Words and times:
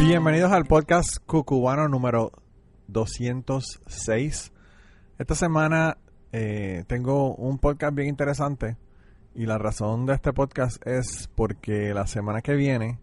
Bienvenidos 0.00 0.50
al 0.50 0.64
podcast 0.64 1.18
Cucubano 1.26 1.86
número 1.86 2.32
206. 2.88 4.52
Esta 5.18 5.34
semana 5.34 5.98
eh, 6.32 6.84
tengo 6.88 7.34
un 7.34 7.58
podcast 7.58 7.94
bien 7.94 8.08
interesante 8.08 8.78
y 9.34 9.44
la 9.44 9.58
razón 9.58 10.06
de 10.06 10.14
este 10.14 10.32
podcast 10.32 10.84
es 10.86 11.28
porque 11.34 11.92
la 11.92 12.06
semana 12.06 12.40
que 12.40 12.54
viene 12.54 12.98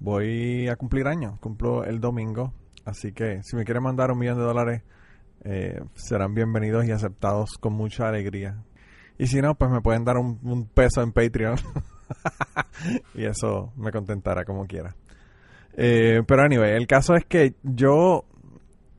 voy 0.00 0.66
a 0.68 0.74
cumplir 0.74 1.06
años, 1.06 1.38
cumplo 1.38 1.84
el 1.84 2.00
domingo, 2.00 2.52
así 2.84 3.12
que 3.12 3.40
si 3.44 3.54
me 3.54 3.64
quieren 3.64 3.84
mandar 3.84 4.10
un 4.10 4.18
millón 4.18 4.36
de 4.36 4.44
dólares 4.44 4.82
eh, 5.44 5.80
serán 5.94 6.34
bienvenidos 6.34 6.84
y 6.84 6.90
aceptados 6.90 7.58
con 7.58 7.74
mucha 7.74 8.08
alegría. 8.08 8.64
Y 9.18 9.28
si 9.28 9.40
no, 9.40 9.54
pues 9.54 9.70
me 9.70 9.80
pueden 9.82 10.04
dar 10.04 10.16
un, 10.16 10.68
peso 10.74 11.00
en 11.00 11.12
Patreon 11.12 11.58
y 13.14 13.24
eso 13.24 13.72
me 13.76 13.92
contentará 13.92 14.44
como 14.44 14.66
quiera. 14.66 14.96
Eh, 15.76 16.22
pero 16.26 16.42
anyway, 16.42 16.72
el 16.72 16.86
caso 16.86 17.14
es 17.14 17.24
que 17.24 17.54
yo 17.62 18.24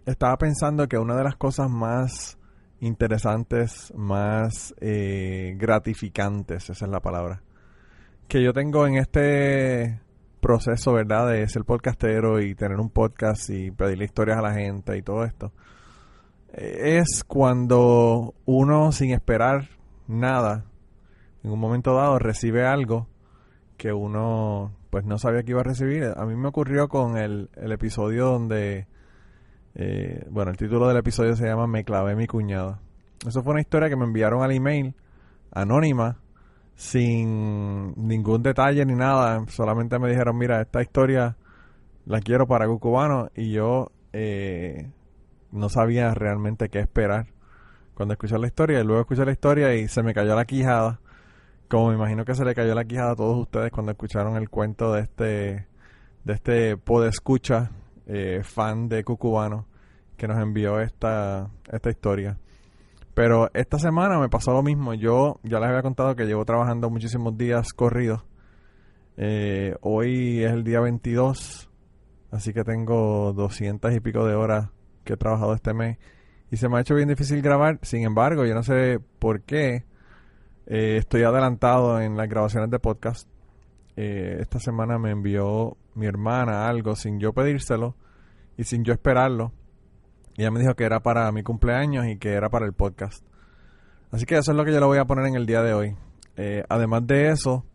estaba 0.06 0.38
pensando 0.38 0.88
que 0.88 0.98
una 0.98 1.16
de 1.16 1.24
las 1.24 1.36
cosas 1.36 1.70
más 1.70 2.38
interesantes, 2.80 3.94
más 3.96 4.76
eh, 4.82 5.56
gratificantes, 5.58 6.70
esa 6.70 6.86
es 6.86 6.92
la 6.92 7.00
palabra, 7.00 7.42
que 8.28 8.44
yo 8.44 8.54
tengo 8.54 8.86
en 8.88 8.98
este 8.98 10.02
proceso, 10.42 10.94
¿verdad? 10.94 11.30
De 11.30 11.48
ser 11.48 11.64
podcastero 11.64 12.42
y 12.42 12.56
tener 12.56 12.80
un 12.80 12.90
podcast 12.90 13.50
y 13.50 13.72
pedirle 13.72 14.06
historias 14.06 14.38
a 14.38 14.42
la 14.42 14.54
gente 14.54 14.98
y 14.98 15.02
todo 15.02 15.24
esto, 15.24 15.52
es 16.54 17.24
cuando 17.26 18.34
uno 18.46 18.92
sin 18.92 19.12
esperar 19.12 19.70
nada, 20.08 20.66
en 21.44 21.52
un 21.52 21.60
momento 21.60 21.96
dado 21.96 22.20
recibe 22.20 22.66
algo 22.66 23.08
que 23.78 23.92
uno 23.92 24.72
pues 24.96 25.04
no 25.04 25.18
sabía 25.18 25.44
que 25.44 25.52
iba 25.52 25.60
a 25.60 25.66
recibir. 25.66 26.06
A 26.16 26.26
mí 26.26 26.38
me 26.38 26.48
ocurrió 26.48 26.88
con 26.88 27.18
el, 27.18 27.50
el 27.58 27.74
episodio 27.74 28.28
donde 28.28 28.88
eh, 29.76 30.26
bueno, 30.30 30.52
el 30.52 30.58
título 30.58 30.88
del 30.88 30.96
episodio 30.96 31.36
se 31.36 31.46
llama 31.46 31.68
Me 31.68 31.84
clavé 31.84 32.16
mi 32.16 32.28
cuñada. 32.28 32.80
Eso 33.28 33.44
fue 33.44 33.52
una 33.52 33.60
historia 33.60 33.90
que 33.90 33.98
me 33.98 34.06
enviaron 34.06 34.42
al 34.42 34.54
email, 34.54 34.96
anónima, 35.52 36.22
sin 36.76 37.94
ningún 38.08 38.42
detalle 38.42 38.86
ni 38.86 38.96
nada. 38.96 39.44
Solamente 39.50 40.00
me 40.00 40.08
dijeron, 40.08 40.38
mira, 40.38 40.62
esta 40.62 40.82
historia 40.82 41.36
la 42.06 42.22
quiero 42.22 42.48
para 42.48 42.66
Cucubano 42.66 43.28
y 43.36 43.52
yo 43.52 43.92
eh, 44.14 44.90
no 45.52 45.68
sabía 45.68 46.14
realmente 46.14 46.70
qué 46.70 46.80
esperar 46.80 47.28
cuando 47.96 48.14
escuché 48.14 48.38
la 48.38 48.48
historia. 48.48 48.80
Y 48.80 48.86
luego 48.86 49.02
escuché 49.02 49.26
la 49.26 49.34
historia 49.34 49.76
y 49.76 49.90
se 49.90 50.04
me 50.04 50.14
cayó 50.14 50.38
la 50.38 50.46
quijada. 50.46 51.02
Como 51.68 51.90
me 51.90 51.96
imagino 51.96 52.26
que 52.26 52.36
se 52.36 52.46
le 52.46 52.54
cayó 52.54 52.76
la 52.76 52.86
quijada 52.86 53.12
a 53.12 53.16
todos 53.16 53.38
ustedes 53.38 53.72
cuando 53.72 53.92
escucharon 53.92 54.38
el 54.38 54.50
cuento 54.50 54.94
de 54.94 55.02
este 55.02 55.68
de 56.24 56.34
este 56.34 56.78
podescucha 56.78 57.72
eh, 58.08 58.42
fan 58.44 58.90
de 58.90 59.04
Cucubano 59.04 59.68
que 60.18 60.28
nos 60.28 60.42
envió 60.42 60.80
esta, 60.80 61.50
esta 61.72 61.90
historia. 61.90 62.38
Pero 63.14 63.50
esta 63.54 63.80
semana 63.80 64.20
me 64.20 64.30
pasó 64.30 64.54
lo 64.54 64.62
mismo. 64.62 64.94
Yo 64.94 65.40
ya 65.44 65.60
les 65.60 65.70
había 65.70 65.82
contado 65.82 66.16
que 66.16 66.26
llevo 66.26 66.46
trabajando 66.46 66.90
muchísimos 66.90 67.38
días 67.38 67.74
corridos. 67.74 68.24
Eh, 69.18 69.76
hoy 69.82 70.44
es 70.44 70.52
el 70.52 70.64
día 70.64 70.82
22, 70.82 71.70
así 72.32 72.54
que 72.54 72.64
tengo 72.64 73.32
200 73.34 73.94
y 73.96 74.00
pico 74.02 74.26
de 74.26 74.36
horas 74.36 74.70
que 75.04 75.14
he 75.14 75.18
trabajado 75.18 75.54
este 75.54 75.74
mes. 75.74 75.98
Y 76.52 76.58
se 76.58 76.68
me 76.68 76.78
ha 76.78 76.82
hecho 76.82 76.96
bien 76.96 77.08
difícil 77.08 77.42
grabar. 77.42 77.80
Sin 77.84 78.04
embargo, 78.04 78.46
yo 78.46 78.54
no 78.54 78.64
sé 78.64 79.00
por 79.20 79.42
qué 79.42 79.86
eh, 80.68 80.98
estoy 80.98 81.24
adelantado 81.24 82.00
en 82.02 82.18
las 82.18 82.30
grabaciones 82.30 82.70
de 82.70 82.80
podcast. 82.80 83.28
esta 83.96 84.60
semana 84.60 84.98
me 84.98 85.12
envió 85.12 85.78
mi 85.94 86.06
hermana 86.06 86.68
algo 86.68 86.96
sin 86.96 87.20
yo 87.20 87.34
pedírselo 87.34 87.96
y 88.58 88.64
sin 88.64 88.84
yo 88.84 88.94
esperarlo. 88.94 89.52
Y 90.38 90.42
ella 90.42 90.52
me 90.52 90.60
dijo 90.60 90.76
que 90.76 90.84
era 90.84 91.00
para 91.02 91.32
mi 91.32 91.44
cumpleaños 91.44 92.08
y 92.08 92.18
que 92.18 92.34
era 92.34 92.50
para 92.50 92.66
el 92.66 92.74
podcast. 92.74 93.26
Así 94.12 94.26
que 94.26 94.38
eso 94.38 94.52
es 94.52 94.58
lo 94.58 94.66
que 94.66 94.74
yo 94.74 94.80
le 94.80 94.86
voy 94.86 94.98
a 94.98 95.06
poner 95.06 95.26
en 95.28 95.36
el 95.36 95.46
día 95.46 95.62
de 95.62 95.74
hoy. 95.74 95.96
Eh, 96.36 96.64
además 96.68 97.08
de 97.08 97.30
eso, 97.30 97.66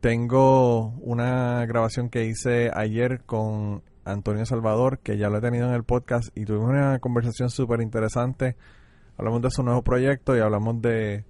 tengo 0.00 0.88
una 1.00 1.64
grabación 1.66 2.10
que 2.10 2.24
hice 2.24 2.70
ayer 2.74 3.22
con 3.24 3.82
Antonio 4.04 4.44
Salvador, 4.44 4.98
que 4.98 5.16
ya 5.16 5.28
lo 5.28 5.38
he 5.38 5.40
tenido 5.40 5.68
en 5.68 5.74
el 5.74 5.84
podcast 5.84 6.36
y 6.36 6.44
tuvimos 6.44 6.70
una 6.70 6.98
conversación 6.98 7.50
súper 7.50 7.80
interesante. 7.80 8.56
Hablamos 9.16 9.42
de 9.42 9.50
su 9.50 9.62
nuevo 9.62 9.82
proyecto 9.82 10.36
y 10.36 10.40
hablamos 10.40 10.82
de, 10.82 11.24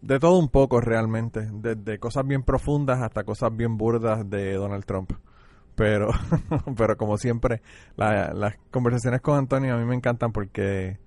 de 0.00 0.18
todo 0.18 0.38
un 0.38 0.48
poco 0.48 0.80
realmente, 0.80 1.48
desde 1.52 1.98
cosas 1.98 2.26
bien 2.26 2.42
profundas 2.42 3.00
hasta 3.02 3.24
cosas 3.24 3.54
bien 3.54 3.76
burdas 3.76 4.28
de 4.28 4.54
Donald 4.54 4.84
Trump. 4.84 5.12
Pero, 5.74 6.08
pero 6.76 6.96
como 6.96 7.16
siempre, 7.18 7.62
las 7.96 8.54
conversaciones 8.70 9.20
con 9.20 9.38
Antonio 9.38 9.74
a 9.74 9.78
mí 9.78 9.84
me 9.84 9.94
encantan 9.94 10.32
porque, 10.32 10.98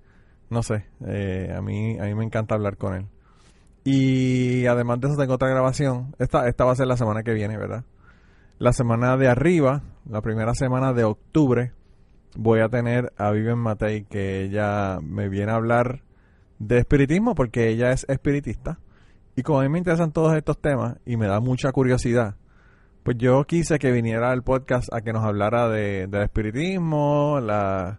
no 0.50 0.62
sé, 0.62 0.86
eh, 1.06 1.52
a, 1.54 1.60
mí, 1.60 1.98
a 1.98 2.04
mí 2.04 2.14
me 2.14 2.24
encanta 2.24 2.54
hablar 2.54 2.76
con 2.76 2.94
él. 2.94 3.06
Y 3.84 4.66
además 4.66 5.00
de 5.00 5.08
eso 5.08 5.16
tengo 5.16 5.34
otra 5.34 5.48
grabación. 5.48 6.14
Esta, 6.18 6.48
esta 6.48 6.64
va 6.64 6.72
a 6.72 6.76
ser 6.76 6.86
la 6.86 6.96
semana 6.96 7.22
que 7.22 7.34
viene, 7.34 7.58
¿verdad? 7.58 7.84
La 8.58 8.72
semana 8.72 9.16
de 9.16 9.28
arriba, 9.28 9.82
la 10.08 10.22
primera 10.22 10.54
semana 10.54 10.92
de 10.92 11.04
octubre, 11.04 11.72
voy 12.36 12.60
a 12.60 12.68
tener 12.68 13.12
a 13.16 13.30
Vivian 13.32 13.58
Matei 13.58 14.04
que 14.04 14.42
ella 14.44 15.00
me 15.02 15.28
viene 15.28 15.52
a 15.52 15.56
hablar 15.56 16.02
de 16.62 16.78
espiritismo 16.78 17.34
porque 17.34 17.68
ella 17.68 17.90
es 17.90 18.06
espiritista. 18.08 18.78
Y 19.34 19.42
como 19.42 19.60
a 19.60 19.62
mí 19.62 19.68
me 19.68 19.78
interesan 19.78 20.12
todos 20.12 20.34
estos 20.36 20.58
temas 20.58 20.96
y 21.04 21.16
me 21.16 21.26
da 21.26 21.40
mucha 21.40 21.72
curiosidad, 21.72 22.36
pues 23.02 23.16
yo 23.18 23.44
quise 23.44 23.78
que 23.78 23.90
viniera 23.90 24.30
al 24.30 24.42
podcast 24.42 24.92
a 24.92 25.00
que 25.00 25.12
nos 25.12 25.24
hablara 25.24 25.68
de, 25.68 26.06
del 26.06 26.22
espiritismo, 26.22 27.40
la, 27.40 27.98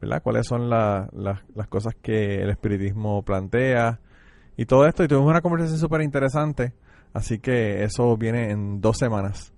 ¿verdad? 0.00 0.22
cuáles 0.22 0.46
son 0.46 0.70
las 0.70 1.68
cosas 1.68 1.94
que 2.00 2.36
el 2.36 2.50
espiritismo 2.50 3.22
plantea 3.22 4.00
y 4.56 4.64
todo 4.64 4.86
esto. 4.86 5.04
Y 5.04 5.08
tuvimos 5.08 5.30
una 5.30 5.42
conversación 5.42 5.78
súper 5.78 6.00
interesante, 6.00 6.72
así 7.12 7.40
que 7.40 7.82
eso 7.84 8.16
viene 8.16 8.50
en 8.50 8.80
dos 8.80 8.96
semanas. 8.96 9.52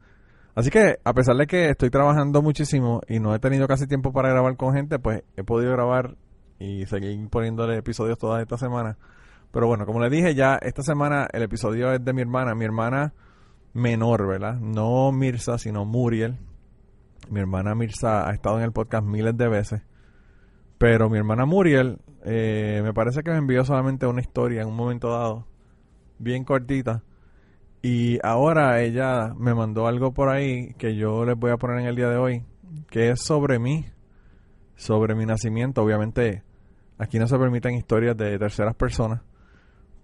Así 0.57 0.71
que 0.71 0.99
a 1.05 1.13
pesar 1.13 1.37
de 1.37 1.47
que 1.47 1.71
estoy 1.71 1.91
trabajando 1.91 2.43
muchísimo 2.43 3.01
y 3.09 3.21
no 3.21 3.35
he 3.35 3.39
tenido 3.39 3.69
casi 3.69 3.87
tiempo 3.87 4.13
para 4.13 4.31
grabar 4.31 4.57
con 4.57 4.75
gente, 4.75 4.99
pues 4.99 5.23
he 5.37 5.45
podido 5.45 5.71
grabar 5.73 6.17
y 6.61 6.85
seguir 6.87 7.29
poniéndole 7.31 7.79
episodios 7.79 8.19
toda 8.19 8.41
esta 8.41 8.59
semana. 8.59 8.99
Pero 9.51 9.67
bueno, 9.67 9.87
como 9.87 9.99
le 9.99 10.11
dije 10.11 10.35
ya, 10.35 10.57
esta 10.63 10.83
semana 10.83 11.27
el 11.33 11.43
episodio 11.43 11.93
es 11.93 12.05
de 12.05 12.13
mi 12.13 12.21
hermana. 12.21 12.55
Mi 12.55 12.67
hermana 12.67 13.15
menor, 13.73 14.29
¿verdad? 14.29 14.61
No 14.61 15.11
Mirza, 15.11 15.59
sino 15.59 15.85
Muriel. 15.85 16.39
Mi 17.31 17.41
hermana 17.41 17.75
Mirza 17.75 18.29
ha 18.29 18.33
estado 18.33 18.59
en 18.59 18.65
el 18.65 18.73
podcast 18.73 19.05
miles 19.05 19.37
de 19.37 19.49
veces. 19.49 19.83
Pero 20.79 21.09
mi 21.09 21.19
hermana 21.19 21.47
Muriel 21.47 21.99
eh, 22.25 22.81
me 22.85 22.93
parece 22.93 23.23
que 23.23 23.31
me 23.31 23.39
envió 23.39 23.65
solamente 23.65 24.07
una 24.07 24.21
historia 24.21 24.63
en 24.63 24.69
un 24.69 24.77
momento 24.77 25.11
dado. 25.11 25.47
Bien 26.19 26.45
cortita. 26.45 27.03
Y 27.83 28.19
ahora 28.23 28.83
ella 28.83 29.33
me 29.35 29.55
mandó 29.55 29.87
algo 29.87 30.13
por 30.13 30.29
ahí 30.29 30.75
que 30.75 30.95
yo 30.95 31.25
les 31.25 31.37
voy 31.37 31.51
a 31.51 31.57
poner 31.57 31.81
en 31.81 31.87
el 31.87 31.97
día 31.97 32.11
de 32.11 32.19
hoy. 32.19 32.45
Que 32.91 33.11
es 33.11 33.23
sobre 33.25 33.59
mí. 33.59 33.87
Sobre 34.77 35.15
mi 35.15 35.25
nacimiento. 35.25 35.83
Obviamente 35.83 36.43
aquí 37.01 37.19
no 37.19 37.27
se 37.27 37.39
permiten 37.39 37.75
historias 37.75 38.17
de 38.17 38.39
terceras 38.39 38.75
personas 38.77 39.23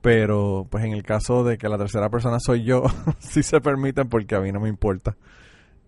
pero 0.07 0.69
pues 0.71 0.85
en 0.85 0.93
el 0.93 1.03
caso 1.03 1.43
de 1.43 1.59
que 1.59 1.69
la 1.69 1.79
tercera 1.79 2.09
persona 2.11 2.39
soy 2.39 2.63
yo, 2.63 2.85
sí 3.19 3.43
se 3.43 3.61
permiten 3.61 4.09
porque 4.09 4.37
a 4.37 4.41
mí 4.41 4.53
no 4.53 4.61
me 4.61 4.69
importa. 4.69 5.17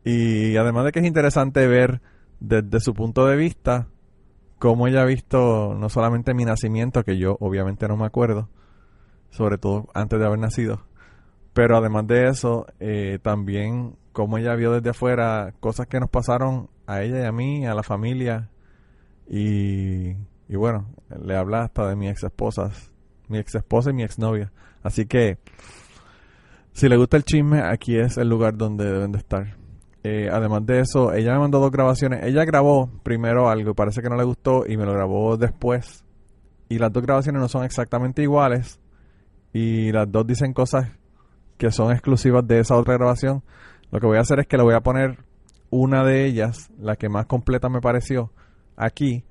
Y 0.03 0.57
además 0.57 0.87
de 0.87 0.91
que 0.91 0.99
es 0.99 1.07
interesante 1.07 1.69
ver 1.69 2.01
desde 2.41 2.81
su 2.81 2.95
punto 2.95 3.27
de 3.27 3.37
vista 3.37 3.87
cómo 4.59 4.89
ella 4.89 5.03
ha 5.03 5.05
visto 5.05 5.73
no 5.79 5.89
solamente 5.89 6.35
mi 6.35 6.45
nacimiento, 6.45 7.05
que 7.05 7.17
yo 7.17 7.37
obviamente 7.39 7.87
no 7.87 7.97
me 7.97 8.07
acuerdo, 8.07 8.49
sobre 9.31 9.57
todo 9.57 9.87
antes 9.95 10.19
de 10.19 10.27
haber 10.27 10.41
nacido, 10.41 10.83
pero 11.53 11.77
además 11.77 12.09
de 12.09 12.27
eso, 12.27 12.67
eh, 12.81 13.21
también 13.23 13.95
cómo 14.13 14.39
ella 14.39 14.57
vio 14.57 14.73
desde 14.73 14.91
afuera 14.91 15.55
cosas 15.61 15.87
que 15.87 16.01
nos 16.01 16.11
pasaron 16.11 16.71
a 16.89 17.03
ella 17.03 17.21
y 17.21 17.25
a 17.25 17.31
mí, 17.31 17.67
a 17.67 17.75
la 17.75 17.85
familia, 17.85 18.51
y, 19.29 20.17
y 20.49 20.57
bueno, 20.57 20.87
le 21.23 21.37
habla 21.37 21.63
hasta 21.63 21.89
de 21.89 21.97
mis 21.97 22.11
ex 22.11 22.25
esposas 22.25 22.93
mi 23.29 23.39
ex 23.39 23.55
esposa 23.55 23.91
y 23.91 23.93
mi 23.93 24.03
ex 24.03 24.19
novia. 24.19 24.51
Así 24.83 25.07
que, 25.07 25.39
si 26.73 26.89
le 26.89 26.97
gusta 26.97 27.17
el 27.17 27.25
chisme, 27.25 27.61
aquí 27.61 27.97
es 27.97 28.17
el 28.17 28.29
lugar 28.29 28.57
donde 28.57 28.85
deben 28.85 29.13
de 29.13 29.19
estar. 29.19 29.57
Eh, 30.05 30.29
además 30.33 30.65
de 30.65 30.81
eso, 30.81 31.13
ella 31.13 31.33
me 31.35 31.41
mandó 31.41 31.61
dos 31.61 31.71
grabaciones. 31.71 32.25
Ella 32.25 32.45
grabó 32.45 32.91
primero 33.03 33.49
algo, 33.49 33.75
parece 33.75 34.01
que 34.01 34.09
no 34.09 34.17
le 34.17 34.25
gustó 34.25 34.65
y 34.67 34.77
me 34.77 34.85
lo 34.85 34.93
grabó 34.93 35.37
después. 35.37 36.05
Y 36.69 36.79
las 36.79 36.93
dos 36.93 37.03
grabaciones 37.03 37.41
no 37.41 37.49
son 37.49 37.65
exactamente 37.65 38.23
iguales. 38.23 38.81
Y 39.53 39.93
las 39.93 40.11
dos 40.11 40.27
dicen 40.27 40.53
cosas 40.53 40.91
que 41.57 41.71
son 41.73 41.93
exclusivas 41.93 42.47
de 42.47 42.61
esa 42.61 42.77
otra 42.77 42.95
grabación. 42.95 43.43
Lo 43.91 44.01
que 44.01 44.07
voy 44.07 44.19
a 44.19 44.21
hacer 44.21 44.41
es 44.41 44.47
que 44.47 44.57
le 44.57 44.63
voy 44.63 44.75
a 44.75 44.81
poner 44.81 45.19
una 45.71 46.05
de 46.05 46.25
ellas, 46.25 46.71
la 46.79 46.97
que 46.97 47.09
más 47.09 47.27
completa 47.27 47.69
me 47.69 47.81
pareció, 47.81 48.33
aquí. 48.77 49.25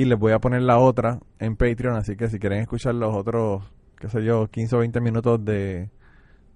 Y 0.00 0.06
les 0.06 0.18
voy 0.18 0.32
a 0.32 0.38
poner 0.38 0.62
la 0.62 0.78
otra 0.78 1.18
en 1.38 1.56
Patreon. 1.56 1.94
Así 1.94 2.16
que 2.16 2.30
si 2.30 2.38
quieren 2.38 2.60
escuchar 2.60 2.94
los 2.94 3.14
otros, 3.14 3.70
qué 3.98 4.08
sé 4.08 4.24
yo, 4.24 4.46
15 4.46 4.76
o 4.76 4.78
20 4.78 4.98
minutos 5.02 5.44
de, 5.44 5.90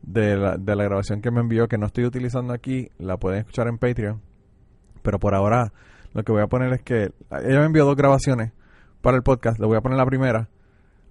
de, 0.00 0.36
la, 0.38 0.56
de 0.56 0.74
la 0.74 0.84
grabación 0.84 1.20
que 1.20 1.30
me 1.30 1.40
envió, 1.40 1.68
que 1.68 1.76
no 1.76 1.84
estoy 1.84 2.06
utilizando 2.06 2.54
aquí, 2.54 2.88
la 2.96 3.18
pueden 3.18 3.40
escuchar 3.40 3.68
en 3.68 3.76
Patreon. 3.76 4.22
Pero 5.02 5.18
por 5.18 5.34
ahora, 5.34 5.74
lo 6.14 6.22
que 6.22 6.32
voy 6.32 6.40
a 6.40 6.46
poner 6.46 6.72
es 6.72 6.80
que 6.80 7.12
ella 7.42 7.60
me 7.60 7.66
envió 7.66 7.84
dos 7.84 7.96
grabaciones 7.96 8.52
para 9.02 9.18
el 9.18 9.22
podcast. 9.22 9.60
Le 9.60 9.66
voy 9.66 9.76
a 9.76 9.82
poner 9.82 9.98
la 9.98 10.06
primera. 10.06 10.48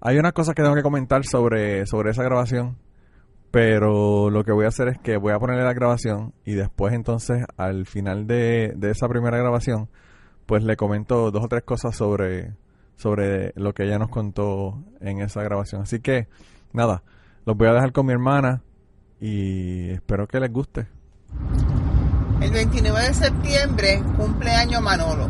Hay 0.00 0.18
unas 0.18 0.32
cosas 0.32 0.56
que 0.56 0.62
tengo 0.62 0.74
que 0.74 0.82
comentar 0.82 1.24
sobre, 1.24 1.86
sobre 1.86 2.10
esa 2.10 2.24
grabación. 2.24 2.78
Pero 3.52 4.28
lo 4.28 4.42
que 4.42 4.50
voy 4.50 4.64
a 4.64 4.70
hacer 4.70 4.88
es 4.88 4.98
que 4.98 5.18
voy 5.18 5.32
a 5.32 5.38
ponerle 5.38 5.62
la 5.62 5.72
grabación 5.72 6.34
y 6.44 6.54
después 6.54 6.94
entonces 6.94 7.44
al 7.56 7.86
final 7.86 8.26
de, 8.26 8.72
de 8.74 8.90
esa 8.90 9.06
primera 9.06 9.38
grabación 9.38 9.88
pues 10.46 10.62
le 10.62 10.76
comento 10.76 11.30
dos 11.30 11.44
o 11.44 11.48
tres 11.48 11.62
cosas 11.64 11.96
sobre, 11.96 12.54
sobre 12.96 13.52
lo 13.56 13.72
que 13.72 13.84
ella 13.84 13.98
nos 13.98 14.08
contó 14.08 14.82
en 15.00 15.20
esa 15.20 15.42
grabación. 15.42 15.82
Así 15.82 16.00
que 16.00 16.28
nada, 16.72 17.02
los 17.44 17.56
voy 17.56 17.68
a 17.68 17.72
dejar 17.72 17.92
con 17.92 18.06
mi 18.06 18.12
hermana 18.12 18.62
y 19.20 19.90
espero 19.90 20.26
que 20.26 20.40
les 20.40 20.52
guste. 20.52 20.86
El 22.40 22.50
29 22.50 23.08
de 23.08 23.14
septiembre 23.14 24.02
cumpleaños 24.16 24.82
Manolo. 24.82 25.28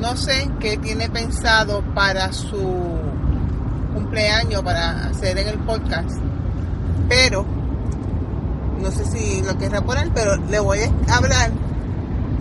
No 0.00 0.16
sé 0.16 0.50
qué 0.58 0.76
tiene 0.76 1.08
pensado 1.08 1.82
para 1.94 2.32
su 2.32 2.98
cumpleaños 3.94 4.62
para 4.62 5.06
hacer 5.06 5.38
en 5.38 5.48
el 5.48 5.58
podcast, 5.60 6.18
pero 7.08 7.46
no 8.80 8.90
sé 8.90 9.04
si 9.04 9.42
lo 9.42 9.56
querrá 9.56 9.82
poner, 9.82 10.10
pero 10.12 10.36
le 10.36 10.58
voy 10.58 10.78
a 11.08 11.16
hablar 11.16 11.50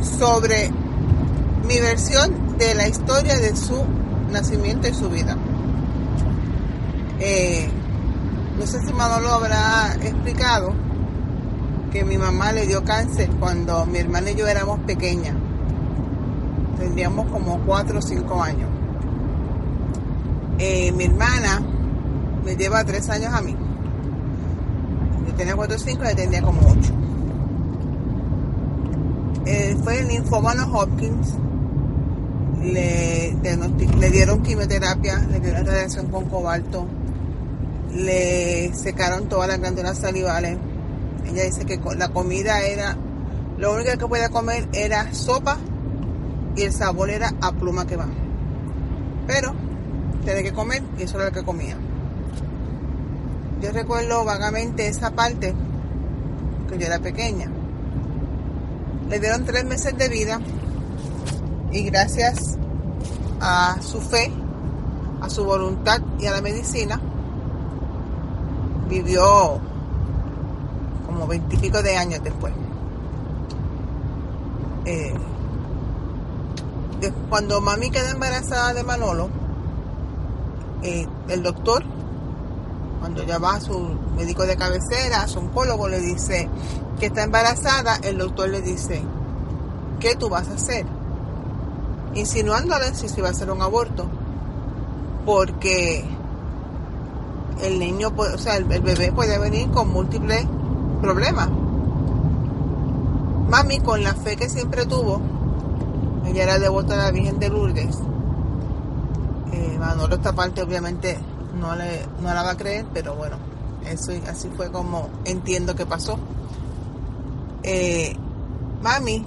sobre 0.01 0.71
mi 1.67 1.79
versión 1.79 2.57
de 2.57 2.75
la 2.75 2.87
historia 2.87 3.37
de 3.37 3.55
su 3.55 3.83
nacimiento 4.31 4.87
y 4.87 4.93
su 4.93 5.09
vida. 5.09 5.37
Eh, 7.19 7.69
no 8.59 8.65
sé 8.65 8.79
si 8.85 8.93
Manolo 8.93 9.29
habrá 9.29 9.95
explicado 10.01 10.73
que 11.91 12.03
mi 12.03 12.17
mamá 12.17 12.51
le 12.51 12.67
dio 12.67 12.83
cáncer 12.83 13.29
cuando 13.39 13.85
mi 13.85 13.99
hermana 13.99 14.31
y 14.31 14.35
yo 14.35 14.47
éramos 14.47 14.79
pequeñas. 14.79 15.35
Tendríamos 16.77 17.31
como 17.31 17.59
4 17.65 17.99
o 17.99 18.01
5 18.01 18.43
años. 18.43 18.69
Eh, 20.59 20.91
mi 20.91 21.05
hermana 21.05 21.61
me 22.43 22.55
lleva 22.55 22.83
3 22.83 23.09
años 23.09 23.33
a 23.33 23.41
mí. 23.41 23.55
Yo 25.27 25.33
tenía 25.35 25.55
4 25.55 25.75
o 25.75 25.79
5 25.79 26.03
y 26.03 26.05
ella 26.07 26.15
tenía 26.15 26.41
como 26.41 26.61
8. 26.61 26.93
Eh, 29.45 29.77
fue 29.83 29.99
el 29.99 30.07
linfoma 30.07 30.53
Hopkins. 30.71 31.35
Le, 32.63 33.35
le 33.99 34.09
dieron 34.09 34.41
quimioterapia, 34.41 35.19
le 35.19 35.39
dieron 35.39 35.65
radiación 35.65 36.07
con 36.07 36.29
cobalto, 36.29 36.87
le 37.93 38.73
secaron 38.73 39.27
todas 39.27 39.49
las 39.49 39.59
glándulas 39.59 39.97
salivales. 39.97 40.57
Ella 41.25 41.43
dice 41.43 41.65
que 41.65 41.79
la 41.97 42.09
comida 42.09 42.61
era, 42.61 42.95
lo 43.57 43.73
único 43.73 43.91
que 43.91 44.07
podía 44.07 44.29
comer 44.29 44.67
era 44.73 45.13
sopa 45.13 45.57
y 46.55 46.63
el 46.63 46.71
sabor 46.71 47.09
era 47.09 47.33
a 47.41 47.51
pluma 47.51 47.85
que 47.85 47.97
va. 47.97 48.07
Pero 49.27 49.53
tenía 50.25 50.43
que 50.43 50.53
comer 50.53 50.83
y 50.97 51.03
eso 51.03 51.17
era 51.17 51.25
lo 51.25 51.31
que 51.31 51.43
comía. 51.43 51.77
Yo 53.61 53.71
recuerdo 53.71 54.25
vagamente 54.25 54.87
esa 54.87 55.11
parte, 55.11 55.53
que 56.69 56.77
yo 56.77 56.85
era 56.85 56.99
pequeña. 56.99 57.49
Le 59.09 59.19
dieron 59.19 59.45
tres 59.45 59.65
meses 59.65 59.97
de 59.97 60.09
vida 60.09 60.39
y 61.73 61.83
gracias 61.83 62.57
a 63.41 63.81
su 63.81 63.99
fe, 63.99 64.31
a 65.21 65.29
su 65.29 65.43
voluntad 65.43 66.01
y 66.19 66.27
a 66.27 66.31
la 66.31 66.41
medicina, 66.41 67.01
vivió 68.87 69.59
como 71.07 71.27
veintipico 71.27 71.81
de 71.81 71.97
años 71.97 72.21
después. 72.23 72.53
Eh, 74.85 75.13
cuando 77.29 77.59
mami 77.59 77.89
queda 77.89 78.11
embarazada 78.11 78.73
de 78.73 78.83
Manolo, 78.83 79.29
eh, 80.83 81.07
el 81.27 81.41
doctor, 81.41 81.83
cuando 82.99 83.23
ya 83.23 83.39
va 83.39 83.55
a 83.55 83.61
su 83.61 83.79
médico 84.15 84.45
de 84.45 84.55
cabecera, 84.55 85.23
a 85.23 85.27
su 85.27 85.39
oncólogo, 85.39 85.89
le 85.89 85.99
dice 85.99 86.47
que 86.99 87.07
está 87.07 87.23
embarazada, 87.23 87.95
el 88.03 88.19
doctor 88.19 88.49
le 88.49 88.61
dice, 88.61 89.01
¿qué 89.99 90.15
tú 90.15 90.29
vas 90.29 90.47
a 90.49 90.53
hacer? 90.53 90.85
Insinuándole 92.15 92.93
si 92.93 93.09
se 93.09 93.21
va 93.21 93.29
a 93.29 93.31
hacer 93.31 93.49
un 93.49 93.61
aborto, 93.61 94.05
porque 95.25 96.05
el 97.61 97.79
niño, 97.79 98.11
o 98.15 98.37
sea, 98.37 98.57
el, 98.57 98.65
bebé 98.65 99.11
puede 99.11 99.39
venir 99.39 99.69
con 99.71 99.89
múltiples 99.89 100.45
problemas. 101.01 101.49
Mami, 103.49 103.79
con 103.79 104.03
la 104.03 104.13
fe 104.13 104.35
que 104.35 104.49
siempre 104.49 104.85
tuvo, 104.85 105.21
ella 106.25 106.43
era 106.43 106.59
devota 106.59 106.95
de 106.95 107.03
la 107.03 107.11
Virgen 107.11 107.39
de 107.39 107.49
Lourdes. 107.49 107.97
Eh, 109.51 109.77
Manolo 109.79 110.15
esta 110.15 110.33
parte 110.33 110.61
obviamente 110.63 111.19
no, 111.59 111.75
le, 111.75 112.05
no 112.21 112.33
la 112.33 112.43
va 112.43 112.51
a 112.51 112.57
creer, 112.57 112.85
pero 112.93 113.15
bueno, 113.15 113.37
eso 113.85 114.11
así 114.27 114.49
fue 114.55 114.71
como 114.71 115.09
entiendo 115.25 115.75
que 115.75 115.85
pasó. 115.85 116.17
Eh, 117.63 118.15
mami 118.81 119.25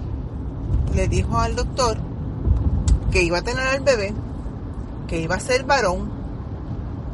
le 0.95 1.09
dijo 1.09 1.39
al 1.39 1.57
doctor 1.57 1.97
que 3.11 3.23
iba 3.23 3.39
a 3.39 3.43
tener 3.43 3.67
al 3.67 3.81
bebé, 3.81 4.15
que 5.07 5.21
iba 5.21 5.37
a 5.37 5.41
ser 5.41 5.65
varón 5.65 6.11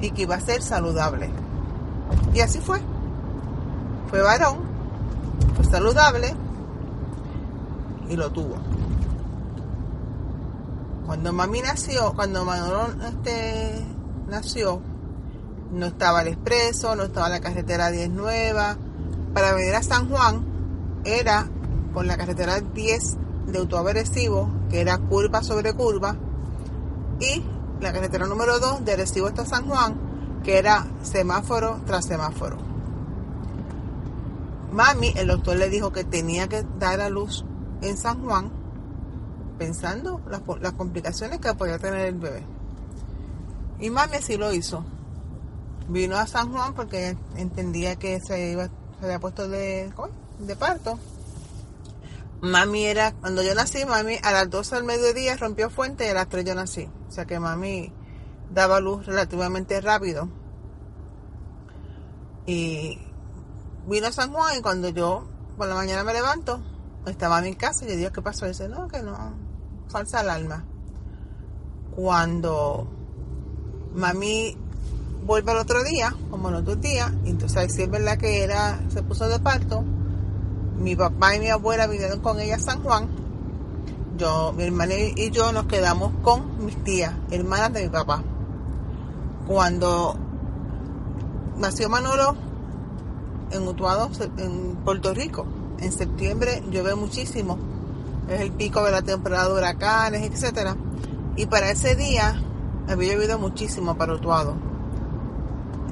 y 0.00 0.10
que 0.10 0.22
iba 0.22 0.36
a 0.36 0.40
ser 0.40 0.62
saludable. 0.62 1.30
Y 2.34 2.40
así 2.40 2.58
fue. 2.58 2.80
Fue 4.10 4.20
varón, 4.20 4.58
fue 5.56 5.64
saludable 5.64 6.34
y 8.08 8.16
lo 8.16 8.30
tuvo. 8.30 8.56
Cuando 11.06 11.32
mami 11.32 11.60
nació, 11.60 12.12
cuando 12.14 12.44
Manolo 12.44 12.88
este, 13.06 13.84
nació, 14.28 14.80
no 15.72 15.86
estaba 15.86 16.22
el 16.22 16.28
expreso, 16.28 16.94
no 16.94 17.04
estaba 17.04 17.28
la 17.28 17.40
carretera 17.40 17.90
10 17.90 18.10
nueva. 18.10 18.76
Para 19.34 19.54
venir 19.54 19.74
a 19.74 19.82
San 19.82 20.08
Juan 20.08 20.44
era 21.04 21.48
con 21.94 22.06
la 22.06 22.16
carretera 22.16 22.60
10 22.60 23.16
de 23.46 23.58
autoaversivo, 23.58 24.50
que 24.70 24.80
era 24.80 24.98
curva 24.98 25.42
sobre 25.42 25.74
curva, 25.74 26.16
y 27.20 27.42
la 27.80 27.92
carretera 27.92 28.26
número 28.26 28.58
2 28.58 28.84
de 28.84 28.96
Recibo 28.96 29.26
hasta 29.26 29.44
San 29.44 29.68
Juan, 29.68 30.40
que 30.42 30.58
era 30.58 30.86
semáforo 31.02 31.80
tras 31.86 32.06
semáforo. 32.06 32.58
Mami, 34.72 35.12
el 35.16 35.28
doctor 35.28 35.56
le 35.56 35.68
dijo 35.68 35.92
que 35.92 36.04
tenía 36.04 36.48
que 36.48 36.64
dar 36.78 37.00
a 37.00 37.10
luz 37.10 37.44
en 37.82 37.96
San 37.96 38.24
Juan, 38.24 38.50
pensando 39.58 40.20
las, 40.28 40.42
las 40.60 40.72
complicaciones 40.72 41.40
que 41.40 41.52
podía 41.54 41.78
tener 41.78 42.06
el 42.06 42.18
bebé. 42.18 42.42
Y 43.80 43.90
mami 43.90 44.16
así 44.16 44.36
lo 44.36 44.52
hizo. 44.52 44.84
Vino 45.88 46.16
a 46.16 46.26
San 46.26 46.52
Juan 46.52 46.72
porque 46.74 47.16
entendía 47.36 47.96
que 47.96 48.20
se, 48.20 48.52
iba, 48.52 48.68
se 48.98 49.04
había 49.04 49.18
puesto 49.18 49.48
de, 49.48 49.92
de 50.38 50.56
parto. 50.56 50.98
Mami 52.42 52.86
era, 52.86 53.12
cuando 53.12 53.40
yo 53.44 53.54
nací, 53.54 53.84
mami 53.84 54.18
a 54.20 54.32
las 54.32 54.50
12 54.50 54.74
del 54.74 54.84
mediodía 54.84 55.36
rompió 55.36 55.70
fuente 55.70 56.06
y 56.06 56.08
a 56.08 56.14
las 56.14 56.28
3 56.28 56.44
yo 56.44 56.54
nací. 56.56 56.90
O 57.08 57.12
sea 57.12 57.24
que 57.24 57.38
mami 57.38 57.92
daba 58.50 58.80
luz 58.80 59.06
relativamente 59.06 59.80
rápido. 59.80 60.28
Y 62.44 62.98
vino 63.86 64.08
a 64.08 64.12
San 64.12 64.32
Juan 64.32 64.58
y 64.58 64.60
cuando 64.60 64.88
yo 64.88 65.24
por 65.56 65.68
la 65.68 65.76
mañana 65.76 66.02
me 66.02 66.12
levanto, 66.12 66.60
estaba 67.06 67.38
en 67.38 67.44
mi 67.44 67.54
casa 67.54 67.84
y 67.84 67.88
le 67.88 67.96
digo, 67.96 68.10
¿qué 68.10 68.22
pasó? 68.22 68.46
Y 68.46 68.48
dice, 68.48 68.68
no, 68.68 68.88
que 68.88 69.02
no, 69.02 69.16
falsa 69.88 70.18
alarma. 70.18 70.64
Cuando 71.94 72.90
mami 73.94 74.58
vuelve 75.24 75.52
al 75.52 75.58
otro 75.58 75.84
día, 75.84 76.12
como 76.28 76.50
los 76.50 76.62
otros 76.62 76.80
días, 76.80 77.12
entonces 77.24 77.72
sí 77.72 77.82
es 77.82 78.18
que 78.18 78.42
era, 78.42 78.80
se 78.88 79.04
puso 79.04 79.28
de 79.28 79.38
parto. 79.38 79.84
Mi 80.82 80.96
papá 80.96 81.36
y 81.36 81.40
mi 81.40 81.48
abuela 81.48 81.86
vinieron 81.86 82.20
con 82.20 82.40
ella 82.40 82.56
a 82.56 82.58
San 82.58 82.82
Juan 82.82 83.08
yo, 84.16 84.52
mi 84.52 84.64
hermana 84.64 84.94
y 84.94 85.30
yo 85.30 85.52
nos 85.52 85.64
quedamos 85.64 86.12
con 86.22 86.64
mis 86.64 86.76
tías, 86.84 87.14
hermanas 87.30 87.72
de 87.72 87.84
mi 87.84 87.88
papá. 87.88 88.22
Cuando 89.46 90.16
nació 91.56 91.88
Manolo 91.88 92.36
en 93.50 93.66
Utuado, 93.66 94.10
en 94.38 94.76
Puerto 94.84 95.14
Rico, 95.14 95.46
en 95.80 95.92
septiembre 95.92 96.62
llueve 96.70 96.94
muchísimo. 96.94 97.58
Es 98.28 98.40
el 98.40 98.52
pico 98.52 98.84
de 98.84 98.92
la 98.92 99.02
temporada 99.02 99.48
de 99.48 99.54
huracanes, 99.54 100.22
etcétera. 100.30 100.76
Y 101.36 101.46
para 101.46 101.70
ese 101.70 101.96
día 101.96 102.40
había 102.88 103.14
llovido 103.14 103.38
muchísimo 103.38 103.96
para 103.96 104.14
Utuado. 104.14 104.54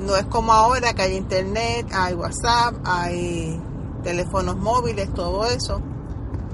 No 0.07 0.15
es 0.17 0.27
como 0.27 0.53
ahora 0.53 0.95
que 0.95 1.03
hay 1.03 1.17
internet, 1.17 1.89
hay 1.93 2.15
WhatsApp, 2.15 2.75
hay 2.85 3.61
teléfonos 4.03 4.57
móviles, 4.57 5.13
todo 5.15 5.47
eso. 5.47 5.81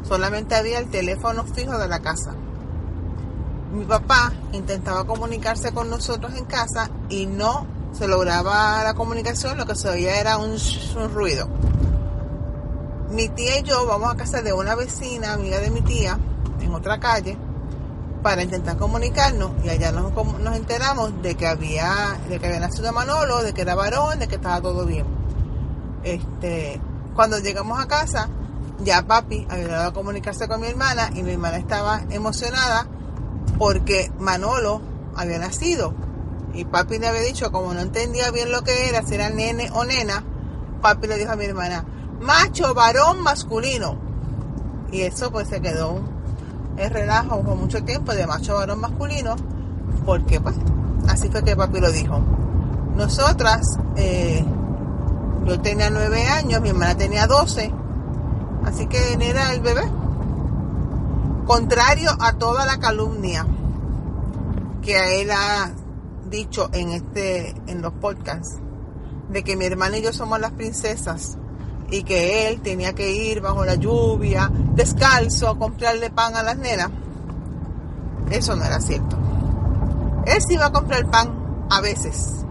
Solamente 0.02 0.54
había 0.54 0.78
el 0.78 0.88
teléfono 0.88 1.44
fijo 1.44 1.78
de 1.78 1.88
la 1.88 2.00
casa. 2.00 2.34
Mi 3.72 3.84
papá 3.84 4.32
intentaba 4.52 5.04
comunicarse 5.04 5.72
con 5.72 5.90
nosotros 5.90 6.34
en 6.34 6.44
casa 6.44 6.90
y 7.08 7.26
no 7.26 7.66
se 7.92 8.06
lograba 8.06 8.82
la 8.84 8.94
comunicación, 8.94 9.56
lo 9.56 9.66
que 9.66 9.74
se 9.74 9.88
oía 9.88 10.20
era 10.20 10.36
un, 10.36 10.56
ruido. 11.12 11.48
Mi 13.10 13.28
tía 13.28 13.60
y 13.60 13.62
yo 13.62 13.86
vamos 13.86 14.12
a 14.12 14.16
casa 14.16 14.42
de 14.42 14.52
una 14.52 14.74
vecina, 14.74 15.32
amiga 15.32 15.58
de 15.60 15.70
mi 15.70 15.80
tía, 15.80 16.18
en 16.60 16.74
otra 16.74 17.00
calle, 17.00 17.36
para 18.22 18.42
intentar 18.42 18.76
comunicarnos 18.76 19.52
y 19.64 19.70
allá 19.70 19.92
nos, 19.92 20.12
nos 20.40 20.56
enteramos 20.56 21.22
de 21.22 21.34
que 21.36 21.46
había 21.46 22.18
de 22.28 22.38
que 22.38 22.46
había 22.46 22.60
nacido 22.60 22.92
Manolo, 22.92 23.42
de 23.42 23.54
que 23.54 23.62
era 23.62 23.74
varón, 23.74 24.18
de 24.18 24.28
que 24.28 24.34
estaba 24.36 24.60
todo 24.60 24.84
bien. 24.84 25.06
Este, 26.02 26.80
cuando 27.16 27.38
llegamos 27.38 27.80
a 27.80 27.88
casa, 27.88 28.28
ya 28.84 29.02
papi 29.06 29.46
había 29.50 29.68
dado 29.68 29.88
a 29.88 29.94
comunicarse 29.94 30.46
con 30.46 30.60
mi 30.60 30.68
hermana 30.68 31.10
y 31.14 31.22
mi 31.22 31.32
hermana 31.32 31.56
estaba 31.56 32.02
emocionada 32.10 32.86
porque 33.58 34.12
Manolo 34.18 34.82
había 35.16 35.38
nacido. 35.38 35.94
Y 36.52 36.64
papi 36.66 36.98
le 36.98 37.08
había 37.08 37.22
dicho, 37.22 37.50
como 37.50 37.74
no 37.74 37.80
entendía 37.80 38.30
bien 38.30 38.52
lo 38.52 38.62
que 38.62 38.88
era, 38.88 39.02
si 39.02 39.14
era 39.14 39.30
nene 39.30 39.70
o 39.72 39.84
nena, 39.84 40.24
papi 40.82 41.06
le 41.06 41.18
dijo 41.18 41.32
a 41.32 41.36
mi 41.36 41.46
hermana, 41.46 41.84
macho, 42.20 42.74
varón, 42.74 43.22
masculino. 43.22 43.98
Y 44.92 45.02
eso 45.02 45.32
pues 45.32 45.48
se 45.48 45.60
quedó 45.60 46.00
el 46.76 46.90
relajo 46.90 47.40
por 47.42 47.56
mucho 47.56 47.82
tiempo 47.82 48.14
de 48.14 48.26
macho, 48.26 48.54
varón, 48.54 48.80
masculino, 48.80 49.36
porque 50.04 50.40
pues 50.40 50.56
así 51.08 51.28
fue 51.30 51.42
que 51.42 51.56
papi 51.56 51.80
lo 51.80 51.90
dijo. 51.90 52.20
Nosotras, 52.94 53.78
eh, 53.96 54.44
yo 55.46 55.60
tenía 55.60 55.90
nueve 55.90 56.26
años, 56.26 56.60
mi 56.60 56.70
hermana 56.70 56.96
tenía 56.96 57.26
doce, 57.26 57.72
así 58.64 58.86
que 58.86 59.14
era 59.20 59.52
el 59.52 59.60
bebé. 59.60 59.88
Contrario 61.46 62.10
a 62.18 62.32
toda 62.32 62.66
la 62.66 62.78
calumnia 62.78 63.46
que 64.82 65.22
él 65.22 65.30
ha 65.30 65.70
dicho 66.28 66.68
en 66.72 66.90
este, 66.90 67.54
en 67.68 67.80
los 67.80 67.92
podcasts, 67.92 68.58
de 69.30 69.44
que 69.44 69.56
mi 69.56 69.64
hermana 69.64 69.98
y 69.98 70.02
yo 70.02 70.12
somos 70.12 70.40
las 70.40 70.52
princesas 70.52 71.38
y 71.90 72.02
que 72.02 72.48
él 72.48 72.60
tenía 72.60 72.94
que 72.94 73.12
ir 73.12 73.40
bajo 73.40 73.64
la 73.64 73.76
lluvia, 73.76 74.50
descalzo, 74.74 75.48
a 75.48 75.58
comprarle 75.58 76.10
pan 76.10 76.34
a 76.34 76.42
las 76.42 76.58
nenas. 76.58 76.90
Eso 78.30 78.56
no 78.56 78.64
era 78.64 78.80
cierto. 78.80 79.16
Él 80.26 80.42
sí 80.42 80.54
iba 80.54 80.66
a 80.66 80.72
comprar 80.72 81.08
pan 81.08 81.66
a 81.70 81.80
veces. 81.80 82.44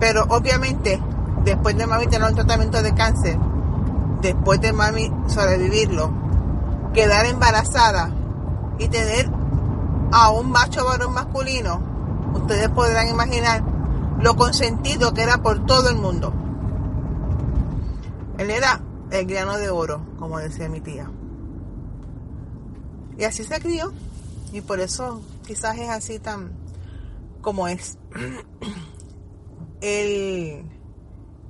Pero 0.00 0.24
obviamente, 0.30 0.98
después 1.44 1.76
de 1.76 1.86
mami 1.86 2.06
tener 2.06 2.28
un 2.28 2.34
tratamiento 2.34 2.82
de 2.82 2.94
cáncer, 2.94 3.38
después 4.20 4.60
de 4.60 4.72
mami 4.72 5.12
sobrevivirlo, 5.26 6.12
quedar 6.92 7.26
embarazada 7.26 8.10
y 8.78 8.88
tener 8.88 9.30
a 10.12 10.30
un 10.30 10.50
macho 10.50 10.84
varón 10.84 11.14
masculino, 11.14 11.80
ustedes 12.34 12.68
podrán 12.68 13.08
imaginar 13.08 13.62
lo 14.20 14.36
consentido 14.36 15.12
que 15.14 15.22
era 15.22 15.38
por 15.38 15.64
todo 15.66 15.88
el 15.88 15.96
mundo. 15.96 16.32
Él 18.38 18.50
era 18.50 18.80
el 19.10 19.26
grano 19.26 19.58
de 19.58 19.70
oro, 19.70 20.00
como 20.18 20.38
decía 20.38 20.68
mi 20.68 20.80
tía. 20.80 21.10
Y 23.18 23.24
así 23.24 23.44
se 23.44 23.60
crió. 23.60 23.92
Y 24.52 24.60
por 24.60 24.80
eso 24.80 25.22
quizás 25.46 25.78
es 25.78 25.88
así 25.88 26.18
tan 26.18 26.52
como 27.40 27.68
es. 27.68 27.98
El 29.80 30.64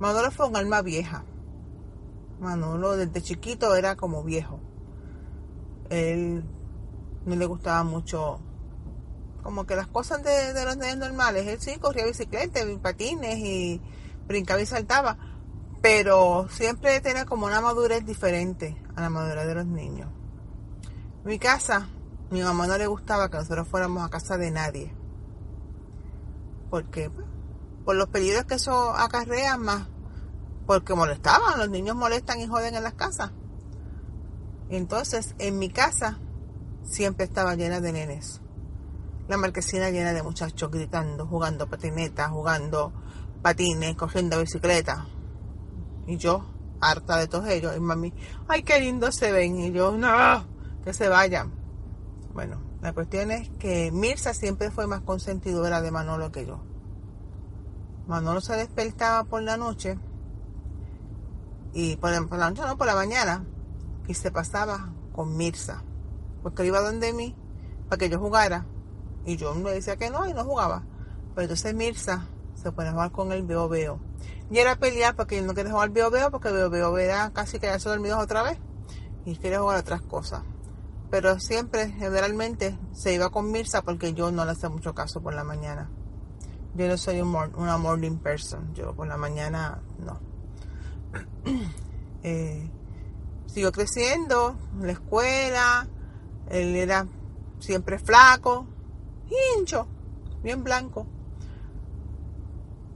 Manolo 0.03 0.31
fue 0.31 0.49
un 0.49 0.57
alma 0.57 0.81
vieja. 0.81 1.23
Manolo 2.41 2.97
desde 2.97 3.21
chiquito 3.21 3.73
era 3.73 3.95
como 3.95 4.21
viejo. 4.21 4.59
Él 5.89 6.43
no 7.25 7.35
le 7.37 7.45
gustaba 7.45 7.85
mucho 7.85 8.41
como 9.43 9.65
que 9.65 9.77
las 9.77 9.87
cosas 9.87 10.21
de, 10.21 10.65
los 10.65 10.75
niños 10.75 10.97
normales. 10.97 11.47
Él 11.47 11.61
sí 11.61 11.77
corría 11.79 12.05
bicicleta, 12.05 12.59
patines 12.81 13.37
y 13.37 13.81
brincaba 14.27 14.59
y 14.59 14.65
saltaba 14.65 15.17
pero 15.81 16.47
siempre 16.49 16.99
tenía 16.99 17.25
como 17.25 17.45
una 17.45 17.61
madurez 17.61 18.05
diferente 18.05 18.75
a 18.97 19.01
la 19.01 19.09
madurez 19.09 19.47
de 19.47 19.55
los 19.55 19.65
niños. 19.65 20.09
mi 21.23 21.39
casa, 21.39 21.87
mi 22.29 22.41
mamá 22.41 22.67
no 22.67 22.77
le 22.77 22.87
gustaba 22.87 23.29
que 23.29 23.37
nosotros 23.37 23.69
fuéramos 23.69 24.03
a 24.03 24.09
casa 24.09 24.37
de 24.37 24.51
nadie. 24.51 24.93
Porque 26.69 27.09
pues, 27.09 27.25
por 27.85 27.95
los 27.95 28.07
peligros 28.09 28.43
que 28.43 28.55
eso 28.55 28.91
acarrea 28.91 29.57
más, 29.57 29.92
porque 30.65 30.93
molestaban, 30.93 31.59
los 31.59 31.69
niños 31.69 31.95
molestan 31.95 32.39
y 32.39 32.47
joden 32.47 32.75
en 32.75 32.83
las 32.83 32.93
casas. 32.93 33.31
Entonces, 34.69 35.35
en 35.39 35.59
mi 35.59 35.69
casa 35.69 36.19
siempre 36.83 37.25
estaba 37.25 37.55
llena 37.55 37.79
de 37.79 37.91
nenes. 37.91 38.41
La 39.27 39.37
marquesina 39.37 39.89
llena 39.89 40.13
de 40.13 40.23
muchachos 40.23 40.69
gritando, 40.69 41.25
jugando 41.25 41.67
patinetas, 41.69 42.29
jugando 42.29 42.91
patines, 43.41 43.95
cogiendo 43.95 44.39
bicicleta. 44.39 45.07
Y 46.07 46.17
yo, 46.17 46.45
harta 46.81 47.17
de 47.17 47.27
todos 47.27 47.47
ellos, 47.47 47.75
y 47.77 47.79
mami, 47.79 48.13
ay, 48.47 48.63
qué 48.63 48.79
lindo 48.79 49.11
se 49.11 49.31
ven. 49.31 49.59
Y 49.59 49.71
yo, 49.71 49.91
no, 49.91 50.45
que 50.83 50.93
se 50.93 51.07
vayan. 51.07 51.53
Bueno, 52.33 52.61
la 52.81 52.93
cuestión 52.93 53.31
es 53.31 53.49
que 53.59 53.91
Mirza 53.91 54.33
siempre 54.33 54.71
fue 54.71 54.87
más 54.87 55.01
consentidora 55.01 55.81
de 55.81 55.91
Manolo 55.91 56.31
que 56.31 56.45
yo. 56.45 56.59
Manolo 58.07 58.41
se 58.41 58.57
despertaba 58.57 59.23
por 59.23 59.41
la 59.43 59.55
noche, 59.55 59.97
y 61.73 61.95
por, 61.97 62.11
la 62.11 62.49
noche 62.49 62.61
no, 62.65 62.77
por 62.77 62.87
la 62.87 62.95
mañana, 62.95 63.45
y 64.07 64.13
se 64.13 64.31
pasaba 64.31 64.93
con 65.13 65.35
Mirza. 65.35 65.83
Porque 66.41 66.65
iba 66.65 66.81
donde 66.81 67.13
mí 67.13 67.35
para 67.89 67.97
que 67.99 68.09
yo 68.09 68.19
jugara. 68.19 68.65
Y 69.25 69.37
yo 69.37 69.55
me 69.55 69.71
decía 69.71 69.95
que 69.95 70.09
no, 70.09 70.27
y 70.27 70.33
no 70.33 70.43
jugaba. 70.43 70.83
Pero 71.33 71.43
entonces 71.43 71.73
Mirza 71.73 72.27
se 72.61 72.71
pone 72.71 72.89
a 72.89 72.91
jugar 72.91 73.11
con 73.11 73.31
el 73.31 73.43
veo 73.43 73.67
veo 73.67 73.99
y 74.49 74.59
era 74.59 74.75
pelear 74.75 75.15
porque 75.15 75.39
él 75.39 75.47
no 75.47 75.53
quería 75.53 75.71
jugar 75.71 75.89
veo 75.89 76.11
veo 76.11 76.29
porque 76.29 76.51
veo 76.51 76.69
veo 76.69 76.97
era 76.97 77.31
casi 77.31 77.59
que 77.59 77.67
ya 77.67 77.79
se 77.79 77.89
dormido 77.89 78.19
otra 78.19 78.43
vez 78.43 78.57
y 79.25 79.35
quería 79.37 79.59
jugar 79.59 79.79
otras 79.79 80.01
cosas. 80.01 80.43
Pero 81.09 81.39
siempre, 81.39 81.91
generalmente, 81.91 82.77
se 82.91 83.13
iba 83.13 83.29
con 83.29 83.51
Mirza 83.51 83.83
porque 83.83 84.13
yo 84.13 84.31
no 84.31 84.45
le 84.45 84.51
hacía 84.51 84.69
mucho 84.69 84.93
caso 84.93 85.21
por 85.21 85.33
la 85.33 85.43
mañana. 85.43 85.89
Yo 86.75 86.87
no 86.87 86.97
soy 86.97 87.21
una 87.21 87.77
morning 87.77 88.17
person. 88.17 88.73
Yo 88.73 88.95
por 88.95 89.07
la 89.07 89.15
mañana 89.15 89.79
no. 89.99 90.19
eh, 92.23 92.69
siguió 93.47 93.71
creciendo, 93.71 94.55
en 94.79 94.87
la 94.87 94.93
escuela. 94.93 95.87
Él 96.49 96.75
era 96.75 97.07
siempre 97.59 97.99
flaco, 97.99 98.67
hincho, 99.57 99.87
bien 100.43 100.63
blanco 100.63 101.07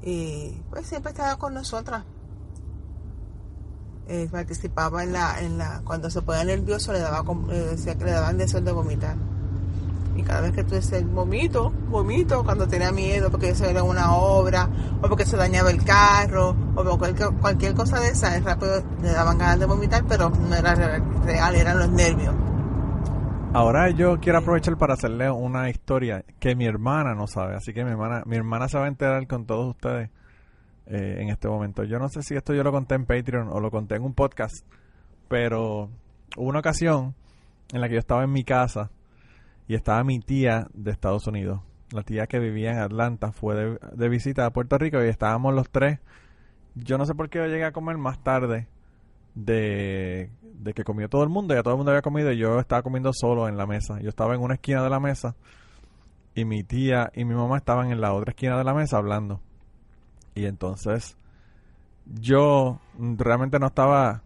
y 0.07 0.61
pues 0.69 0.87
siempre 0.87 1.11
estaba 1.11 1.37
con 1.37 1.53
nosotras. 1.53 2.05
Eh, 4.07 4.29
participaba 4.31 5.03
en 5.03 5.11
la, 5.11 5.41
en 5.41 5.57
la, 5.57 5.81
cuando 5.83 6.09
se 6.09 6.21
ponía 6.21 6.45
nervioso 6.45 6.93
le 6.93 6.99
daba, 6.99 7.23
decía 7.49 7.97
que 7.97 8.05
le 8.05 8.11
daban 8.11 8.37
deseo 8.37 8.61
de 8.61 8.71
vomitar. 8.71 9.17
Y 10.17 10.23
cada 10.23 10.41
vez 10.41 10.51
que 10.51 10.63
tú 10.63 10.73
dices 10.73 11.07
vomito, 11.07 11.69
vomito, 11.69 12.43
cuando 12.43 12.67
tenía 12.67 12.91
miedo 12.91 13.29
porque 13.29 13.53
se 13.53 13.69
era 13.69 13.83
una 13.83 14.15
obra, 14.15 14.67
o 14.99 15.07
porque 15.07 15.25
se 15.25 15.37
dañaba 15.37 15.69
el 15.69 15.83
carro, 15.83 16.55
o 16.75 16.97
cualquier, 16.97 17.29
cualquier 17.39 17.75
cosa 17.75 17.99
de 17.99 18.09
esa, 18.09 18.39
rápido 18.39 18.83
le 19.01 19.11
daban 19.11 19.37
ganas 19.37 19.59
de 19.59 19.67
vomitar, 19.67 20.03
pero 20.09 20.31
no 20.31 20.55
era 20.55 20.73
real, 20.73 21.55
eran 21.55 21.77
los 21.77 21.89
nervios. 21.89 22.33
Ahora 23.53 23.91
yo 23.91 24.19
quiero 24.19 24.39
aprovechar 24.39 24.75
para 24.77 24.95
hacerle 24.95 25.29
una 25.29 25.69
historia 25.69 26.25
que 26.39 26.55
mi 26.55 26.65
hermana 26.65 27.13
no 27.13 27.27
sabe, 27.27 27.55
así 27.55 27.71
que 27.71 27.85
mi 27.85 27.91
hermana, 27.91 28.23
mi 28.25 28.35
hermana 28.35 28.67
se 28.67 28.79
va 28.79 28.85
a 28.85 28.87
enterar 28.87 29.27
con 29.27 29.45
todos 29.45 29.69
ustedes 29.69 30.09
eh, 30.87 31.17
en 31.19 31.29
este 31.29 31.47
momento. 31.47 31.83
Yo 31.83 31.99
no 31.99 32.09
sé 32.09 32.23
si 32.23 32.35
esto 32.35 32.55
yo 32.55 32.63
lo 32.63 32.71
conté 32.71 32.95
en 32.95 33.05
Patreon 33.05 33.49
o 33.49 33.59
lo 33.59 33.69
conté 33.69 33.95
en 33.95 34.03
un 34.03 34.15
podcast, 34.15 34.65
pero 35.27 35.89
hubo 36.35 36.49
una 36.49 36.59
ocasión 36.59 37.13
en 37.71 37.81
la 37.81 37.87
que 37.87 37.93
yo 37.93 37.99
estaba 37.99 38.23
en 38.23 38.31
mi 38.31 38.43
casa 38.43 38.89
y 39.67 39.75
estaba 39.75 40.03
mi 40.03 40.19
tía 40.19 40.67
de 40.73 40.91
Estados 40.91 41.27
Unidos. 41.27 41.61
La 41.91 42.03
tía 42.03 42.27
que 42.27 42.39
vivía 42.39 42.71
en 42.71 42.79
Atlanta 42.79 43.31
fue 43.31 43.55
de, 43.55 43.79
de 43.93 44.09
visita 44.09 44.45
a 44.45 44.51
Puerto 44.51 44.77
Rico 44.77 45.03
y 45.03 45.07
estábamos 45.07 45.53
los 45.53 45.69
tres. 45.69 45.99
Yo 46.75 46.97
no 46.97 47.05
sé 47.05 47.15
por 47.15 47.29
qué 47.29 47.39
yo 47.39 47.45
llegué 47.45 47.65
a 47.65 47.71
comer 47.71 47.97
más 47.97 48.21
tarde 48.23 48.67
de, 49.37 50.73
que 50.75 50.83
comió 50.83 51.09
todo 51.09 51.23
el 51.23 51.29
mundo, 51.29 51.53
ya 51.53 51.61
todo 51.61 51.75
el 51.75 51.77
mundo 51.77 51.91
había 51.91 52.01
comido 52.01 52.31
y 52.31 52.37
yo 52.37 52.59
estaba 52.59 52.81
comiendo 52.81 53.11
solo 53.13 53.47
en 53.47 53.57
la 53.57 53.65
mesa. 53.65 53.99
Yo 54.01 54.09
estaba 54.09 54.33
en 54.33 54.41
una 54.41 54.55
esquina 54.55 54.83
de 54.83 54.89
la 54.89 54.99
mesa 54.99 55.35
y 56.33 56.45
mi 56.45 56.63
tía 56.63 57.11
y 57.13 57.23
mi 57.23 57.35
mamá 57.35 57.57
estaban 57.57 57.91
en 57.91 58.01
la 58.01 58.13
otra 58.13 58.31
esquina 58.31 58.57
de 58.57 58.63
la 58.63 58.73
mesa 58.73 58.97
hablando. 58.97 59.39
Y 60.33 60.45
entonces 60.45 61.17
yo 62.05 62.79
realmente 62.95 63.59
no 63.59 63.67
estaba 63.67 64.23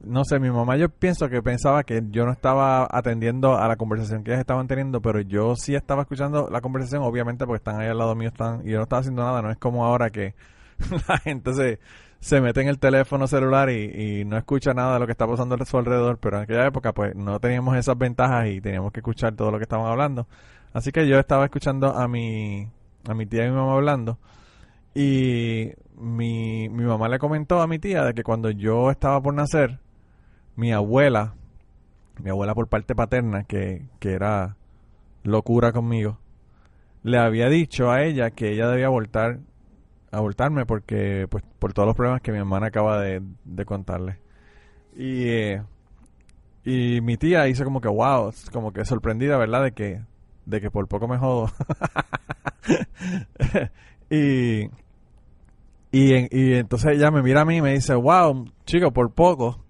no 0.00 0.24
sé, 0.24 0.38
mi 0.38 0.50
mamá 0.50 0.76
yo 0.76 0.88
pienso 0.88 1.28
que 1.28 1.42
pensaba 1.42 1.84
que 1.84 2.02
yo 2.10 2.24
no 2.26 2.32
estaba 2.32 2.86
atendiendo 2.90 3.56
a 3.56 3.66
la 3.68 3.76
conversación 3.76 4.22
que 4.22 4.30
ellas 4.30 4.40
estaban 4.40 4.68
teniendo, 4.68 5.00
pero 5.00 5.20
yo 5.20 5.56
sí 5.56 5.74
estaba 5.74 6.02
escuchando 6.02 6.48
la 6.50 6.60
conversación, 6.60 7.02
obviamente 7.02 7.46
porque 7.46 7.58
están 7.58 7.80
ahí 7.80 7.88
al 7.88 7.98
lado 7.98 8.14
mío 8.14 8.28
están 8.28 8.66
y 8.66 8.70
yo 8.72 8.78
no 8.78 8.84
estaba 8.84 9.00
haciendo 9.00 9.22
nada, 9.22 9.42
no 9.42 9.50
es 9.50 9.58
como 9.58 9.84
ahora 9.84 10.10
que 10.10 10.34
la 11.08 11.18
gente 11.18 11.54
se, 11.54 11.80
se 12.20 12.40
mete 12.40 12.60
en 12.60 12.68
el 12.68 12.78
teléfono 12.78 13.26
celular 13.26 13.70
y, 13.70 14.20
y 14.20 14.24
no 14.24 14.36
escucha 14.36 14.74
nada 14.74 14.94
de 14.94 15.00
lo 15.00 15.06
que 15.06 15.12
está 15.12 15.26
pasando 15.26 15.54
a 15.54 15.64
su 15.64 15.78
alrededor, 15.78 16.18
pero 16.18 16.36
en 16.36 16.42
aquella 16.44 16.66
época 16.66 16.92
pues 16.92 17.14
no 17.16 17.40
teníamos 17.40 17.76
esas 17.76 17.96
ventajas 17.96 18.48
y 18.48 18.60
teníamos 18.60 18.92
que 18.92 19.00
escuchar 19.00 19.34
todo 19.34 19.50
lo 19.50 19.58
que 19.58 19.64
estaban 19.64 19.86
hablando. 19.86 20.26
Así 20.72 20.92
que 20.92 21.08
yo 21.08 21.18
estaba 21.18 21.44
escuchando 21.46 21.88
a 21.96 22.06
mi, 22.06 22.68
a 23.08 23.14
mi 23.14 23.26
tía 23.26 23.46
y 23.46 23.50
mi 23.50 23.56
mamá 23.56 23.72
hablando 23.72 24.18
y 24.96 25.72
mi, 25.98 26.70
mi 26.70 26.84
mamá 26.84 27.08
le 27.08 27.18
comentó 27.18 27.60
a 27.60 27.66
mi 27.66 27.78
tía 27.78 28.02
de 28.04 28.14
que 28.14 28.22
cuando 28.22 28.50
yo 28.50 28.90
estaba 28.90 29.20
por 29.20 29.34
nacer, 29.34 29.78
mi 30.56 30.72
abuela, 30.72 31.34
mi 32.22 32.30
abuela 32.30 32.54
por 32.54 32.68
parte 32.68 32.94
paterna, 32.94 33.44
que, 33.44 33.86
que 34.00 34.12
era 34.12 34.56
locura 35.22 35.72
conmigo, 35.72 36.18
le 37.02 37.18
había 37.18 37.48
dicho 37.48 37.90
a 37.90 38.02
ella 38.02 38.30
que 38.30 38.52
ella 38.52 38.68
debía 38.68 38.86
abortar, 38.86 39.38
abortarme 40.10 40.66
porque, 40.66 41.26
pues, 41.30 41.44
por 41.58 41.72
todos 41.72 41.86
los 41.86 41.94
problemas 41.96 42.22
que 42.22 42.32
mi 42.32 42.38
hermana 42.38 42.68
acaba 42.68 43.00
de, 43.00 43.22
de 43.44 43.64
contarle. 43.64 44.18
Y, 44.96 45.28
eh, 45.28 45.62
y 46.64 47.00
mi 47.02 47.16
tía 47.16 47.46
hizo 47.48 47.64
como 47.64 47.80
que, 47.80 47.88
wow, 47.88 48.32
como 48.52 48.72
que 48.72 48.84
sorprendida, 48.84 49.36
¿verdad? 49.36 49.64
De 49.64 49.72
que, 49.72 50.00
de 50.46 50.60
que 50.60 50.70
por 50.70 50.88
poco 50.88 51.06
me 51.06 51.18
jodo. 51.18 51.50
y, 54.10 54.64
y, 55.92 56.36
y 56.36 56.54
entonces 56.54 56.96
ella 56.96 57.10
me 57.10 57.22
mira 57.22 57.42
a 57.42 57.44
mí 57.44 57.58
y 57.58 57.62
me 57.62 57.74
dice, 57.74 57.94
wow, 57.94 58.50
chico, 58.64 58.90
por 58.90 59.12
poco. 59.12 59.65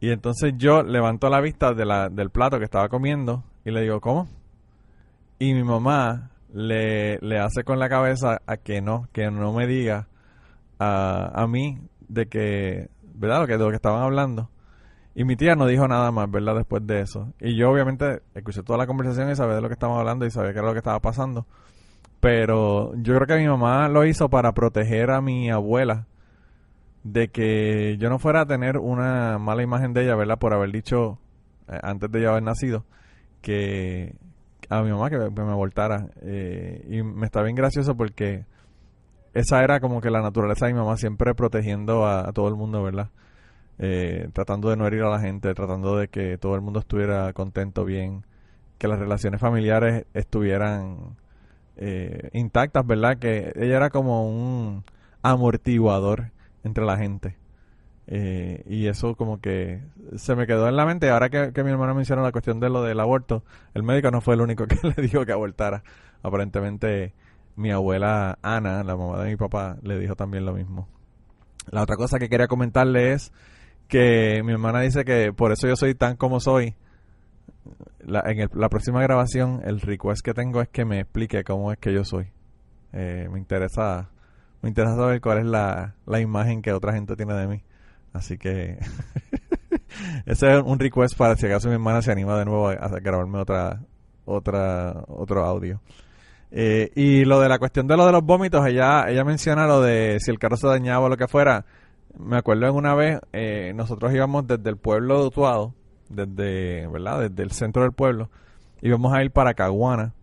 Y 0.00 0.10
entonces 0.10 0.54
yo 0.56 0.82
levanto 0.82 1.28
la 1.28 1.40
vista 1.40 1.74
de 1.74 1.84
la, 1.84 2.08
del 2.08 2.30
plato 2.30 2.58
que 2.58 2.64
estaba 2.64 2.88
comiendo 2.88 3.42
y 3.64 3.70
le 3.70 3.82
digo, 3.82 4.00
¿cómo? 4.00 4.28
Y 5.38 5.54
mi 5.54 5.64
mamá 5.64 6.30
le, 6.52 7.18
le 7.18 7.38
hace 7.38 7.64
con 7.64 7.78
la 7.78 7.88
cabeza 7.88 8.40
a 8.46 8.56
que 8.56 8.80
no, 8.80 9.08
que 9.12 9.30
no 9.30 9.52
me 9.52 9.66
diga 9.66 10.08
a, 10.78 11.42
a 11.42 11.46
mí 11.46 11.78
de 12.08 12.26
que, 12.26 12.88
¿verdad? 13.14 13.40
Lo 13.40 13.46
que, 13.46 13.52
de 13.54 13.58
lo 13.58 13.70
que 13.70 13.76
estaban 13.76 14.02
hablando. 14.02 14.48
Y 15.14 15.24
mi 15.24 15.34
tía 15.34 15.56
no 15.56 15.66
dijo 15.66 15.88
nada 15.88 16.12
más, 16.12 16.30
¿verdad? 16.30 16.54
Después 16.54 16.86
de 16.86 17.00
eso. 17.00 17.32
Y 17.40 17.56
yo 17.56 17.70
obviamente 17.70 18.22
escuché 18.34 18.62
toda 18.62 18.78
la 18.78 18.86
conversación 18.86 19.30
y 19.30 19.34
sabía 19.34 19.56
de 19.56 19.62
lo 19.62 19.68
que 19.68 19.74
estaban 19.74 19.98
hablando 19.98 20.24
y 20.24 20.30
sabía 20.30 20.52
qué 20.52 20.60
era 20.60 20.68
lo 20.68 20.74
que 20.74 20.78
estaba 20.78 21.00
pasando. 21.00 21.44
Pero 22.20 22.94
yo 22.96 23.14
creo 23.16 23.26
que 23.26 23.36
mi 23.36 23.48
mamá 23.48 23.88
lo 23.88 24.04
hizo 24.04 24.28
para 24.28 24.52
proteger 24.52 25.10
a 25.10 25.20
mi 25.20 25.50
abuela 25.50 26.06
de 27.04 27.28
que 27.28 27.96
yo 27.98 28.10
no 28.10 28.18
fuera 28.18 28.42
a 28.42 28.46
tener 28.46 28.78
una 28.78 29.38
mala 29.38 29.62
imagen 29.62 29.92
de 29.92 30.04
ella, 30.04 30.16
¿verdad? 30.16 30.38
Por 30.38 30.52
haber 30.52 30.72
dicho, 30.72 31.18
eh, 31.68 31.78
antes 31.82 32.10
de 32.10 32.20
ella 32.20 32.30
haber 32.30 32.42
nacido, 32.42 32.84
que 33.42 34.14
a 34.68 34.82
mi 34.82 34.90
mamá 34.90 35.10
que, 35.10 35.18
me- 35.18 35.52
abortara. 35.52 36.08
Eh, 36.22 36.86
y 36.90 37.02
me 37.02 37.26
está 37.26 37.42
bien 37.42 37.56
gracioso 37.56 37.96
porque 37.96 38.44
esa 39.34 39.62
era 39.62 39.80
como 39.80 40.00
que 40.00 40.10
la 40.10 40.22
naturaleza 40.22 40.66
de 40.66 40.74
mi 40.74 40.78
mamá, 40.80 40.96
siempre 40.96 41.34
protegiendo 41.34 42.06
a, 42.06 42.32
todo 42.32 42.48
el 42.48 42.56
mundo, 42.56 42.82
¿verdad? 42.82 43.10
Eh, 43.78 44.28
tratando 44.32 44.70
de 44.70 44.76
no 44.76 44.86
herir 44.86 45.02
a 45.02 45.10
la 45.10 45.20
gente, 45.20 45.54
tratando 45.54 45.96
de 45.96 46.08
que 46.08 46.38
todo 46.38 46.54
el 46.56 46.62
mundo 46.62 46.80
estuviera 46.80 47.32
contento, 47.32 47.84
bien, 47.84 48.24
que 48.78 48.88
las 48.88 48.98
relaciones 48.98 49.40
familiares 49.40 50.06
estuvieran 50.14 51.16
intactas, 52.32 52.84
¿verdad? 52.84 53.18
Que 53.18 53.52
ella 53.54 53.76
era 53.76 53.90
como 53.90 54.28
un 54.28 54.84
amortiguador 55.22 56.32
entre 56.64 56.84
la 56.84 56.96
gente. 56.96 57.36
Eh, 58.10 58.62
y 58.66 58.86
eso 58.86 59.14
como 59.16 59.38
que 59.40 59.82
se 60.16 60.34
me 60.34 60.46
quedó 60.46 60.68
en 60.68 60.76
la 60.76 60.86
mente. 60.86 61.10
Ahora 61.10 61.28
que, 61.28 61.52
que 61.52 61.62
mi 61.62 61.70
hermano 61.70 61.94
mencionó 61.94 62.22
la 62.22 62.32
cuestión 62.32 62.58
de 62.60 62.70
lo 62.70 62.82
del 62.82 63.00
aborto, 63.00 63.44
el 63.74 63.82
médico 63.82 64.10
no 64.10 64.20
fue 64.20 64.34
el 64.34 64.40
único 64.40 64.66
que 64.68 64.78
le 64.82 65.02
dijo 65.02 65.24
que 65.26 65.32
abortara. 65.32 65.82
Aparentemente 66.22 67.12
mi 67.56 67.70
abuela 67.70 68.38
Ana, 68.42 68.82
la 68.84 68.96
mamá 68.96 69.22
de 69.22 69.30
mi 69.30 69.36
papá, 69.36 69.76
le 69.82 69.98
dijo 69.98 70.14
también 70.16 70.44
lo 70.46 70.52
mismo. 70.54 70.88
La 71.70 71.82
otra 71.82 71.96
cosa 71.96 72.18
que 72.18 72.28
quería 72.30 72.46
comentarle 72.48 73.12
es 73.12 73.32
que 73.88 74.42
mi 74.44 74.52
hermana 74.52 74.80
dice 74.80 75.04
que 75.04 75.32
por 75.34 75.52
eso 75.52 75.66
yo 75.68 75.76
soy 75.76 75.94
tan 75.94 76.16
como 76.16 76.40
soy. 76.40 76.74
La, 78.00 78.20
en 78.26 78.40
el- 78.40 78.50
la 78.54 78.68
próxima 78.68 79.02
grabación, 79.02 79.60
el 79.64 79.80
request 79.80 80.22
que 80.24 80.32
tengo 80.34 80.62
es 80.62 80.68
que 80.68 80.84
me 80.84 81.00
explique 81.00 81.44
cómo 81.44 81.72
es 81.72 81.78
que 81.78 81.92
yo 81.92 82.04
soy. 82.04 82.28
Eh, 82.92 83.28
me 83.30 83.38
interesa 83.38 84.08
me 84.62 84.68
interesa 84.68 84.96
saber 84.96 85.20
cuál 85.20 85.38
es 85.38 85.46
la, 85.46 85.94
la 86.06 86.20
imagen 86.20 86.62
que 86.62 86.72
otra 86.72 86.92
gente 86.92 87.16
tiene 87.16 87.34
de 87.34 87.46
mí. 87.46 87.62
Así 88.12 88.38
que 88.38 88.78
ese 90.26 90.56
es 90.56 90.62
un 90.64 90.78
request 90.78 91.16
para 91.16 91.36
si 91.36 91.46
acaso 91.46 91.68
mi 91.68 91.74
hermana 91.74 92.02
se 92.02 92.10
anima 92.10 92.38
de 92.38 92.44
nuevo 92.44 92.68
a, 92.68 92.88
grabarme 93.00 93.38
otra 93.38 93.80
otra 94.24 95.04
otro 95.08 95.44
audio. 95.44 95.80
Eh, 96.50 96.90
y 96.94 97.24
lo 97.24 97.40
de 97.40 97.48
la 97.48 97.58
cuestión 97.58 97.86
de 97.86 97.96
lo 97.96 98.06
de 98.06 98.12
los 98.12 98.24
vómitos, 98.24 98.66
ella 98.66 99.08
ella 99.08 99.24
menciona 99.24 99.66
lo 99.66 99.82
de 99.82 100.18
si 100.20 100.30
el 100.30 100.38
carro 100.38 100.56
se 100.56 100.66
dañaba 100.66 101.06
o 101.06 101.08
lo 101.08 101.16
que 101.16 101.28
fuera. 101.28 101.64
Me 102.18 102.38
acuerdo 102.38 102.66
en 102.66 102.74
una 102.74 102.94
vez, 102.94 103.20
eh, 103.32 103.72
nosotros 103.74 104.12
íbamos 104.12 104.46
desde 104.46 104.70
el 104.70 104.76
pueblo 104.76 105.20
de 105.20 105.26
Utuado, 105.26 105.74
desde, 106.08 106.88
¿verdad? 106.88 107.28
Desde 107.28 107.42
el 107.42 107.52
centro 107.52 107.82
del 107.82 107.92
pueblo, 107.92 108.30
íbamos 108.80 109.12
a 109.12 109.22
ir 109.22 109.30
para 109.30 109.54
Caguana, 109.54 110.14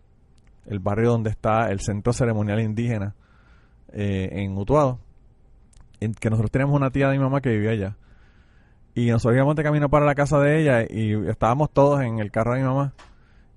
el 0.66 0.80
barrio 0.80 1.10
donde 1.10 1.30
está 1.30 1.70
el 1.70 1.80
centro 1.80 2.12
ceremonial 2.12 2.60
indígena 2.60 3.14
eh, 3.92 4.28
en 4.32 4.56
Utuado, 4.56 4.98
en 6.00 6.14
que 6.14 6.30
nosotros 6.30 6.50
teníamos 6.50 6.76
una 6.76 6.90
tía 6.90 7.08
de 7.08 7.16
mi 7.16 7.22
mamá 7.22 7.40
que 7.40 7.50
vivía 7.50 7.70
allá. 7.70 7.96
Y 8.94 9.10
nosotros 9.10 9.36
íbamos 9.36 9.56
de 9.56 9.62
camino 9.62 9.90
para 9.90 10.06
la 10.06 10.14
casa 10.14 10.38
de 10.38 10.60
ella 10.60 10.82
y 10.88 11.12
estábamos 11.28 11.70
todos 11.70 12.00
en 12.00 12.18
el 12.18 12.30
carro 12.30 12.54
de 12.54 12.60
mi 12.60 12.66
mamá. 12.66 12.94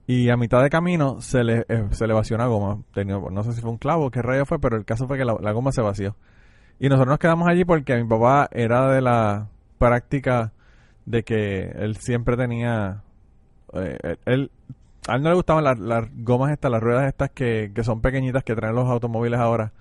Y 0.06 0.30
a 0.30 0.38
mitad 0.38 0.62
de 0.62 0.70
camino 0.70 1.22
se 1.22 1.44
le, 1.44 1.66
eh, 1.70 1.86
se 1.92 2.08
le 2.08 2.14
vació 2.14 2.36
una 2.36 2.48
goma. 2.48 2.84
No 3.32 3.44
sé 3.44 3.54
si 3.54 3.62
fue 3.62 3.70
un 3.70 3.78
clavo 3.78 4.08
o 4.08 4.12
qué 4.12 4.22
rayo 4.22 4.46
fue, 4.46 4.60
pero 4.60 4.76
el 4.76 4.84
caso 4.84 5.08
fue 5.08 5.18
que 5.18 5.24
la, 5.24 5.52
goma 5.52 5.72
se 5.72 5.82
vació. 5.82 6.16
Y 6.80 6.90
nosotros 6.90 7.10
nos 7.10 7.20
quedamos 7.20 7.48
allí 7.48 7.64
porque 7.64 7.96
mi 7.96 8.10
papá 8.10 8.50
era 8.52 8.90
de 8.92 9.02
la 9.02 9.50
práctica 9.78 10.52
de 11.06 11.24
que 11.24 11.70
él 11.76 11.96
siempre 11.98 12.36
tenía... 12.38 13.04
eh, 13.74 14.18
él, 14.26 14.52
a 15.08 15.16
él 15.16 15.24
no 15.24 15.30
le 15.30 15.36
gustaban 15.36 15.64
las, 15.64 15.80
las 15.80 16.06
gomas 16.18 16.52
estas, 16.52 16.72
las 16.72 16.82
ruedas 16.82 17.08
estas 17.08 17.30
que, 17.32 17.72
que 17.74 17.84
son 17.84 18.02
pequeñitas 18.02 18.44
que 18.44 18.56
traen 18.56 18.76
los 18.76 18.90
automóviles 18.90 19.40
ahora. 19.40 19.74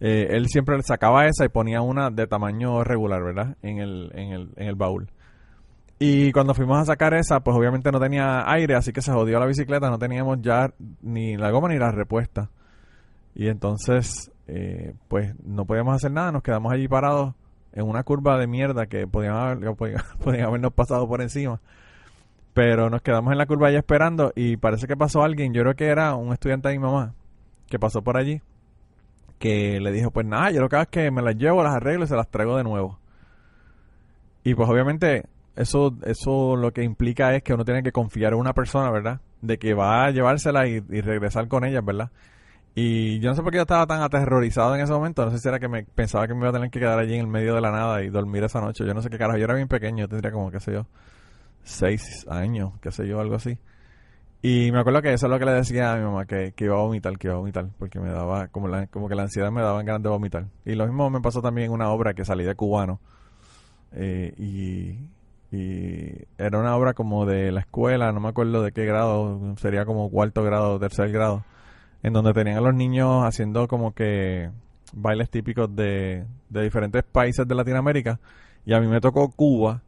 Eh, 0.00 0.28
él 0.30 0.48
siempre 0.48 0.80
sacaba 0.82 1.26
esa 1.26 1.44
y 1.44 1.48
ponía 1.48 1.80
una 1.80 2.10
de 2.10 2.26
tamaño 2.26 2.84
regular, 2.84 3.22
¿verdad? 3.22 3.56
En 3.62 3.78
el, 3.78 4.10
en 4.14 4.32
el, 4.32 4.50
en 4.56 4.68
el 4.68 4.74
baúl. 4.74 5.10
Y 5.98 6.30
cuando 6.30 6.54
fuimos 6.54 6.78
a 6.78 6.84
sacar 6.84 7.14
esa, 7.14 7.40
pues 7.40 7.56
obviamente 7.56 7.90
no 7.90 7.98
tenía 7.98 8.48
aire, 8.50 8.76
así 8.76 8.92
que 8.92 9.02
se 9.02 9.12
jodió 9.12 9.40
la 9.40 9.46
bicicleta, 9.46 9.90
no 9.90 9.98
teníamos 9.98 10.40
ya 10.40 10.72
ni 11.02 11.36
la 11.36 11.50
goma 11.50 11.68
ni 11.68 11.78
la 11.78 11.90
repuesta. 11.90 12.50
Y 13.34 13.48
entonces, 13.48 14.30
eh, 14.46 14.94
pues 15.08 15.34
no 15.44 15.64
podíamos 15.64 15.96
hacer 15.96 16.12
nada, 16.12 16.30
nos 16.30 16.42
quedamos 16.42 16.72
allí 16.72 16.86
parados 16.86 17.34
en 17.72 17.86
una 17.86 18.04
curva 18.04 18.38
de 18.38 18.46
mierda 18.46 18.86
que 18.86 19.06
podían, 19.08 19.34
haber, 19.34 19.74
podían, 20.18 20.44
habernos 20.44 20.72
pasado 20.72 21.08
por 21.08 21.20
encima. 21.20 21.60
Pero 22.54 22.90
nos 22.90 23.02
quedamos 23.02 23.32
en 23.32 23.38
la 23.38 23.46
curva 23.46 23.68
allí 23.68 23.76
esperando 23.76 24.32
y 24.36 24.56
parece 24.56 24.86
que 24.86 24.96
pasó 24.96 25.22
alguien, 25.22 25.52
yo 25.52 25.62
creo 25.62 25.74
que 25.74 25.86
era 25.86 26.14
un 26.14 26.32
estudiante 26.32 26.68
de 26.68 26.74
mi 26.78 26.84
mamá, 26.84 27.14
que 27.68 27.78
pasó 27.78 28.02
por 28.02 28.16
allí, 28.16 28.40
que 29.38 29.80
le 29.80 29.92
dijo, 29.92 30.10
pues 30.10 30.26
nada, 30.26 30.50
yo 30.50 30.60
lo 30.60 30.68
que 30.68 30.76
hago 30.76 30.82
es 30.84 30.88
que 30.88 31.10
me 31.10 31.22
las 31.22 31.36
llevo, 31.36 31.62
las 31.62 31.74
arreglo 31.74 32.04
y 32.04 32.08
se 32.08 32.16
las 32.16 32.28
traigo 32.28 32.56
de 32.56 32.64
nuevo. 32.64 32.98
Y 34.44 34.54
pues 34.54 34.68
obviamente 34.68 35.24
eso, 35.56 35.96
eso 36.04 36.56
lo 36.56 36.72
que 36.72 36.82
implica 36.82 37.34
es 37.34 37.42
que 37.42 37.54
uno 37.54 37.64
tiene 37.64 37.82
que 37.82 37.92
confiar 37.92 38.32
en 38.32 38.38
una 38.38 38.54
persona, 38.54 38.90
¿verdad? 38.90 39.20
De 39.42 39.58
que 39.58 39.74
va 39.74 40.06
a 40.06 40.10
llevársela 40.10 40.68
y, 40.68 40.82
y 40.88 41.00
regresar 41.00 41.48
con 41.48 41.64
ellas, 41.64 41.84
¿verdad? 41.84 42.10
Y 42.80 43.18
yo 43.18 43.30
no 43.30 43.34
sé 43.34 43.42
por 43.42 43.50
qué 43.50 43.56
yo 43.56 43.62
estaba 43.62 43.88
tan 43.88 44.02
aterrorizado 44.02 44.72
en 44.76 44.80
ese 44.80 44.92
momento. 44.92 45.24
No 45.24 45.32
sé 45.32 45.38
si 45.38 45.48
era 45.48 45.58
que 45.58 45.66
me 45.66 45.82
pensaba 45.82 46.28
que 46.28 46.34
me 46.34 46.40
iba 46.40 46.50
a 46.50 46.52
tener 46.52 46.70
que 46.70 46.78
quedar 46.78 46.96
allí 46.96 47.14
en 47.14 47.22
el 47.22 47.26
medio 47.26 47.54
de 47.56 47.60
la 47.60 47.72
nada 47.72 48.04
y 48.04 48.08
dormir 48.08 48.44
esa 48.44 48.60
noche. 48.60 48.86
Yo 48.86 48.94
no 48.94 49.02
sé 49.02 49.10
qué 49.10 49.18
carajo. 49.18 49.36
Yo 49.36 49.44
era 49.46 49.54
bien 49.54 49.66
pequeño. 49.66 50.04
Yo 50.04 50.08
tendría 50.08 50.30
como, 50.30 50.50
qué 50.52 50.60
sé 50.60 50.72
yo, 50.72 50.86
seis 51.64 52.24
años, 52.30 52.74
qué 52.80 52.92
sé 52.92 53.08
yo, 53.08 53.18
algo 53.18 53.34
así. 53.34 53.58
Y 54.40 54.70
me 54.70 54.80
acuerdo 54.80 55.02
que 55.02 55.12
eso 55.12 55.26
es 55.26 55.30
lo 55.30 55.38
que 55.38 55.44
le 55.44 55.52
decía 55.52 55.92
a 55.92 55.96
mi 55.96 56.04
mamá, 56.04 56.24
que, 56.24 56.52
que 56.54 56.66
iba 56.66 56.76
a 56.76 56.78
vomitar, 56.78 57.18
que 57.18 57.26
iba 57.26 57.34
a 57.34 57.38
vomitar. 57.38 57.66
Porque 57.78 57.98
me 57.98 58.10
daba, 58.10 58.48
como, 58.48 58.68
la, 58.68 58.86
como 58.86 59.08
que 59.08 59.16
la 59.16 59.22
ansiedad 59.22 59.50
me 59.50 59.62
daba 59.62 59.82
ganas 59.82 60.02
de 60.02 60.08
vomitar. 60.08 60.46
Y 60.64 60.74
lo 60.74 60.86
mismo 60.86 61.10
me 61.10 61.20
pasó 61.20 61.42
también 61.42 61.66
en 61.66 61.72
una 61.72 61.90
obra 61.90 62.14
que 62.14 62.24
salí 62.24 62.44
de 62.44 62.54
cubano. 62.54 63.00
Eh, 63.92 64.34
y, 64.38 65.56
y 65.56 66.26
era 66.36 66.58
una 66.58 66.76
obra 66.76 66.94
como 66.94 67.26
de 67.26 67.50
la 67.50 67.60
escuela, 67.60 68.12
no 68.12 68.20
me 68.20 68.28
acuerdo 68.28 68.62
de 68.62 68.72
qué 68.72 68.84
grado, 68.84 69.56
sería 69.56 69.84
como 69.84 70.10
cuarto 70.10 70.42
grado 70.44 70.78
tercer 70.78 71.10
grado, 71.10 71.42
en 72.02 72.12
donde 72.12 72.34
tenían 72.34 72.58
a 72.58 72.60
los 72.60 72.74
niños 72.74 73.24
haciendo 73.24 73.66
como 73.66 73.94
que 73.94 74.50
bailes 74.92 75.30
típicos 75.30 75.74
de, 75.74 76.26
de 76.48 76.62
diferentes 76.62 77.02
países 77.02 77.48
de 77.48 77.54
Latinoamérica. 77.54 78.20
Y 78.64 78.74
a 78.74 78.80
mí 78.80 78.86
me 78.86 79.00
tocó 79.00 79.30
Cuba 79.30 79.82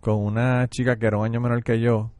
con 0.00 0.16
una 0.16 0.66
chica 0.68 0.96
que 0.96 1.06
era 1.06 1.18
un 1.18 1.24
año 1.24 1.40
menor 1.40 1.62
que 1.62 1.80
yo. 1.80 2.10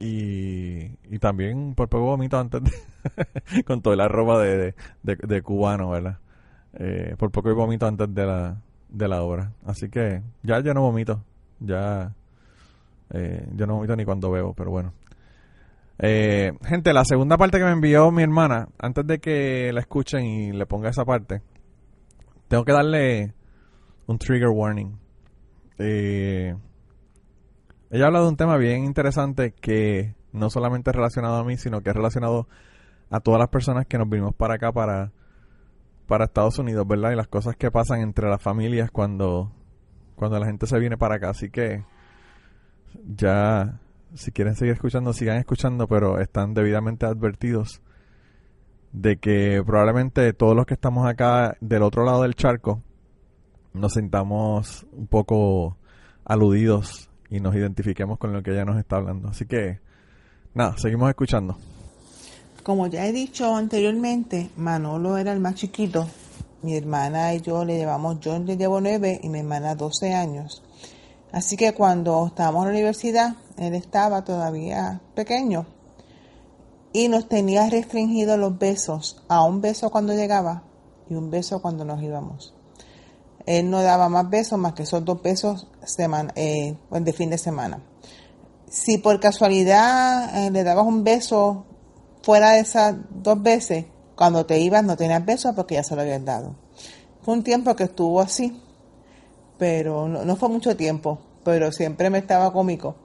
Y, 0.00 0.96
y 1.14 1.18
también 1.20 1.74
por 1.74 1.88
poco 1.88 2.06
vomito 2.06 2.38
antes 2.38 2.62
de- 2.64 3.64
con 3.64 3.82
toda 3.82 3.96
la 3.96 4.08
ropa 4.08 4.38
de, 4.40 4.74
de, 5.02 5.42
cubano, 5.42 5.90
¿verdad? 5.90 6.18
Eh, 6.72 7.14
por 7.18 7.30
poco 7.30 7.54
vomito 7.54 7.86
antes 7.86 8.12
de 8.14 8.26
la, 8.26 8.56
de 8.88 9.08
la 9.08 9.22
obra. 9.22 9.52
Así 9.66 9.90
que 9.90 10.22
ya 10.42 10.60
yo 10.60 10.72
no 10.72 10.80
vomito. 10.82 11.22
Ya 11.60 12.14
eh, 13.10 13.46
yo 13.54 13.66
no 13.66 13.74
vomito 13.74 13.94
ni 13.94 14.04
cuando 14.06 14.30
veo, 14.30 14.54
pero 14.54 14.70
bueno. 14.70 14.94
Eh, 15.98 16.52
gente, 16.64 16.94
la 16.94 17.04
segunda 17.04 17.36
parte 17.36 17.58
que 17.58 17.64
me 17.64 17.72
envió 17.72 18.10
mi 18.10 18.22
hermana, 18.22 18.68
antes 18.78 19.06
de 19.06 19.18
que 19.18 19.70
la 19.74 19.80
escuchen 19.80 20.24
y 20.24 20.52
le 20.52 20.64
ponga 20.64 20.88
esa 20.88 21.04
parte, 21.04 21.42
tengo 22.48 22.64
que 22.64 22.72
darle 22.72 23.34
un 24.06 24.16
trigger 24.18 24.48
warning. 24.48 24.96
Eh, 25.78 26.56
ella 27.90 28.06
habla 28.06 28.20
de 28.20 28.28
un 28.28 28.36
tema 28.36 28.56
bien 28.56 28.84
interesante 28.84 29.52
que 29.52 30.14
no 30.32 30.48
solamente 30.48 30.90
es 30.90 30.96
relacionado 30.96 31.36
a 31.36 31.44
mí, 31.44 31.56
sino 31.56 31.82
que 31.82 31.90
es 31.90 31.96
relacionado 31.96 32.46
a 33.10 33.18
todas 33.20 33.40
las 33.40 33.48
personas 33.48 33.86
que 33.86 33.98
nos 33.98 34.08
vinimos 34.08 34.34
para 34.34 34.54
acá 34.54 34.70
para, 34.70 35.10
para 36.06 36.26
Estados 36.26 36.58
Unidos, 36.60 36.86
¿verdad? 36.86 37.10
Y 37.10 37.16
las 37.16 37.26
cosas 37.26 37.56
que 37.56 37.70
pasan 37.72 38.00
entre 38.00 38.28
las 38.28 38.40
familias 38.40 38.92
cuando, 38.92 39.50
cuando 40.14 40.38
la 40.38 40.46
gente 40.46 40.66
se 40.66 40.78
viene 40.78 40.96
para 40.96 41.16
acá. 41.16 41.30
Así 41.30 41.50
que 41.50 41.84
ya 43.16 43.80
si 44.14 44.30
quieren 44.30 44.54
seguir 44.54 44.74
escuchando, 44.74 45.12
sigan 45.12 45.38
escuchando, 45.38 45.88
pero 45.88 46.20
están 46.20 46.54
debidamente 46.54 47.06
advertidos 47.06 47.82
de 48.92 49.18
que 49.18 49.62
probablemente 49.66 50.32
todos 50.32 50.54
los 50.54 50.66
que 50.66 50.74
estamos 50.74 51.08
acá 51.08 51.56
del 51.60 51.82
otro 51.82 52.04
lado 52.04 52.22
del 52.22 52.34
charco 52.34 52.82
nos 53.72 53.92
sintamos 53.92 54.86
un 54.92 55.06
poco 55.06 55.76
aludidos 56.24 57.09
y 57.30 57.40
nos 57.40 57.54
identifiquemos 57.54 58.18
con 58.18 58.32
lo 58.32 58.42
que 58.42 58.50
ella 58.50 58.64
nos 58.64 58.78
está 58.78 58.96
hablando. 58.96 59.28
Así 59.28 59.46
que, 59.46 59.80
nada, 60.52 60.76
seguimos 60.76 61.08
escuchando. 61.08 61.56
Como 62.62 62.88
ya 62.88 63.06
he 63.06 63.12
dicho 63.12 63.54
anteriormente, 63.54 64.50
Manolo 64.56 65.16
era 65.16 65.32
el 65.32 65.40
más 65.40 65.54
chiquito. 65.54 66.06
Mi 66.62 66.76
hermana 66.76 67.32
y 67.34 67.40
yo 67.40 67.64
le 67.64 67.78
llevamos, 67.78 68.20
yo 68.20 68.38
le 68.38 68.56
llevo 68.56 68.80
nueve 68.80 69.18
y 69.22 69.28
mi 69.30 69.38
hermana 69.38 69.74
doce 69.74 70.12
años. 70.12 70.62
Así 71.32 71.56
que 71.56 71.72
cuando 71.72 72.26
estábamos 72.26 72.62
en 72.62 72.72
la 72.72 72.78
universidad, 72.78 73.36
él 73.56 73.74
estaba 73.74 74.24
todavía 74.24 75.00
pequeño 75.14 75.64
y 76.92 77.08
nos 77.08 77.28
tenía 77.28 77.70
restringido 77.70 78.36
los 78.36 78.58
besos 78.58 79.22
a 79.28 79.44
un 79.44 79.60
beso 79.60 79.90
cuando 79.90 80.12
llegaba 80.12 80.64
y 81.08 81.14
un 81.14 81.30
beso 81.30 81.62
cuando 81.62 81.84
nos 81.84 82.02
íbamos. 82.02 82.54
Él 83.58 83.70
no 83.70 83.82
daba 83.82 84.08
más 84.08 84.28
besos 84.28 84.58
más 84.58 84.74
que 84.74 84.84
esos 84.84 85.04
dos 85.04 85.22
besos 85.22 85.68
eh, 86.36 86.76
de 86.90 87.12
fin 87.12 87.30
de 87.30 87.38
semana. 87.38 87.82
Si 88.68 88.98
por 88.98 89.18
casualidad 89.18 90.46
eh, 90.46 90.50
le 90.50 90.62
dabas 90.62 90.86
un 90.86 91.02
beso 91.02 91.66
fuera 92.22 92.52
de 92.52 92.60
esas 92.60 92.96
dos 93.10 93.42
veces, 93.42 93.86
cuando 94.14 94.46
te 94.46 94.58
ibas 94.60 94.84
no 94.84 94.96
tenías 94.96 95.24
besos 95.24 95.54
porque 95.54 95.74
ya 95.74 95.82
se 95.82 95.96
lo 95.96 96.02
habían 96.02 96.24
dado. 96.24 96.54
Fue 97.22 97.34
un 97.34 97.42
tiempo 97.42 97.74
que 97.74 97.84
estuvo 97.84 98.20
así 98.20 98.60
pero 99.60 100.08
no, 100.08 100.36
fue 100.36 100.48
mucho 100.48 100.74
tiempo, 100.74 101.18
pero 101.44 101.70
siempre 101.70 102.08
me 102.08 102.16
estaba 102.16 102.50
cómico, 102.50 102.96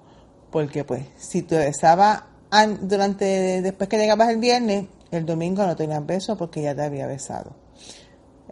porque 0.52 0.86
pues 0.86 1.04
si 1.18 1.42
tú 1.42 1.56
besabas 1.56 2.24
durante, 2.80 3.62
después 3.62 3.90
que 3.90 3.98
llegabas 3.98 4.30
el 4.30 4.38
viernes, 4.38 4.86
el 5.12 5.26
domingo 5.26 5.66
no 5.66 5.76
tenías 5.76 6.06
beso 6.06 6.38
porque 6.38 6.62
ya 6.62 6.74
te 6.74 6.84
había 6.84 7.08
besado. 7.08 7.52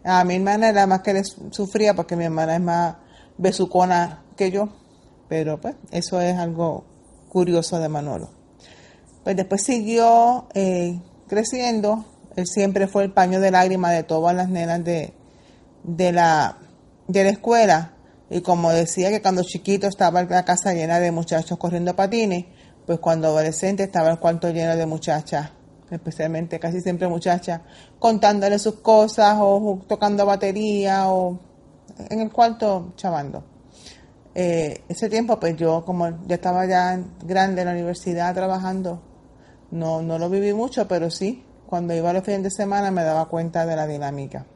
A 0.04 0.22
mi 0.24 0.34
hermana 0.36 0.68
era 0.68 0.86
más 0.86 1.00
que 1.00 1.14
le 1.14 1.22
sufría 1.24 1.94
porque 1.94 2.14
mi 2.14 2.24
hermana 2.24 2.56
es 2.56 2.60
más 2.60 2.96
besucona 3.38 4.22
que 4.36 4.50
yo, 4.50 4.68
pero 5.28 5.60
pues 5.60 5.76
eso 5.90 6.20
es 6.20 6.36
algo 6.36 6.84
curioso 7.30 7.78
de 7.78 7.88
Manolo. 7.88 8.30
Pues 9.24 9.34
después 9.36 9.62
siguió 9.62 10.46
eh, 10.54 11.00
creciendo, 11.26 12.04
él 12.36 12.46
siempre 12.46 12.86
fue 12.86 13.04
el 13.04 13.12
paño 13.12 13.40
de 13.40 13.50
lágrimas 13.50 13.92
de 13.92 14.02
todas 14.02 14.36
las 14.36 14.50
nenas 14.50 14.84
de, 14.84 15.14
de, 15.82 16.12
la, 16.12 16.58
de 17.08 17.24
la 17.24 17.30
escuela 17.30 17.94
y 18.28 18.40
como 18.42 18.70
decía 18.72 19.10
que 19.10 19.22
cuando 19.22 19.42
chiquito 19.42 19.86
estaba 19.86 20.22
la 20.24 20.44
casa 20.44 20.74
llena 20.74 21.00
de 21.00 21.12
muchachos 21.12 21.56
corriendo 21.56 21.96
patines, 21.96 22.46
pues 22.86 22.98
cuando 22.98 23.28
adolescente 23.28 23.84
estaba 23.84 24.10
el 24.10 24.18
cuarto 24.18 24.50
lleno 24.50 24.76
de 24.76 24.86
muchachas, 24.86 25.50
especialmente 25.90 26.58
casi 26.58 26.80
siempre 26.80 27.08
muchachas, 27.08 27.60
contándole 27.98 28.58
sus 28.58 28.76
cosas 28.76 29.36
o 29.40 29.80
tocando 29.86 30.24
batería 30.26 31.08
o 31.08 31.38
en 32.10 32.20
el 32.20 32.30
cuarto 32.30 32.92
chavando. 32.96 33.44
Eh, 34.34 34.82
ese 34.88 35.08
tiempo, 35.08 35.38
pues 35.38 35.56
yo 35.56 35.84
como 35.84 36.08
ya 36.26 36.34
estaba 36.34 36.66
ya 36.66 37.00
grande 37.24 37.62
en 37.62 37.68
la 37.68 37.72
universidad 37.74 38.34
trabajando, 38.34 39.00
no, 39.70 40.02
no 40.02 40.18
lo 40.18 40.28
viví 40.28 40.52
mucho, 40.52 40.88
pero 40.88 41.10
sí, 41.10 41.44
cuando 41.66 41.94
iba 41.94 42.12
los 42.12 42.24
fines 42.24 42.42
de 42.42 42.50
semana 42.50 42.90
me 42.90 43.04
daba 43.04 43.28
cuenta 43.28 43.64
de 43.64 43.76
la 43.76 43.86
dinámica. 43.86 44.46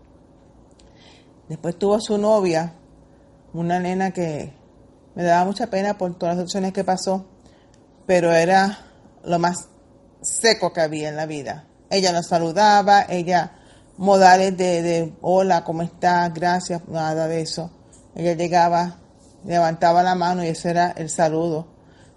Después 1.48 1.78
tuvo 1.78 2.00
su 2.00 2.18
novia, 2.18 2.74
una 3.54 3.80
nena 3.80 4.10
que 4.10 4.52
me 5.14 5.22
daba 5.22 5.44
mucha 5.44 5.68
pena 5.68 5.96
por 5.96 6.16
todas 6.18 6.36
las 6.36 6.44
opciones 6.44 6.72
que 6.72 6.84
pasó, 6.84 7.24
pero 8.06 8.32
era 8.32 8.78
lo 9.24 9.38
más 9.38 9.68
seco 10.20 10.72
que 10.72 10.80
había 10.80 11.08
en 11.08 11.16
la 11.16 11.26
vida. 11.26 11.64
Ella 11.90 12.12
nos 12.12 12.26
saludaba, 12.26 13.06
ella 13.08 13.52
modales 13.96 14.56
de, 14.56 14.82
de 14.82 15.12
hola, 15.20 15.64
¿cómo 15.64 15.82
estás? 15.82 16.32
Gracias, 16.32 16.86
nada 16.88 17.28
de 17.28 17.42
eso. 17.42 17.70
Ella 18.14 18.34
llegaba, 18.34 18.98
levantaba 19.44 20.02
la 20.02 20.14
mano 20.14 20.44
y 20.44 20.48
ese 20.48 20.70
era 20.70 20.90
el 20.92 21.10
saludo. 21.10 21.66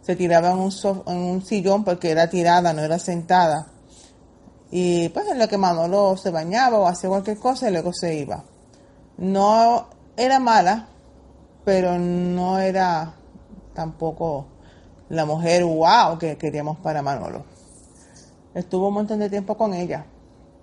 Se 0.02 0.16
tiraba 0.16 0.52
en 0.52 0.60
un, 0.60 0.72
en 1.08 1.18
un 1.18 1.46
sillón 1.46 1.84
porque 1.84 2.12
era 2.12 2.30
tirada, 2.30 2.74
no 2.74 2.82
era 2.82 2.98
sentada. 3.00 3.68
Y 4.72 5.10
pues 5.10 5.28
en 5.28 5.38
lo 5.38 5.48
que 5.48 5.58
Manolo 5.58 6.16
se 6.18 6.32
bañaba 6.32 6.80
o 6.80 6.88
hacía 6.88 7.10
cualquier 7.10 7.38
cosa 7.38 7.70
y 7.70 7.74
luego 7.74 7.92
se 7.94 8.16
iba. 8.16 8.44
No 9.18 9.90
era 10.16 10.40
mala, 10.40 10.88
pero 11.66 12.00
no 12.00 12.60
era 12.60 13.14
tampoco 13.74 14.48
la 15.10 15.26
mujer 15.26 15.66
wow 15.66 16.18
que 16.18 16.38
queríamos 16.38 16.78
para 16.78 17.02
Manolo. 17.02 17.51
Estuvo 18.54 18.90
un 18.90 18.96
montón 18.96 19.20
de 19.20 19.30
tiempo 19.30 19.56
con 19.56 19.74
ella, 19.74 20.06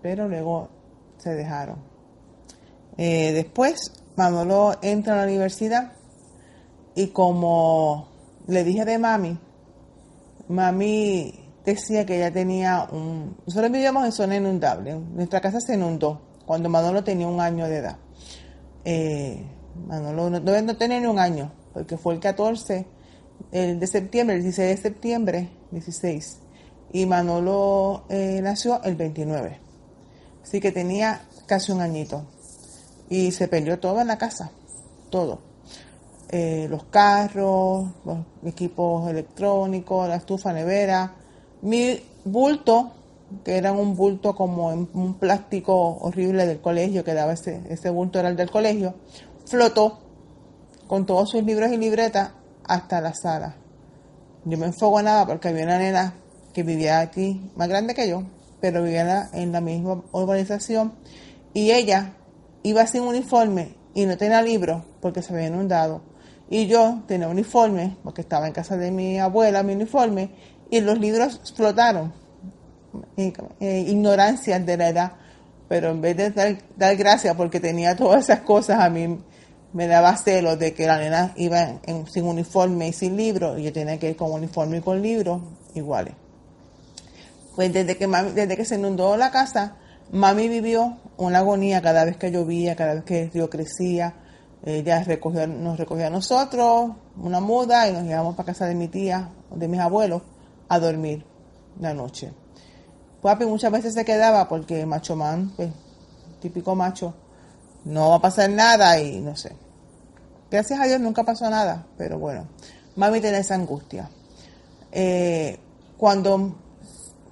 pero 0.03 0.29
luego 0.29 0.69
se 1.19 1.35
dejaron. 1.35 1.77
Eh, 2.97 3.33
después 3.33 3.93
Manolo 4.17 4.77
entra 4.83 5.15
a 5.15 5.17
la 5.19 5.23
universidad 5.25 5.93
y 6.95 7.09
como 7.09 8.09
le 8.47 8.65
dije 8.65 8.85
de 8.85 8.99
mami, 8.99 9.39
mami 10.49 11.33
decía 11.65 12.05
que 12.05 12.17
ella 12.17 12.33
tenía 12.33 12.89
un... 12.91 13.37
Nosotros 13.47 13.71
vivíamos 13.71 14.05
en 14.05 14.13
zona 14.13 14.37
inundable, 14.37 14.95
nuestra 14.95 15.41
casa 15.41 15.61
se 15.61 15.75
inundó 15.75 16.21
cuando 16.45 16.69
Manolo 16.69 17.05
tenía 17.05 17.29
un 17.29 17.41
año 17.41 17.67
de 17.69 17.77
edad. 17.77 17.97
Eh, 18.85 19.45
Manolo 19.87 20.31
no, 20.31 20.41
no 20.41 20.77
tener 20.77 21.03
ni 21.03 21.07
un 21.07 21.19
año, 21.19 21.53
porque 21.73 21.97
fue 21.97 22.15
el 22.15 22.21
14 22.21 22.87
el 23.53 23.79
de 23.81 23.87
septiembre, 23.87 24.37
el 24.37 24.43
16 24.43 24.77
de 24.77 24.83
septiembre, 24.83 25.49
16. 25.71 26.39
Y 26.93 27.07
Manolo 27.07 28.05
eh, 28.09 28.41
nació 28.43 28.83
el 28.83 28.97
29. 28.97 29.59
Así 30.43 30.61
que 30.61 30.73
tenía 30.73 31.23
casi 31.47 31.73
un 31.73 31.81
añito. 31.81 32.25
Y 33.11 33.33
se 33.33 33.49
perdió 33.49 33.79
todo 33.79 34.01
en 34.01 34.07
la 34.07 34.19
casa, 34.19 34.51
todo. 35.11 35.41
Eh, 36.31 36.67
los 36.69 36.85
carros, 36.85 37.89
los 38.05 38.19
equipos 38.45 39.09
electrónicos, 39.09 40.09
la 40.09 40.17
estufa 40.17 40.53
nevera, 40.53 41.15
mi 41.63 42.01
bulto, 42.25 42.93
que 43.45 43.57
era 43.57 43.73
un 43.73 43.97
bulto 43.97 44.35
como 44.35 44.71
en 44.73 44.89
un 44.93 45.15
plástico 45.15 45.75
horrible 46.01 46.47
del 46.47 46.61
colegio, 46.61 47.03
que 47.03 47.15
daba 47.15 47.33
ese, 47.33 47.63
ese 47.71 47.89
bulto 47.91 48.19
era 48.19 48.29
el 48.29 48.37
del 48.37 48.51
colegio, 48.51 48.95
flotó 49.47 50.01
con 50.87 51.07
todos 51.07 51.31
sus 51.31 51.43
libros 51.43 51.71
y 51.73 51.79
libretas 51.79 52.31
hasta 52.65 53.01
la 53.01 53.15
sala. 53.15 53.57
Yo 54.45 54.57
me 54.57 54.71
nada 55.03 55.27
porque 55.27 55.49
había 55.49 55.65
una 55.65 55.79
nena 55.79 56.15
que 56.59 56.65
vivía 56.65 56.99
aquí, 56.99 57.41
más 57.55 57.69
grande 57.69 57.95
que 57.95 58.09
yo, 58.09 58.25
pero 58.61 58.83
vivía 58.83 59.31
en 59.33 59.53
la 59.53 59.61
misma 59.61 60.03
urbanización 60.11 60.93
y 61.55 61.71
ella 61.71 62.15
iba 62.65 62.85
sin 62.89 63.03
uniforme 63.03 63.77
y 63.95 64.07
no 64.07 64.17
tenía 64.17 64.43
libros 64.43 64.83
porque 65.01 65.23
se 65.23 65.33
había 65.33 65.47
inundado. 65.47 66.03
Y 66.51 66.67
yo 66.67 67.05
tenía 67.07 67.29
uniforme 67.29 67.97
porque 68.03 68.23
estaba 68.23 68.49
en 68.49 68.53
casa 68.53 68.77
de 68.77 68.91
mi 68.91 69.21
abuela, 69.21 69.63
mi 69.63 69.75
uniforme, 69.75 70.31
y 70.69 70.81
los 70.81 70.99
libros 70.99 71.41
flotaron. 71.55 72.13
Eh, 73.17 73.85
ignorancia 73.87 74.59
de 74.59 74.77
la 74.77 74.89
edad. 74.89 75.13
Pero 75.69 75.91
en 75.91 76.01
vez 76.01 76.17
de 76.17 76.31
dar, 76.31 76.59
dar 76.77 76.97
gracias 76.97 77.37
porque 77.37 77.61
tenía 77.61 77.95
todas 77.95 78.25
esas 78.25 78.41
cosas, 78.41 78.81
a 78.81 78.91
mí 78.91 79.17
me 79.73 79.87
daba 79.87 80.17
celos 80.17 80.59
de 80.59 80.75
que 80.75 80.89
la 80.89 80.99
nena 80.99 81.35
iba 81.37 81.81
sin 82.11 82.25
uniforme 82.25 82.89
y 82.89 82.93
sin 82.93 83.17
libro 83.17 83.57
y 83.57 83.63
yo 83.63 83.73
tenía 83.73 83.97
que 83.97 84.11
ir 84.11 84.17
con 84.17 84.33
uniforme 84.33 84.79
y 84.79 84.81
con 84.81 85.01
libros 85.01 85.41
iguales. 85.77 86.15
Pues 87.59 87.73
desde 87.73 87.97
que, 87.97 88.07
desde 88.07 88.57
que 88.57 88.65
se 88.65 88.77
inundó 88.77 89.17
la 89.17 89.33
casa, 89.33 89.75
mami 90.13 90.47
vivió 90.47 90.97
una 91.17 91.39
agonía 91.41 91.83
cada 91.83 92.05
vez 92.05 92.17
que 92.17 92.31
llovía, 92.31 92.77
cada 92.77 92.95
vez 92.95 93.03
que 93.03 93.23
el 93.25 93.33
río 93.33 93.51
crecía. 93.51 94.15
Ella 94.65 95.03
recogió, 95.03 95.45
nos 95.49 95.77
recogía 95.77 96.07
a 96.07 96.11
nosotros, 96.11 96.93
una 97.17 97.41
muda, 97.41 97.89
y 97.89 97.93
nos 97.93 98.05
llevamos 98.05 98.37
para 98.37 98.47
casa 98.47 98.67
de 98.67 98.77
mi 98.77 98.87
tía, 98.87 99.31
de 99.51 99.67
mis 99.67 99.81
abuelos, 99.81 100.23
a 100.69 100.79
dormir 100.79 101.27
la 101.81 101.95
noche. 101.95 102.33
Papi 103.23 103.45
muchas 103.45 103.73
veces 103.73 103.93
se 103.93 104.05
quedaba 104.05 104.49
porque 104.49 104.87
macho 104.87 105.17
man, 105.17 105.53
pues, 105.57 105.71
típico 106.41 106.77
macho, 106.77 107.13
no 107.87 108.11
va 108.11 108.15
a 108.15 108.21
pasar 108.21 108.51
nada 108.51 109.01
y 109.01 109.19
no 109.19 109.35
sé. 109.35 109.51
Gracias 110.49 110.79
a 110.79 110.85
Dios 110.85 111.01
nunca 111.01 111.25
pasó 111.25 111.51
nada, 111.51 111.89
pero 111.97 112.21
bueno, 112.21 112.47
mami 112.95 113.21
tenía 113.21 113.41
esa 113.41 113.57
angustia. 113.57 114.09
Eh, 114.93 115.59
cuando 115.97 116.68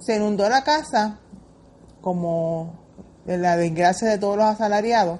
se 0.07 0.15
inundó 0.15 0.47
la 0.47 0.63
casa, 0.63 1.19
como 1.99 2.79
la 3.25 3.57
desgracia 3.57 4.07
de 4.07 4.17
todos 4.17 4.37
los 4.37 4.45
asalariados, 4.45 5.19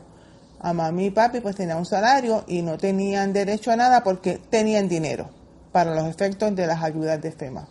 a 0.62 0.71
mami 0.71 1.08
y 1.08 1.10
papi 1.10 1.41
pues 1.41 1.58
tenían 1.58 1.80
un 1.80 1.86
salario 1.86 2.45
y 2.47 2.62
no 2.62 2.78
tenían 2.78 3.34
derecho 3.34 3.69
a 3.69 3.76
nada 3.76 4.02
porque 4.02 4.38
tenían 4.50 4.88
dinero 4.88 5.30
para 5.73 5.93
los 5.93 6.08
efectos 6.08 6.56
de 6.56 6.67
las 6.67 6.82
ayudas 6.82 7.21
de 7.21 7.34
FEMA. 7.34 7.67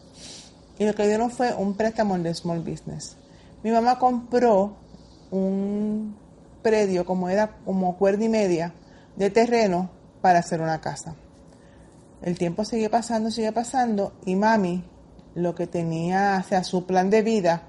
Y 0.79 0.85
lo 0.85 0.95
que 0.95 1.09
dieron 1.09 1.31
fue 1.31 1.55
un 1.55 1.75
préstamo 1.75 2.19
de 2.19 2.35
Small 2.35 2.61
Business. 2.61 3.17
Mi 3.63 3.71
mamá 3.71 3.99
compró 3.99 4.77
un 5.31 6.15
predio 6.61 7.07
como 7.07 7.31
era 7.31 7.49
como 7.65 7.97
cuerda 7.97 8.25
y 8.27 8.29
media 8.29 8.75
de 9.17 9.31
terreno 9.31 9.89
para 10.21 10.41
hacer 10.41 10.61
una 10.61 10.83
casa. 10.83 11.15
El 12.21 12.37
tiempo 12.37 12.63
sigue 12.67 12.91
pasando, 12.91 13.31
sigue 13.31 13.53
pasando 13.53 14.13
y 14.27 14.37
mami 14.37 14.85
lo 15.37 15.55
que 15.55 15.67
tenía, 15.67 16.43
o 16.45 16.49
sea, 16.49 16.65
su 16.65 16.85
plan 16.87 17.11
de 17.11 17.23
vida 17.23 17.63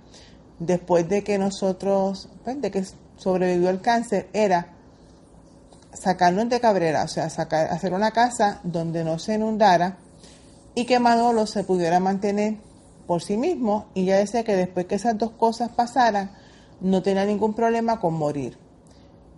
después 0.60 1.08
de 1.08 1.24
que 1.24 1.38
nosotros, 1.38 2.30
pues, 2.44 2.60
de 2.62 2.72
que 2.72 2.84
sobrevivió 3.18 3.70
el 3.70 3.82
cáncer, 3.82 4.28
era 4.34 4.74
sacarnos 5.94 6.50
de 6.50 6.60
Cabrera, 6.60 7.04
o 7.04 7.08
sea, 7.08 7.26
hacer 7.26 7.94
una 7.94 8.12
casa 8.12 8.60
donde 8.64 9.04
no 9.04 9.20
se 9.20 9.36
inundara 9.36 9.98
y 10.76 10.86
que 10.86 11.00
Manolo 11.00 11.46
se 11.48 11.64
pudiera 11.64 12.00
mantener 12.00 12.56
por 13.06 13.22
sí 13.22 13.38
mismo 13.38 13.88
y 13.94 14.06
ya 14.06 14.18
decía 14.18 14.44
que 14.44 14.56
después 14.56 14.86
que 14.86 14.96
esas 14.96 15.18
dos 15.18 15.32
cosas 15.32 15.70
pasaran, 15.70 16.32
no 16.80 17.02
tenía 17.02 17.26
ningún 17.26 17.54
problema 17.54 18.00
con 18.00 18.14
morir. 18.14 18.58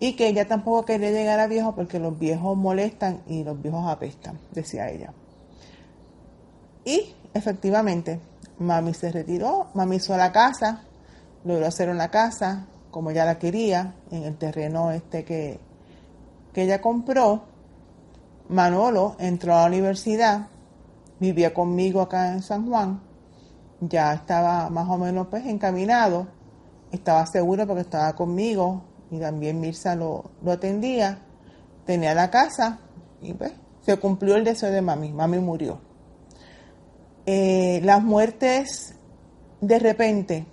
Y 0.01 0.13
que 0.13 0.27
ella 0.27 0.47
tampoco 0.47 0.85
quería 0.85 1.11
llegar 1.11 1.39
a 1.39 1.47
viejo 1.47 1.75
porque 1.75 1.99
los 1.99 2.17
viejos 2.17 2.57
molestan 2.57 3.21
y 3.27 3.43
los 3.43 3.61
viejos 3.61 3.85
apestan, 3.87 4.39
decía 4.51 4.89
ella. 4.89 5.13
Y 6.85 7.13
efectivamente, 7.33 8.19
mami 8.59 8.93
se 8.93 9.11
retiró, 9.11 9.67
mami 9.73 9.97
hizo 9.97 10.15
la 10.17 10.31
casa, 10.31 10.83
logró 11.43 11.65
hacer 11.67 11.89
una 11.89 12.09
casa 12.09 12.65
como 12.91 13.11
ella 13.11 13.25
la 13.25 13.37
quería, 13.37 13.95
en 14.11 14.23
el 14.23 14.37
terreno 14.37 14.91
este 14.91 15.23
que, 15.23 15.59
que 16.53 16.63
ella 16.63 16.81
compró. 16.81 17.43
Manolo 18.49 19.15
entró 19.19 19.55
a 19.55 19.61
la 19.61 19.67
universidad, 19.67 20.47
vivía 21.19 21.53
conmigo 21.53 22.01
acá 22.01 22.31
en 22.33 22.41
San 22.41 22.67
Juan, 22.67 22.99
ya 23.79 24.13
estaba 24.13 24.69
más 24.69 24.89
o 24.89 24.97
menos 24.97 25.27
pues 25.27 25.45
encaminado, 25.45 26.27
estaba 26.91 27.25
seguro 27.27 27.67
porque 27.67 27.81
estaba 27.81 28.13
conmigo 28.13 28.81
y 29.11 29.19
también 29.19 29.59
Mirza 29.59 29.95
lo, 29.95 30.31
lo 30.43 30.51
atendía, 30.51 31.19
tenía 31.85 32.15
la 32.15 32.31
casa 32.31 32.79
y 33.21 33.33
pues 33.33 33.53
se 33.81 33.97
cumplió 33.97 34.35
el 34.35 34.43
deseo 34.43 34.71
de 34.71 34.81
mami, 34.81 35.13
mami 35.13 35.37
murió. 35.37 35.88
Eh, 37.31 37.79
las 37.83 38.01
muertes 38.01 38.95
de 39.61 39.77
repente 39.77 40.47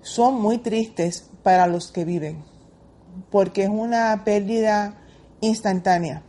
son 0.00 0.40
muy 0.40 0.56
tristes 0.56 1.28
para 1.42 1.66
los 1.66 1.92
que 1.92 2.06
viven, 2.06 2.42
porque 3.30 3.64
es 3.64 3.68
una 3.68 4.22
pérdida 4.24 5.02
instantánea. 5.42 6.22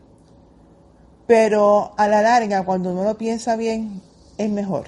Pero 1.28 1.94
a 1.96 2.10
la 2.10 2.22
larga, 2.24 2.66
cuando 2.66 2.92
uno 2.92 3.06
lo 3.06 3.18
piensa 3.18 3.56
bien, 3.56 4.02
es 4.38 4.50
mejor. 4.50 4.88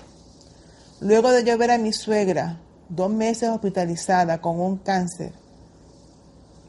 Luego 1.00 1.32
de 1.32 1.46
yo 1.46 1.58
ver 1.58 1.72
a 1.72 1.78
mi 1.78 1.94
suegra 1.94 2.60
dos 2.90 3.10
meses 3.10 3.48
hospitalizada 3.48 4.42
con 4.42 4.60
un 4.60 4.76
cáncer, 4.76 5.32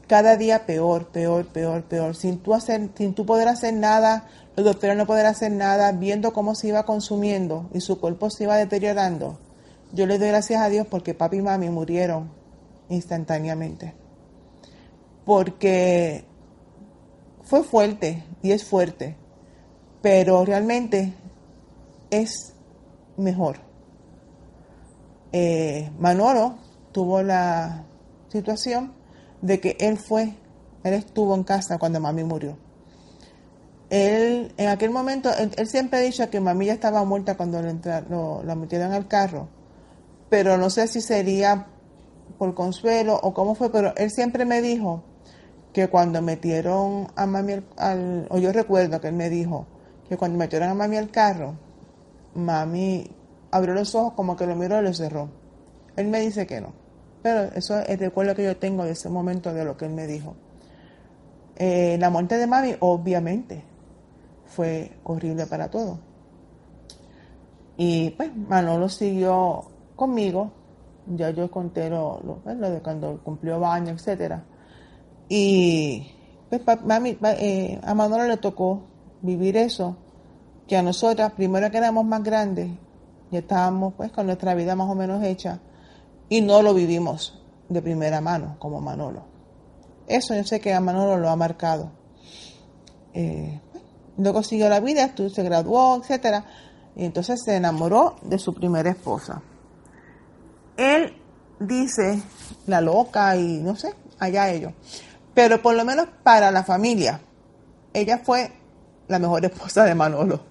cada 0.07 0.37
día 0.37 0.65
peor, 0.65 1.09
peor, 1.09 1.45
peor, 1.47 1.83
peor, 1.83 2.15
sin 2.15 2.39
tú, 2.39 2.53
hacer, 2.53 2.89
sin 2.95 3.13
tú 3.13 3.25
poder 3.25 3.49
hacer 3.49 3.73
nada, 3.73 4.29
los 4.59 4.73
doctores 4.73 4.97
no 4.97 5.05
poder 5.05 5.25
hacer 5.25 5.53
nada, 5.53 5.93
viendo 5.93 6.33
cómo 6.33 6.53
se 6.53 6.67
iba 6.67 6.83
consumiendo 6.83 7.69
y 7.73 7.79
su 7.79 7.97
cuerpo 7.97 8.29
se 8.29 8.43
iba 8.43 8.57
deteriorando. 8.57 9.39
Yo 9.93 10.05
le 10.05 10.19
doy 10.19 10.27
gracias 10.27 10.61
a 10.61 10.67
Dios 10.67 10.85
porque 10.85 11.13
papi 11.13 11.37
y 11.37 11.41
mami 11.41 11.69
murieron 11.69 12.29
instantáneamente. 12.89 13.93
Porque 15.23 16.25
fue 17.43 17.63
fuerte 17.63 18.25
y 18.41 18.51
es 18.51 18.65
fuerte, 18.65 19.15
pero 20.01 20.43
realmente 20.43 21.13
es 22.09 22.53
mejor. 23.15 23.59
Eh, 25.31 25.89
Manolo 25.99 26.57
tuvo 26.91 27.23
la 27.23 27.85
situación 28.27 28.91
de 29.41 29.61
que 29.61 29.77
él 29.79 29.97
fue, 29.97 30.33
él 30.83 30.93
estuvo 30.95 31.33
en 31.33 31.45
casa 31.45 31.77
cuando 31.77 32.01
mami 32.01 32.25
murió. 32.25 32.57
Él, 33.89 34.53
en 34.57 34.69
aquel 34.69 34.91
momento, 34.91 35.29
él, 35.35 35.67
siempre 35.67 35.99
ha 35.99 36.01
dicho 36.03 36.29
que 36.29 36.39
mami 36.39 36.67
ya 36.67 36.73
estaba 36.73 37.03
muerta 37.05 37.35
cuando 37.35 37.61
lo, 38.09 38.43
la 38.43 38.55
metieron 38.55 38.93
al 38.93 39.07
carro, 39.07 39.47
pero 40.29 40.57
no 40.57 40.69
sé 40.69 40.87
si 40.87 41.01
sería 41.01 41.67
por 42.37 42.53
consuelo 42.53 43.19
o 43.21 43.33
cómo 43.33 43.55
fue, 43.55 43.71
pero 43.71 43.93
él 43.97 44.11
siempre 44.11 44.45
me 44.45 44.61
dijo 44.61 45.03
que 45.73 45.87
cuando 45.87 46.21
metieron 46.21 47.07
a 47.15 47.25
mami 47.25 47.63
al, 47.77 48.27
o 48.29 48.37
yo 48.37 48.51
recuerdo 48.51 49.01
que 49.01 49.07
él 49.07 49.15
me 49.15 49.29
dijo 49.29 49.65
que 50.07 50.17
cuando 50.17 50.37
metieron 50.37 50.69
a 50.69 50.73
mami 50.73 50.97
al 50.97 51.09
carro, 51.09 51.55
mami 52.35 53.09
abrió 53.51 53.73
los 53.73 53.95
ojos 53.95 54.13
como 54.13 54.35
que 54.35 54.45
lo 54.45 54.55
miró 54.55 54.79
y 54.79 54.83
lo 54.83 54.93
cerró. 54.93 55.29
Él 55.95 56.07
me 56.07 56.21
dice 56.21 56.45
que 56.45 56.61
no. 56.61 56.73
Pero 57.21 57.43
eso 57.55 57.79
es 57.79 57.89
el 57.89 57.99
recuerdo 57.99 58.35
que 58.35 58.43
yo 58.43 58.55
tengo 58.57 58.85
de 58.85 58.91
ese 58.91 59.09
momento 59.09 59.53
de 59.53 59.65
lo 59.65 59.77
que 59.77 59.85
él 59.85 59.91
me 59.91 60.07
dijo. 60.07 60.35
Eh, 61.57 61.97
la 61.99 62.09
muerte 62.09 62.37
de 62.37 62.47
mami, 62.47 62.75
obviamente, 62.79 63.63
fue 64.49 64.91
horrible 65.03 65.45
para 65.45 65.69
todos. 65.69 65.99
Y 67.77 68.09
pues 68.11 68.35
Manolo 68.35 68.89
siguió 68.89 69.65
conmigo. 69.95 70.51
Ya 71.07 71.31
yo 71.31 71.49
conté 71.49 71.89
lo, 71.89 72.19
lo, 72.23 72.35
pues, 72.43 72.59
de 72.59 72.81
cuando 72.81 73.19
cumplió 73.23 73.59
baño, 73.59 73.93
etcétera. 73.93 74.43
Y 75.27 76.05
pues 76.49 76.61
mami, 76.83 77.17
eh, 77.23 77.79
a 77.83 77.93
Manolo 77.93 78.25
le 78.25 78.37
tocó 78.37 78.81
vivir 79.21 79.57
eso, 79.57 79.95
que 80.67 80.75
a 80.75 80.81
nosotras, 80.81 81.31
primero 81.33 81.69
que 81.69 81.77
éramos 81.77 82.05
más 82.05 82.23
grandes, 82.23 82.71
ya 83.31 83.39
estábamos 83.39 83.93
pues 83.95 84.11
con 84.11 84.25
nuestra 84.25 84.55
vida 84.55 84.75
más 84.75 84.89
o 84.89 84.95
menos 84.95 85.23
hecha, 85.23 85.59
y 86.27 86.41
no 86.41 86.61
lo 86.61 86.73
vivimos 86.73 87.39
de 87.69 87.81
primera 87.81 88.21
mano 88.21 88.55
como 88.59 88.81
Manolo. 88.81 89.23
Eso 90.07 90.35
yo 90.35 90.43
sé 90.43 90.59
que 90.59 90.73
a 90.73 90.79
Manolo 90.79 91.17
lo 91.17 91.29
ha 91.29 91.35
marcado. 91.35 91.91
Eh, 93.13 93.61
luego 94.19 94.43
siguió 94.43 94.69
la 94.69 94.79
vida, 94.79 95.13
se 95.15 95.43
graduó, 95.43 95.97
etcétera, 96.01 96.45
y 96.95 97.05
entonces 97.05 97.41
se 97.43 97.55
enamoró 97.55 98.15
de 98.21 98.39
su 98.39 98.53
primera 98.53 98.89
esposa. 98.89 99.41
Él 100.77 101.15
dice, 101.59 102.21
la 102.67 102.81
loca 102.81 103.35
y 103.35 103.59
no 103.59 103.75
sé, 103.75 103.93
allá 104.19 104.49
ellos. 104.49 104.73
Pero 105.33 105.61
por 105.61 105.75
lo 105.75 105.85
menos 105.85 106.07
para 106.23 106.51
la 106.51 106.63
familia, 106.63 107.21
ella 107.93 108.19
fue 108.23 108.51
la 109.07 109.19
mejor 109.19 109.45
esposa 109.47 109.83
de 109.83 109.95
Manolo. 109.95 110.41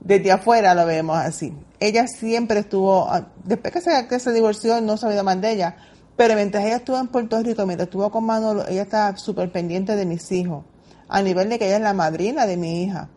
Desde 0.00 0.30
afuera 0.30 0.74
lo 0.74 0.86
vemos 0.86 1.16
así 1.16 1.52
ella 1.80 2.06
siempre 2.06 2.60
estuvo, 2.60 3.08
ah, 3.08 3.28
después 3.44 3.72
que 3.72 3.80
se, 3.80 4.08
que 4.08 4.18
se 4.18 4.32
divorció, 4.32 4.80
no 4.80 4.96
sabía 4.96 5.22
más 5.22 5.40
de 5.40 5.52
ella, 5.52 5.76
pero 6.16 6.34
mientras 6.34 6.64
ella 6.64 6.76
estuvo 6.76 6.98
en 6.98 7.08
Puerto 7.08 7.42
Rico, 7.42 7.66
mientras 7.66 7.88
estuvo 7.88 8.10
con 8.10 8.24
Manolo, 8.24 8.66
ella 8.68 8.82
estaba 8.82 9.16
súper 9.16 9.50
pendiente 9.52 9.96
de 9.96 10.06
mis 10.06 10.30
hijos, 10.32 10.64
a 11.08 11.22
nivel 11.22 11.48
de 11.48 11.58
que 11.58 11.66
ella 11.66 11.76
es 11.76 11.82
la 11.82 11.92
madrina 11.92 12.46
de 12.46 12.56
mi 12.56 12.82
hija. 12.82 13.08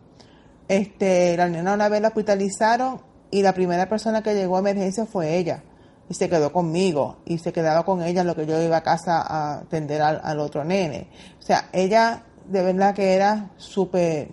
Este, 0.68 1.36
la 1.36 1.48
nena 1.48 1.74
una 1.74 1.88
vez 1.88 2.00
la 2.00 2.08
hospitalizaron 2.08 3.00
y 3.30 3.42
la 3.42 3.52
primera 3.52 3.88
persona 3.88 4.22
que 4.22 4.34
llegó 4.34 4.56
a 4.56 4.60
emergencia 4.60 5.06
fue 5.06 5.36
ella. 5.36 5.62
Y 6.08 6.14
se 6.14 6.28
quedó 6.28 6.52
conmigo 6.52 7.18
y 7.24 7.38
se 7.38 7.52
quedaba 7.52 7.84
con 7.84 8.02
ella 8.02 8.24
lo 8.24 8.34
que 8.34 8.46
yo 8.46 8.60
iba 8.60 8.78
a 8.78 8.82
casa 8.82 9.20
a 9.20 9.58
atender 9.60 10.02
al, 10.02 10.20
al 10.22 10.40
otro 10.40 10.64
nene. 10.64 11.08
O 11.38 11.42
sea, 11.42 11.68
ella 11.72 12.24
de 12.46 12.62
verdad 12.62 12.94
que 12.94 13.14
era 13.14 13.50
súper 13.56 14.28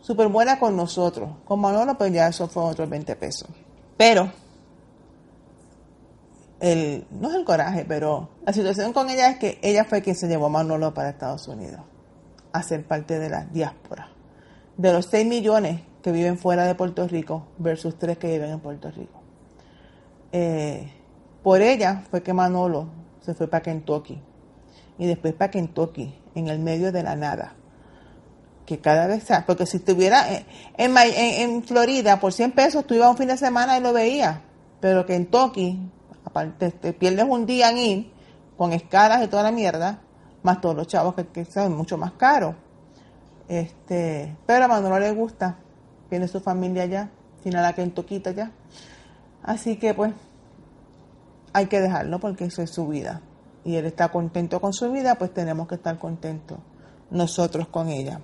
súper 0.00 0.28
buena 0.28 0.58
con 0.58 0.76
nosotros. 0.76 1.30
Con 1.44 1.60
Manolo, 1.60 1.96
pues 1.96 2.12
ya 2.12 2.28
eso 2.28 2.46
fue 2.46 2.62
otros 2.62 2.88
20 2.88 3.16
pesos. 3.16 3.48
Pero, 3.96 4.30
el, 6.60 7.06
no 7.10 7.30
es 7.30 7.34
el 7.36 7.44
coraje, 7.44 7.84
pero 7.86 8.28
la 8.44 8.52
situación 8.52 8.92
con 8.92 9.10
ella 9.10 9.30
es 9.30 9.38
que 9.38 9.58
ella 9.62 9.84
fue 9.84 10.02
quien 10.02 10.14
se 10.14 10.28
llevó 10.28 10.46
a 10.46 10.50
Manolo 10.50 10.94
para 10.94 11.10
Estados 11.10 11.48
Unidos 11.48 11.80
a 12.52 12.62
ser 12.62 12.84
parte 12.84 13.18
de 13.18 13.28
la 13.28 13.44
diáspora. 13.44 14.10
De 14.76 14.92
los 14.92 15.06
6 15.06 15.26
millones 15.26 15.80
que 16.02 16.12
viven 16.12 16.38
fuera 16.38 16.64
de 16.64 16.74
Puerto 16.74 17.06
Rico 17.08 17.46
versus 17.58 17.98
3 17.98 18.18
que 18.18 18.28
viven 18.28 18.50
en 18.50 18.60
Puerto 18.60 18.90
Rico. 18.90 19.20
Eh, 20.32 20.92
por 21.42 21.62
ella 21.62 22.02
fue 22.10 22.22
que 22.22 22.32
Manolo 22.32 22.88
se 23.20 23.34
fue 23.34 23.48
para 23.48 23.62
Kentucky 23.62 24.20
y 24.98 25.06
después 25.06 25.34
para 25.34 25.50
Kentucky, 25.50 26.14
en 26.34 26.48
el 26.48 26.58
medio 26.58 26.92
de 26.92 27.02
la 27.02 27.16
nada 27.16 27.54
que 28.66 28.80
cada 28.80 29.06
vez 29.06 29.22
sea, 29.22 29.46
porque 29.46 29.64
si 29.64 29.78
estuviera 29.78 30.26
en, 30.76 30.96
en, 30.98 31.62
Florida 31.62 32.18
por 32.18 32.32
100 32.32 32.52
pesos, 32.52 32.86
tú 32.86 32.94
ibas 32.94 33.08
un 33.08 33.16
fin 33.16 33.28
de 33.28 33.36
semana 33.36 33.78
y 33.78 33.80
lo 33.80 33.92
veías, 33.92 34.40
pero 34.80 35.06
que 35.06 35.14
en 35.14 35.26
Toki, 35.26 35.78
aparte, 36.24 36.72
te 36.72 36.92
pierdes 36.92 37.24
un 37.28 37.46
día 37.46 37.70
en 37.70 37.78
ir, 37.78 38.12
con 38.56 38.72
escalas 38.72 39.24
y 39.24 39.28
toda 39.28 39.44
la 39.44 39.52
mierda, 39.52 40.00
más 40.46 40.60
todos 40.60 40.74
los 40.74 40.86
chavos 40.86 41.14
que, 41.14 41.26
que 41.26 41.44
son 41.44 41.76
mucho 41.76 41.98
más 41.98 42.12
caros. 42.12 42.54
Este, 43.48 44.36
pero 44.46 44.64
a 44.64 44.68
Manolo 44.68 44.98
le 44.98 45.12
gusta, 45.12 45.58
tiene 46.08 46.26
su 46.26 46.40
familia 46.40 46.84
allá, 46.84 47.10
tiene 47.42 47.58
a 47.58 47.62
la 47.62 47.74
Kentuquita 47.74 48.30
ya. 48.30 48.52
Así 49.42 49.76
que 49.76 49.92
pues 49.92 50.12
hay 51.52 51.66
que 51.66 51.80
dejarlo 51.80 52.18
porque 52.18 52.44
eso 52.44 52.62
es 52.62 52.70
su 52.70 52.88
vida. 52.88 53.20
Y 53.64 53.76
él 53.76 53.86
está 53.86 54.08
contento 54.08 54.60
con 54.60 54.72
su 54.72 54.90
vida, 54.92 55.16
pues 55.16 55.34
tenemos 55.34 55.66
que 55.66 55.74
estar 55.74 55.98
contentos 55.98 56.58
nosotros 57.10 57.68
con 57.68 57.88
ella. 57.88 58.20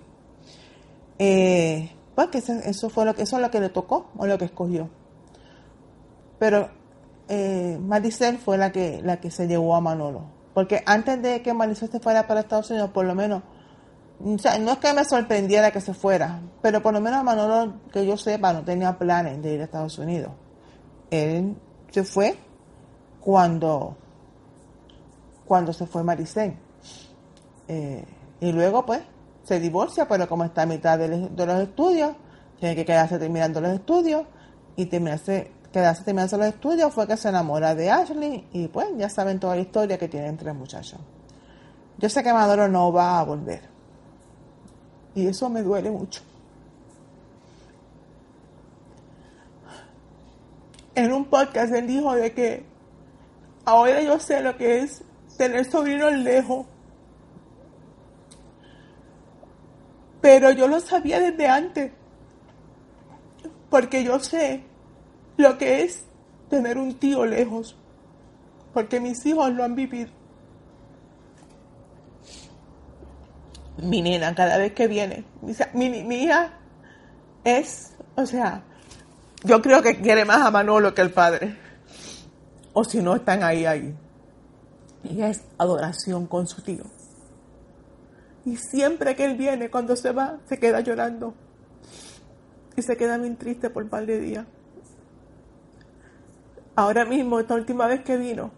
Eh, 1.18 1.90
pues 2.14 2.28
que 2.28 2.38
eso, 2.38 2.90
fue 2.90 3.04
lo 3.04 3.14
que, 3.14 3.22
eso 3.22 3.36
es 3.36 3.42
lo 3.42 3.50
que 3.50 3.60
le 3.60 3.68
tocó 3.68 4.10
o 4.16 4.26
lo 4.26 4.38
que 4.38 4.44
escogió. 4.44 4.88
Pero 6.38 6.68
eh, 7.28 7.78
Maricel 7.80 8.38
fue 8.38 8.58
la 8.58 8.72
que, 8.72 9.00
la 9.02 9.18
que 9.18 9.30
se 9.30 9.46
llevó 9.46 9.76
a 9.76 9.80
Manolo. 9.80 10.41
Porque 10.54 10.82
antes 10.86 11.20
de 11.22 11.42
que 11.42 11.54
Maricel 11.54 11.90
se 11.90 12.00
fuera 12.00 12.26
para 12.26 12.40
Estados 12.40 12.70
Unidos, 12.70 12.90
por 12.90 13.06
lo 13.06 13.14
menos, 13.14 13.42
o 14.24 14.38
sea, 14.38 14.58
no 14.58 14.72
es 14.72 14.78
que 14.78 14.92
me 14.92 15.04
sorprendiera 15.04 15.70
que 15.70 15.80
se 15.80 15.94
fuera, 15.94 16.40
pero 16.60 16.82
por 16.82 16.92
lo 16.92 17.00
menos 17.00 17.24
Manolo, 17.24 17.74
que 17.92 18.06
yo 18.06 18.16
sepa, 18.16 18.52
no 18.52 18.62
tenía 18.62 18.98
planes 18.98 19.42
de 19.42 19.54
ir 19.54 19.60
a 19.60 19.64
Estados 19.64 19.98
Unidos. 19.98 20.32
Él 21.10 21.56
se 21.90 22.04
fue 22.04 22.36
cuando, 23.20 23.96
cuando 25.46 25.72
se 25.72 25.86
fue 25.86 26.02
Maricel. 26.02 26.56
Eh, 27.68 28.04
y 28.40 28.52
luego, 28.52 28.84
pues, 28.84 29.02
se 29.44 29.60
divorcia, 29.60 30.06
pero 30.08 30.28
como 30.28 30.44
está 30.44 30.62
a 30.62 30.66
mitad 30.66 30.98
de, 30.98 31.08
los 31.08 31.60
estudios, 31.60 32.12
tiene 32.58 32.74
que 32.74 32.84
quedarse 32.84 33.18
terminando 33.18 33.60
los 33.60 33.72
estudios 33.72 34.24
y 34.76 34.86
terminarse, 34.86 35.50
quedarse 35.72 36.04
terminando 36.04 36.36
los 36.36 36.46
estudios 36.46 36.92
fue 36.92 37.06
que 37.06 37.16
se 37.16 37.28
enamora 37.28 37.74
de 37.74 37.90
Ashley 37.90 38.46
y 38.52 38.68
pues 38.68 38.88
ya 38.96 39.08
saben 39.08 39.40
toda 39.40 39.56
la 39.56 39.62
historia 39.62 39.98
que 39.98 40.08
tiene 40.08 40.28
entre 40.28 40.52
muchachos. 40.52 41.00
Yo 41.98 42.08
sé 42.08 42.22
que 42.22 42.32
Maduro 42.32 42.68
no 42.68 42.92
va 42.92 43.18
a 43.18 43.24
volver 43.24 43.62
y 45.14 45.26
eso 45.26 45.48
me 45.48 45.62
duele 45.62 45.90
mucho. 45.90 46.22
En 50.94 51.12
un 51.12 51.24
podcast 51.24 51.72
él 51.72 51.86
dijo 51.86 52.14
de 52.14 52.32
que 52.32 52.64
ahora 53.64 54.02
yo 54.02 54.18
sé 54.18 54.42
lo 54.42 54.56
que 54.56 54.80
es 54.80 55.02
tener 55.38 55.64
sobrinos 55.70 56.12
lejos 56.12 56.66
Pero 60.22 60.52
yo 60.52 60.68
lo 60.68 60.80
sabía 60.80 61.20
desde 61.20 61.48
antes. 61.48 61.92
Porque 63.68 64.04
yo 64.04 64.20
sé 64.20 64.62
lo 65.42 65.58
que 65.58 65.82
es 65.82 66.04
tener 66.48 66.78
un 66.78 66.94
tío 66.94 67.26
lejos. 67.26 67.76
Porque 68.72 69.00
mis 69.00 69.24
hijos 69.26 69.52
lo 69.52 69.64
han 69.64 69.74
vivido. 69.74 70.10
Mi 73.78 74.00
nena, 74.00 74.34
cada 74.34 74.56
vez 74.58 74.72
que 74.72 74.86
viene, 74.86 75.24
mi, 75.74 75.90
mi 76.04 76.24
hija 76.24 76.52
es, 77.42 77.94
o 78.14 78.24
sea, 78.24 78.62
yo 79.44 79.60
creo 79.60 79.82
que 79.82 80.00
quiere 80.00 80.24
más 80.24 80.40
a 80.42 80.50
Manolo 80.50 80.94
que 80.94 81.02
el 81.02 81.10
padre. 81.10 81.58
O 82.72 82.84
si 82.84 83.02
no, 83.02 83.16
están 83.16 83.42
ahí, 83.42 83.66
ahí. 83.66 83.94
Ella 85.04 85.28
es 85.28 85.42
adoración 85.58 86.26
con 86.26 86.46
su 86.46 86.62
tío. 86.62 86.84
Y 88.44 88.56
siempre 88.56 89.14
que 89.16 89.24
él 89.24 89.36
viene, 89.36 89.70
cuando 89.70 89.96
se 89.96 90.12
va, 90.12 90.38
se 90.48 90.58
queda 90.58 90.80
llorando. 90.80 91.34
Y 92.76 92.82
se 92.82 92.96
queda 92.96 93.18
bien 93.18 93.36
triste 93.36 93.68
por 93.68 93.84
un 93.84 93.88
par 93.88 94.06
de 94.06 94.18
días. 94.18 94.46
Ahora 96.74 97.04
mismo, 97.04 97.38
esta 97.38 97.54
última 97.54 97.86
vez 97.86 98.02
que 98.02 98.16
vino, 98.16 98.50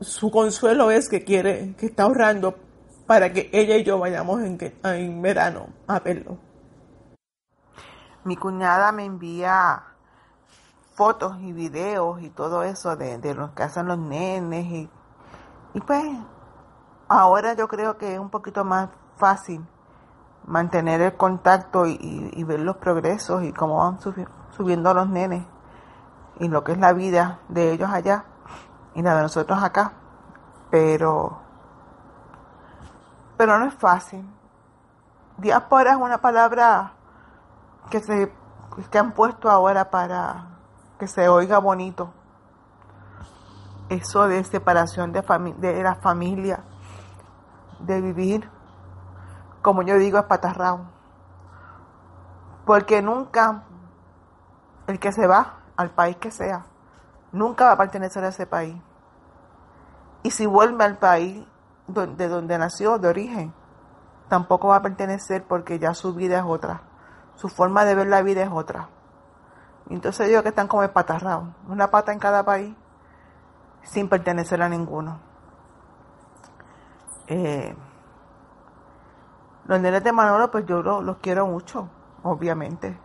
su 0.00 0.30
consuelo 0.30 0.90
es 0.90 1.08
que 1.08 1.24
quiere, 1.24 1.74
que 1.76 1.86
está 1.86 2.04
ahorrando 2.04 2.56
para 3.06 3.32
que 3.32 3.50
ella 3.52 3.76
y 3.76 3.84
yo 3.84 3.98
vayamos 3.98 4.40
en, 4.42 4.58
en 4.84 5.22
verano 5.22 5.66
a 5.86 5.98
verlo. 5.98 6.38
Mi 8.24 8.36
cuñada 8.36 8.92
me 8.92 9.04
envía 9.04 9.82
fotos 10.94 11.38
y 11.40 11.52
videos 11.52 12.22
y 12.22 12.30
todo 12.30 12.62
eso 12.62 12.94
de, 12.96 13.18
de 13.18 13.34
lo 13.34 13.54
que 13.54 13.64
hacen 13.64 13.86
los 13.86 13.98
nenes 13.98 14.66
y, 14.66 14.90
y 15.74 15.80
pues 15.80 16.04
ahora 17.08 17.54
yo 17.54 17.66
creo 17.66 17.98
que 17.98 18.14
es 18.14 18.20
un 18.20 18.30
poquito 18.30 18.64
más 18.64 18.90
fácil 19.16 19.64
mantener 20.46 21.00
el 21.00 21.16
contacto 21.16 21.86
y, 21.86 22.44
ver 22.44 22.60
los 22.60 22.76
progresos 22.76 23.44
y 23.44 23.52
cómo 23.52 23.78
van 23.78 23.98
subiendo 24.50 24.94
los 24.94 25.08
nenes 25.08 25.44
y 26.42 26.48
lo 26.48 26.64
que 26.64 26.72
es 26.72 26.78
la 26.78 26.92
vida 26.92 27.38
de 27.48 27.70
ellos 27.70 27.88
allá 27.88 28.24
y 28.94 29.02
la 29.02 29.14
de 29.14 29.22
nosotros 29.22 29.62
acá. 29.62 29.92
Pero, 30.72 31.38
pero 33.36 33.60
no 33.60 33.66
es 33.66 33.74
fácil. 33.74 34.28
Diáspora 35.38 35.92
es 35.92 35.96
una 35.98 36.18
palabra 36.18 36.94
que 37.90 38.00
se 38.00 38.32
que 38.90 38.98
han 38.98 39.12
puesto 39.12 39.48
ahora 39.50 39.88
para 39.90 40.46
que 40.98 41.06
se 41.06 41.28
oiga 41.28 41.58
bonito. 41.58 42.12
Eso 43.88 44.26
de 44.26 44.42
separación 44.42 45.12
de, 45.12 45.22
de 45.58 45.80
la 45.80 45.94
familia 45.94 46.64
de 47.78 48.00
vivir, 48.00 48.50
como 49.62 49.82
yo 49.82 49.96
digo, 49.96 50.18
espatarrado. 50.18 50.80
Porque 52.66 53.00
nunca 53.00 53.62
el 54.88 54.98
que 54.98 55.12
se 55.12 55.28
va, 55.28 55.61
al 55.76 55.90
país 55.90 56.16
que 56.16 56.30
sea, 56.30 56.66
nunca 57.32 57.66
va 57.66 57.72
a 57.72 57.76
pertenecer 57.78 58.24
a 58.24 58.28
ese 58.28 58.46
país. 58.46 58.76
Y 60.22 60.30
si 60.30 60.46
vuelve 60.46 60.84
al 60.84 60.98
país 60.98 61.44
de 61.86 62.28
donde 62.28 62.58
nació, 62.58 62.98
de 62.98 63.08
origen, 63.08 63.52
tampoco 64.28 64.68
va 64.68 64.76
a 64.76 64.82
pertenecer 64.82 65.44
porque 65.44 65.78
ya 65.78 65.94
su 65.94 66.14
vida 66.14 66.38
es 66.38 66.44
otra. 66.46 66.82
Su 67.34 67.48
forma 67.48 67.84
de 67.84 67.94
ver 67.94 68.06
la 68.06 68.22
vida 68.22 68.42
es 68.42 68.50
otra. 68.52 68.88
Entonces 69.90 70.28
digo 70.28 70.42
que 70.42 70.50
están 70.50 70.68
como 70.68 70.82
espatarrados, 70.82 71.48
una 71.68 71.90
pata 71.90 72.12
en 72.12 72.18
cada 72.18 72.44
país, 72.44 72.74
sin 73.82 74.08
pertenecer 74.08 74.62
a 74.62 74.68
ninguno. 74.68 75.18
Eh, 77.26 77.74
los 79.66 79.80
nenes 79.80 80.02
de 80.02 80.12
Manolo, 80.12 80.50
pues 80.50 80.66
yo 80.66 80.82
los, 80.82 81.16
quiero 81.18 81.46
mucho, 81.46 81.88
obviamente. 82.22 82.98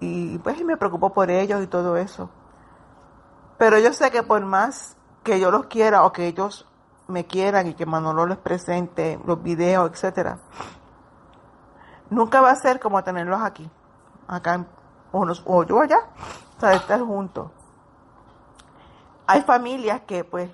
Y 0.00 0.38
pues 0.38 0.62
me 0.64 0.76
preocupo 0.76 1.12
por 1.12 1.30
ellos 1.30 1.62
y 1.62 1.66
todo 1.66 1.96
eso. 1.96 2.28
Pero 3.58 3.78
yo 3.78 3.92
sé 3.92 4.10
que 4.10 4.22
por 4.22 4.44
más 4.44 4.96
que 5.24 5.40
yo 5.40 5.50
los 5.50 5.66
quiera 5.66 6.04
o 6.04 6.12
que 6.12 6.26
ellos 6.26 6.66
me 7.08 7.26
quieran 7.26 7.68
y 7.68 7.74
que 7.74 7.86
Manolo 7.86 8.26
les 8.26 8.38
presente 8.38 9.18
los 9.24 9.42
videos, 9.42 9.90
etcétera, 9.90 10.38
nunca 12.10 12.40
va 12.40 12.50
a 12.50 12.56
ser 12.56 12.80
como 12.80 13.02
tenerlos 13.02 13.40
aquí, 13.42 13.70
acá 14.28 14.66
o, 15.12 15.26
o 15.44 15.64
yo 15.64 15.80
allá, 15.80 15.98
o 16.56 16.60
sea, 16.60 16.72
estar 16.72 17.00
juntos. 17.00 17.50
Hay 19.26 19.42
familias 19.42 20.02
que, 20.02 20.24
pues, 20.24 20.50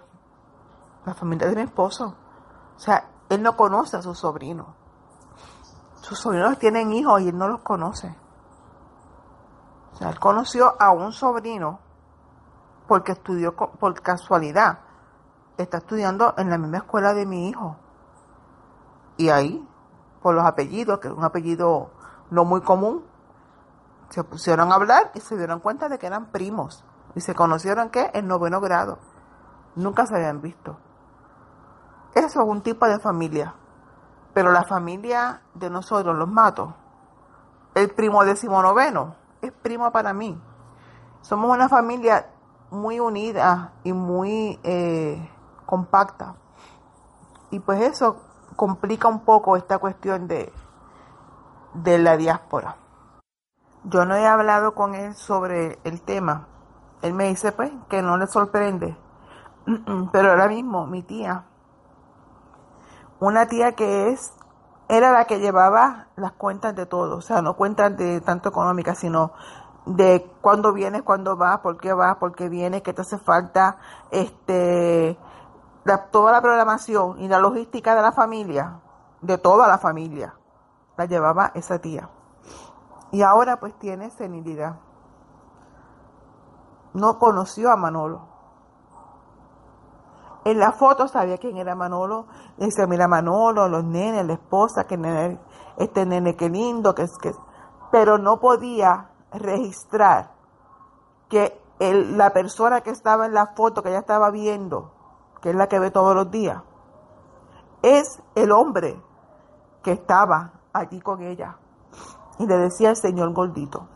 la 1.05 1.15
familia 1.15 1.49
de 1.49 1.57
mi 1.57 1.63
esposo, 1.63 2.15
o 2.77 2.79
sea, 2.79 3.09
él 3.29 3.43
no 3.43 3.57
conoce 3.57 3.97
a 3.97 4.03
sus 4.03 4.19
sobrinos. 4.19 4.69
Sus 6.01 6.19
sobrinos 6.19 6.59
tienen 6.59 6.93
hijos 6.93 7.21
y 7.23 7.29
él 7.29 7.39
no 7.39 7.49
los 7.49 7.61
conoce. 7.61 8.15
O 9.93 9.97
sea, 9.97 10.11
él 10.11 10.19
conoció 10.19 10.75
a 10.81 10.91
un 10.91 11.13
sobrino 11.13 11.79
porque 12.87 13.13
estudió 13.13 13.55
por 13.55 14.01
casualidad. 14.01 14.81
Está 15.57 15.79
estudiando 15.79 16.35
en 16.37 16.51
la 16.51 16.59
misma 16.59 16.79
escuela 16.79 17.15
de 17.15 17.27
mi 17.27 17.49
hijo. 17.49 17.77
Y 19.17 19.29
ahí, 19.29 19.67
por 20.23 20.35
los 20.35 20.45
apellidos, 20.45 20.99
que 20.99 21.09
es 21.09 21.15
un 21.15 21.25
apellido 21.25 21.91
no 22.31 22.45
muy 22.45 22.63
común, 22.63 23.05
se 24.09 24.25
pusieron 24.25 24.73
a 24.73 24.75
hablar 24.75 25.11
y 25.15 25.21
se 25.21 25.37
dieron 25.37 25.61
cuenta 25.61 25.89
de 25.89 25.99
que 25.99 26.07
eran 26.07 26.27
primos. 26.27 26.85
Y 27.15 27.21
se 27.21 27.35
conocieron 27.35 27.91
que 27.91 28.11
en 28.15 28.27
noveno 28.27 28.61
grado. 28.61 28.99
Nunca 29.75 30.07
se 30.07 30.15
habían 30.17 30.41
visto. 30.41 30.77
Eso 32.15 32.43
es 32.43 32.49
un 32.49 32.63
tipo 32.63 32.87
de 32.87 32.99
familia. 32.99 33.55
Pero 34.35 34.53
la 34.53 34.65
familia 34.65 35.43
de 35.55 35.71
nosotros, 35.71 36.17
los 36.17 36.29
matos, 36.29 36.75
el 37.75 37.91
primo 37.95 38.25
decimonoveno, 38.25 39.17
es 39.63 39.69
primo 39.69 39.91
para 39.93 40.13
mí. 40.13 40.41
Somos 41.21 41.51
una 41.51 41.69
familia 41.69 42.27
muy 42.71 43.01
unida 43.01 43.73
y 43.85 43.93
muy 43.93 44.59
eh, 44.63 45.31
compacta. 45.67 46.35
Y 47.51 47.61
pues 47.61 47.81
eso 47.81 48.17
complica 48.57 49.09
un 49.09 49.21
poco 49.21 49.57
esta 49.57 49.79
cuestión 49.79 50.27
de, 50.27 50.53
de 51.75 51.99
la 51.99 52.17
diáspora. 52.17 52.77
Yo 53.85 54.05
no 54.05 54.15
he 54.17 54.27
hablado 54.27 54.75
con 54.75 54.95
él 54.95 55.15
sobre 55.15 55.79
el 55.85 56.03
tema. 56.03 56.47
Él 57.03 57.15
me 57.15 57.29
dice 57.29 57.53
pues 57.53 57.71
que 57.89 58.03
no 58.03 58.17
le 58.17 58.27
sorprende. 58.27 58.97
Pero 60.13 60.31
ahora 60.31 60.49
mismo 60.49 60.87
mi 60.87 61.03
tía 61.03 61.45
una 63.23 63.47
tía 63.47 63.77
que 63.77 64.09
es, 64.09 64.33
era 64.93 65.11
la 65.11 65.25
que 65.25 65.41
llevaba 65.41 66.09
las 66.17 66.33
cuentas 66.33 66.77
de 66.77 66.85
todo, 66.85 67.17
o 67.17 67.21
sea, 67.23 67.41
no 67.41 67.57
cuentas 67.57 67.97
de 67.97 68.21
tanto 68.21 68.51
económicas, 68.51 68.99
sino 68.99 69.33
de 69.87 70.31
cuándo 70.43 70.75
vienes, 70.75 71.03
cuándo 71.03 71.35
vas, 71.35 71.61
por 71.61 71.79
qué 71.79 71.95
vas, 71.95 72.17
por 72.17 72.35
qué 72.35 72.51
vienes, 72.51 72.83
qué 72.83 72.93
te 72.93 73.01
hace 73.01 73.17
falta, 73.17 73.79
este, 74.11 75.19
toda 76.11 76.31
la 76.31 76.43
programación 76.43 77.19
y 77.21 77.29
la 77.29 77.39
logística 77.39 77.95
de 77.95 78.03
la 78.03 78.13
familia, 78.13 78.81
de 79.23 79.39
toda 79.39 79.67
la 79.67 79.79
familia. 79.79 80.35
la 80.99 81.07
llevaba 81.07 81.53
esa 81.55 81.79
tía. 81.79 82.11
Y 83.13 83.23
ahora 83.23 83.59
pues 83.59 83.73
tiene 83.79 84.11
senilidad. 84.11 84.77
No 86.93 87.19
conoció 87.19 87.73
a 87.73 87.77
Manolo. 87.77 88.32
En 90.45 90.59
la 90.59 90.73
foto 90.73 91.07
sabía 91.07 91.39
quién 91.39 91.57
era 91.57 91.75
Manolo. 91.75 92.27
Decía, 92.57 92.87
mira 92.87 93.07
Manolo, 93.07 93.69
los 93.69 93.85
nenes, 93.85 94.27
la 94.27 94.35
esposa, 94.35 94.85
que 94.85 94.97
nene, 94.97 95.39
este 95.77 96.05
nene 96.05 96.37
qué 96.37 96.49
lindo, 96.49 96.95
que 96.95 97.03
es 97.03 97.17
que... 97.19 97.33
Pero 97.91 98.19
no 98.19 98.41
podía 98.41 99.11
registrar 99.33 100.33
que 101.29 101.61
la 101.79 102.31
persona 102.31 102.81
que 102.81 102.91
estaba 102.91 103.27
en 103.27 103.35
la 103.35 103.49
foto 103.55 103.83
que 103.83 103.91
ella 103.91 103.99
estaba 103.99 104.31
viendo, 104.31 104.93
que 105.41 105.51
es 105.51 105.57
la 105.57 105.69
que 105.69 105.79
ve 105.79 105.91
todos 105.91 106.15
los 106.15 106.31
días, 106.31 106.63
es 107.83 108.23
el 108.35 108.53
hombre 108.53 109.01
que 109.83 109.93
estaba 109.93 110.53
allí 110.73 111.01
con 111.01 111.23
ella. 111.23 111.57
Y 112.39 112.47
le 112.47 112.57
decía 112.57 112.91
el 112.91 112.97
señor 112.97 113.33
gordito. 113.33 113.89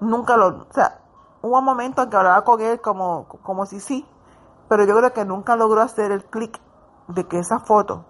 Nunca 0.00 0.36
lo, 0.36 0.48
o 0.48 0.72
sea, 0.72 1.00
hubo 1.42 1.58
un 1.58 1.64
momento 1.64 2.02
en 2.02 2.10
que 2.10 2.16
hablaba 2.16 2.42
con 2.44 2.60
él 2.60 2.80
como, 2.80 3.26
como 3.42 3.64
si 3.66 3.80
sí, 3.80 4.06
pero 4.68 4.84
yo 4.84 4.96
creo 4.96 5.12
que 5.12 5.24
nunca 5.24 5.56
logró 5.56 5.80
hacer 5.82 6.12
el 6.12 6.24
clic 6.24 6.60
de 7.08 7.26
que 7.26 7.38
esa 7.38 7.58
foto 7.58 8.04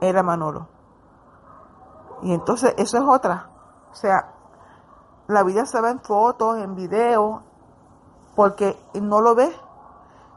era 0.00 0.22
Manolo. 0.22 0.68
Y 2.22 2.32
entonces 2.32 2.74
eso 2.76 2.98
es 2.98 3.04
otra. 3.04 3.50
O 3.90 3.94
sea, 3.94 4.34
la 5.28 5.42
vida 5.42 5.66
se 5.66 5.80
ve 5.80 5.90
en 5.90 6.00
fotos, 6.00 6.58
en 6.58 6.74
videos, 6.74 7.40
porque 8.34 8.78
no 8.94 9.20
lo 9.20 9.34
ve. 9.34 9.52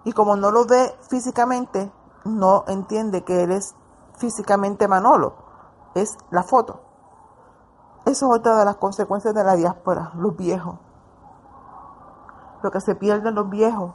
Y 0.04 0.14
como 0.14 0.36
no 0.36 0.52
lo 0.52 0.66
ve 0.66 0.96
físicamente, 1.10 1.92
no 2.26 2.64
entiende 2.68 3.24
que 3.24 3.44
él 3.44 3.52
es 3.52 3.76
físicamente 4.16 4.88
Manolo. 4.88 5.36
Es 5.96 6.18
la 6.30 6.44
foto. 6.44 6.82
Eso 8.06 8.34
es 8.34 8.40
otra 8.40 8.58
de 8.58 8.66
las 8.66 8.78
consecuencias 8.78 9.34
de 9.34 9.44
la 9.44 9.56
diáspora, 9.56 10.12
los 10.16 10.36
viejos. 10.36 10.76
Lo 12.64 12.72
que 12.72 12.82
se 12.82 12.96
pierden 12.96 13.36
los 13.36 13.50
viejos. 13.50 13.94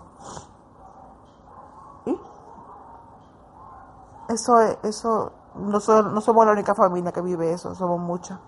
Eso 4.29 4.61
es, 4.61 4.79
eso, 4.83 5.33
no, 5.55 5.79
no 5.79 6.21
somos 6.21 6.47
la 6.47 6.53
única 6.53 6.75
familia 6.75 7.13
que 7.13 7.21
vive 7.21 7.53
eso, 7.53 7.75
somos 7.75 8.01
muchas. 8.01 8.39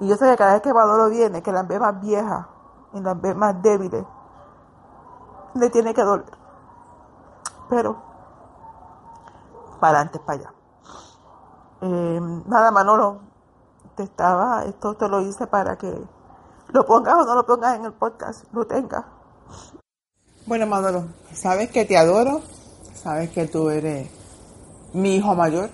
Y 0.00 0.08
yo 0.08 0.16
sé 0.16 0.30
que 0.30 0.36
cada 0.36 0.52
vez 0.52 0.62
que 0.62 0.72
Manolo 0.72 1.08
viene, 1.08 1.42
que 1.42 1.50
las 1.50 1.66
ve 1.66 1.78
más 1.78 2.00
viejas 2.00 2.46
y 2.92 3.00
las 3.00 3.20
ve 3.20 3.34
más 3.34 3.60
débiles, 3.62 4.04
le 5.54 5.70
tiene 5.70 5.94
que 5.94 6.02
doler. 6.02 6.30
Pero, 7.68 7.96
para 9.80 9.98
adelante, 9.98 10.18
para 10.20 10.38
allá. 10.38 10.52
Eh, 11.80 12.20
nada, 12.46 12.70
Manolo, 12.70 13.20
te 13.94 14.02
estaba, 14.02 14.64
esto 14.64 14.94
te 14.94 15.08
lo 15.08 15.20
hice 15.20 15.46
para 15.46 15.76
que 15.76 16.06
lo 16.68 16.84
pongas 16.84 17.14
o 17.14 17.24
no 17.24 17.34
lo 17.34 17.46
pongas 17.46 17.76
en 17.76 17.84
el 17.84 17.92
podcast, 17.92 18.44
lo 18.52 18.66
tengas. 18.66 19.04
Bueno, 20.46 20.66
Manolo, 20.66 21.04
sabes 21.32 21.70
que 21.70 21.84
te 21.84 21.96
adoro, 21.98 22.42
sabes 22.94 23.30
que 23.30 23.46
tú 23.48 23.70
eres 23.70 24.17
mi 24.92 25.16
hijo 25.16 25.34
mayor. 25.34 25.70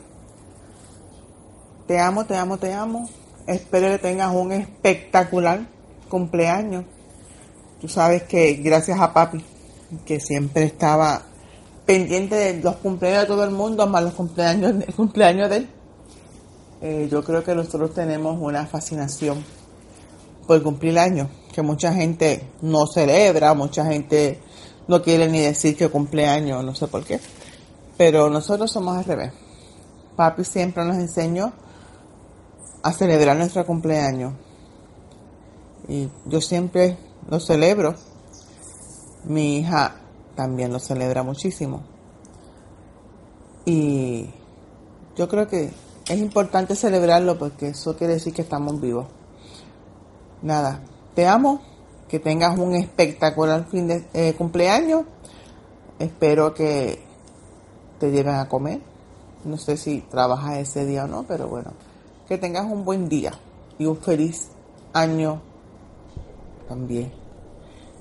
Te 1.87 1.99
amo, 2.01 2.25
te 2.25 2.37
amo, 2.37 2.57
te 2.57 2.73
amo. 2.73 3.09
Espero 3.47 3.89
que 3.89 3.99
tengas 3.99 4.35
un 4.35 4.53
espectacular 4.53 5.67
cumpleaños. 6.09 6.85
Tú 7.81 7.89
sabes 7.89 8.23
que 8.23 8.55
gracias 8.55 9.01
a 9.01 9.13
papi, 9.13 9.45
que 10.07 10.21
siempre 10.21 10.65
estaba 10.65 11.23
pendiente 11.85 12.35
de 12.35 12.63
los 12.63 12.77
cumpleaños 12.77 13.23
de 13.23 13.27
todo 13.27 13.45
el 13.45 13.51
mundo, 13.51 13.87
más 13.87 14.03
los 14.03 14.15
cumpleaños, 14.15 14.73
el 14.87 14.95
cumpleaños 14.97 15.51
de 15.51 15.57
él. 15.57 15.69
Eh, 16.81 17.09
yo 17.11 17.23
creo 17.23 17.43
que 17.43 17.55
nosotros 17.55 17.95
tenemos 17.95 18.39
una 18.41 18.67
fascinación 18.67 19.45
por 20.47 20.63
cumplir 20.63 20.99
años, 20.99 21.29
que 21.53 21.63
mucha 21.63 21.93
gente 21.93 22.49
no 22.61 22.87
celebra, 22.87 23.55
mucha 23.55 23.85
gente 23.87 24.41
no 24.89 25.03
quiere 25.03 25.29
ni 25.29 25.41
decir 25.41 25.77
que 25.77 25.89
cumpleaños, 25.89 26.65
no 26.65 26.75
sé 26.75 26.87
por 26.89 27.05
qué. 27.05 27.21
Pero 27.97 28.29
nosotros 28.31 28.71
somos 28.73 28.97
al 28.97 29.05
revés. 29.05 29.33
Papi 30.17 30.45
siempre 30.45 30.85
nos 30.85 30.97
enseñó 30.97 31.53
a 32.83 32.93
celebrar 32.93 33.37
nuestro 33.37 33.65
cumpleaños. 33.65 34.33
Y 35.89 36.09
yo 36.27 36.41
siempre 36.41 36.97
lo 37.29 37.41
celebro. 37.41 37.95
Mi 39.25 39.59
hija 39.59 39.97
también 40.35 40.73
lo 40.73 40.79
celebra 40.79 41.23
muchísimo. 41.23 41.83
Y 43.65 44.31
yo 45.17 45.29
creo 45.29 45.49
que 45.49 45.71
es 46.09 46.19
importante 46.19 46.77
celebrarlo 46.77 47.39
porque 47.39 47.69
eso 47.69 47.97
quiere 47.97 48.15
decir 48.15 48.35
que 48.35 48.43
estamos 48.43 48.81
vivos. 48.81 49.07
Nada, 50.43 50.81
te 51.15 51.27
amo, 51.27 51.63
que 52.09 52.19
tengas 52.19 52.59
un 52.59 52.75
espectacular 52.75 53.67
fin 53.71 53.89
de 53.89 54.05
eh, 54.13 54.35
cumpleaños. 54.37 55.05
Espero 55.99 56.53
que 56.53 57.04
te 57.99 58.11
lleven 58.11 58.35
a 58.35 58.49
comer. 58.49 58.81
No 59.45 59.59
sé 59.59 59.77
si 59.77 60.01
trabajas 60.01 60.59
ese 60.59 60.87
día 60.87 61.05
o 61.05 61.09
no, 61.09 61.25
pero 61.25 61.49
bueno 61.49 61.73
que 62.29 62.39
tengas 62.39 62.65
un 62.65 62.85
buen 62.85 63.09
día 63.09 63.33
y 63.79 63.87
un 63.87 63.97
feliz 63.97 64.51
año 64.93 65.43
también. 66.69 67.13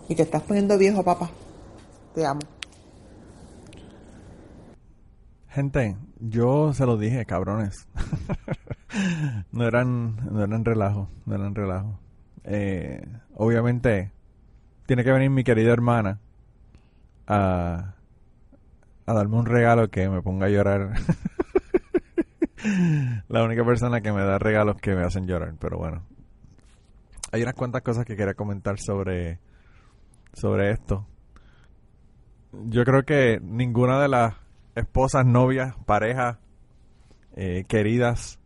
Y 0.08 0.16
te 0.16 0.24
estás 0.24 0.44
poniendo 0.44 0.78
viejo, 0.78 1.04
papá. 1.04 1.30
Te 2.14 2.26
amo. 2.26 2.42
Gente, 5.50 5.98
yo 6.20 6.74
se 6.74 6.86
lo 6.86 6.98
dije, 6.98 7.26
cabrones. 7.26 7.88
no 9.52 9.68
eran, 9.68 10.16
no 10.32 10.44
eran 10.44 10.66
relajo, 10.66 11.10
no 11.26 11.36
eran 11.36 11.56
relajo. 11.56 12.00
Eh, 12.44 13.06
obviamente, 13.36 14.12
tiene 14.86 15.04
que 15.04 15.12
venir 15.12 15.30
mi 15.30 15.44
querida 15.44 15.72
hermana 15.72 16.20
a, 17.28 17.93
a 19.06 19.14
darme 19.14 19.38
un 19.38 19.46
regalo 19.46 19.90
que 19.90 20.10
me 20.10 20.22
ponga 20.22 20.48
a 20.48 20.50
llorar. 20.50 20.94
la 23.28 23.44
única 23.44 23.66
persona 23.66 24.02
que 24.02 24.12
me 24.12 24.24
da 24.24 24.40
regalos 24.40 24.78
que 24.78 24.96
me 24.96 25.04
hacen 25.04 25.28
llorar, 25.28 25.56
pero 25.60 25.78
bueno. 25.78 26.04
Hay 27.32 27.42
unas 27.42 27.56
cuantas 27.56 27.82
cosas 27.82 28.06
que 28.06 28.16
quería 28.16 28.36
comentar 28.36 28.80
sobre, 28.80 29.40
sobre 30.34 30.72
esto. 30.72 31.08
Yo 32.52 32.84
creo 32.84 33.04
que 33.04 33.40
ninguna 33.42 34.00
de 34.00 34.08
las 34.08 34.36
esposas, 34.76 35.26
novias, 35.26 35.74
parejas, 35.86 36.38
eh, 37.36 37.66
queridas 37.68 38.40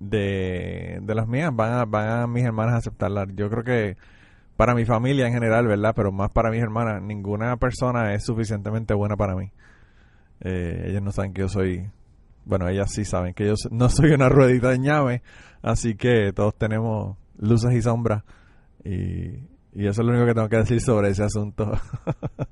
de, 0.00 0.98
de 1.00 1.14
las 1.14 1.28
mías 1.28 1.54
van 1.54 1.72
a, 1.72 1.84
van 1.84 2.08
a 2.08 2.26
mis 2.26 2.44
hermanas 2.44 2.74
a 2.74 2.78
aceptarla. 2.78 3.26
Yo 3.32 3.48
creo 3.48 3.62
que 3.62 3.96
para 4.62 4.76
mi 4.76 4.84
familia 4.84 5.26
en 5.26 5.32
general, 5.32 5.66
¿verdad? 5.66 5.92
Pero 5.92 6.12
más 6.12 6.30
para 6.30 6.48
mis 6.48 6.62
hermanas, 6.62 7.02
ninguna 7.02 7.56
persona 7.56 8.14
es 8.14 8.24
suficientemente 8.24 8.94
buena 8.94 9.16
para 9.16 9.34
mí. 9.34 9.50
Eh, 10.38 10.84
ellos 10.86 11.02
no 11.02 11.10
saben 11.10 11.32
que 11.32 11.40
yo 11.40 11.48
soy 11.48 11.90
bueno, 12.44 12.68
ellas 12.68 12.92
sí 12.92 13.04
saben 13.04 13.34
que 13.34 13.44
yo 13.44 13.54
no 13.72 13.88
soy 13.88 14.12
una 14.12 14.28
ruedita 14.28 14.70
de 14.70 14.78
ñame, 14.78 15.22
así 15.62 15.96
que 15.96 16.32
todos 16.32 16.54
tenemos 16.56 17.16
luces 17.38 17.72
y 17.72 17.82
sombras 17.82 18.22
y, 18.84 19.48
eso 19.74 20.02
es 20.02 20.06
lo 20.06 20.12
único 20.12 20.26
que 20.26 20.34
tengo 20.34 20.48
que 20.48 20.56
decir 20.56 20.80
sobre 20.80 21.08
ese 21.08 21.24
asunto. 21.24 21.72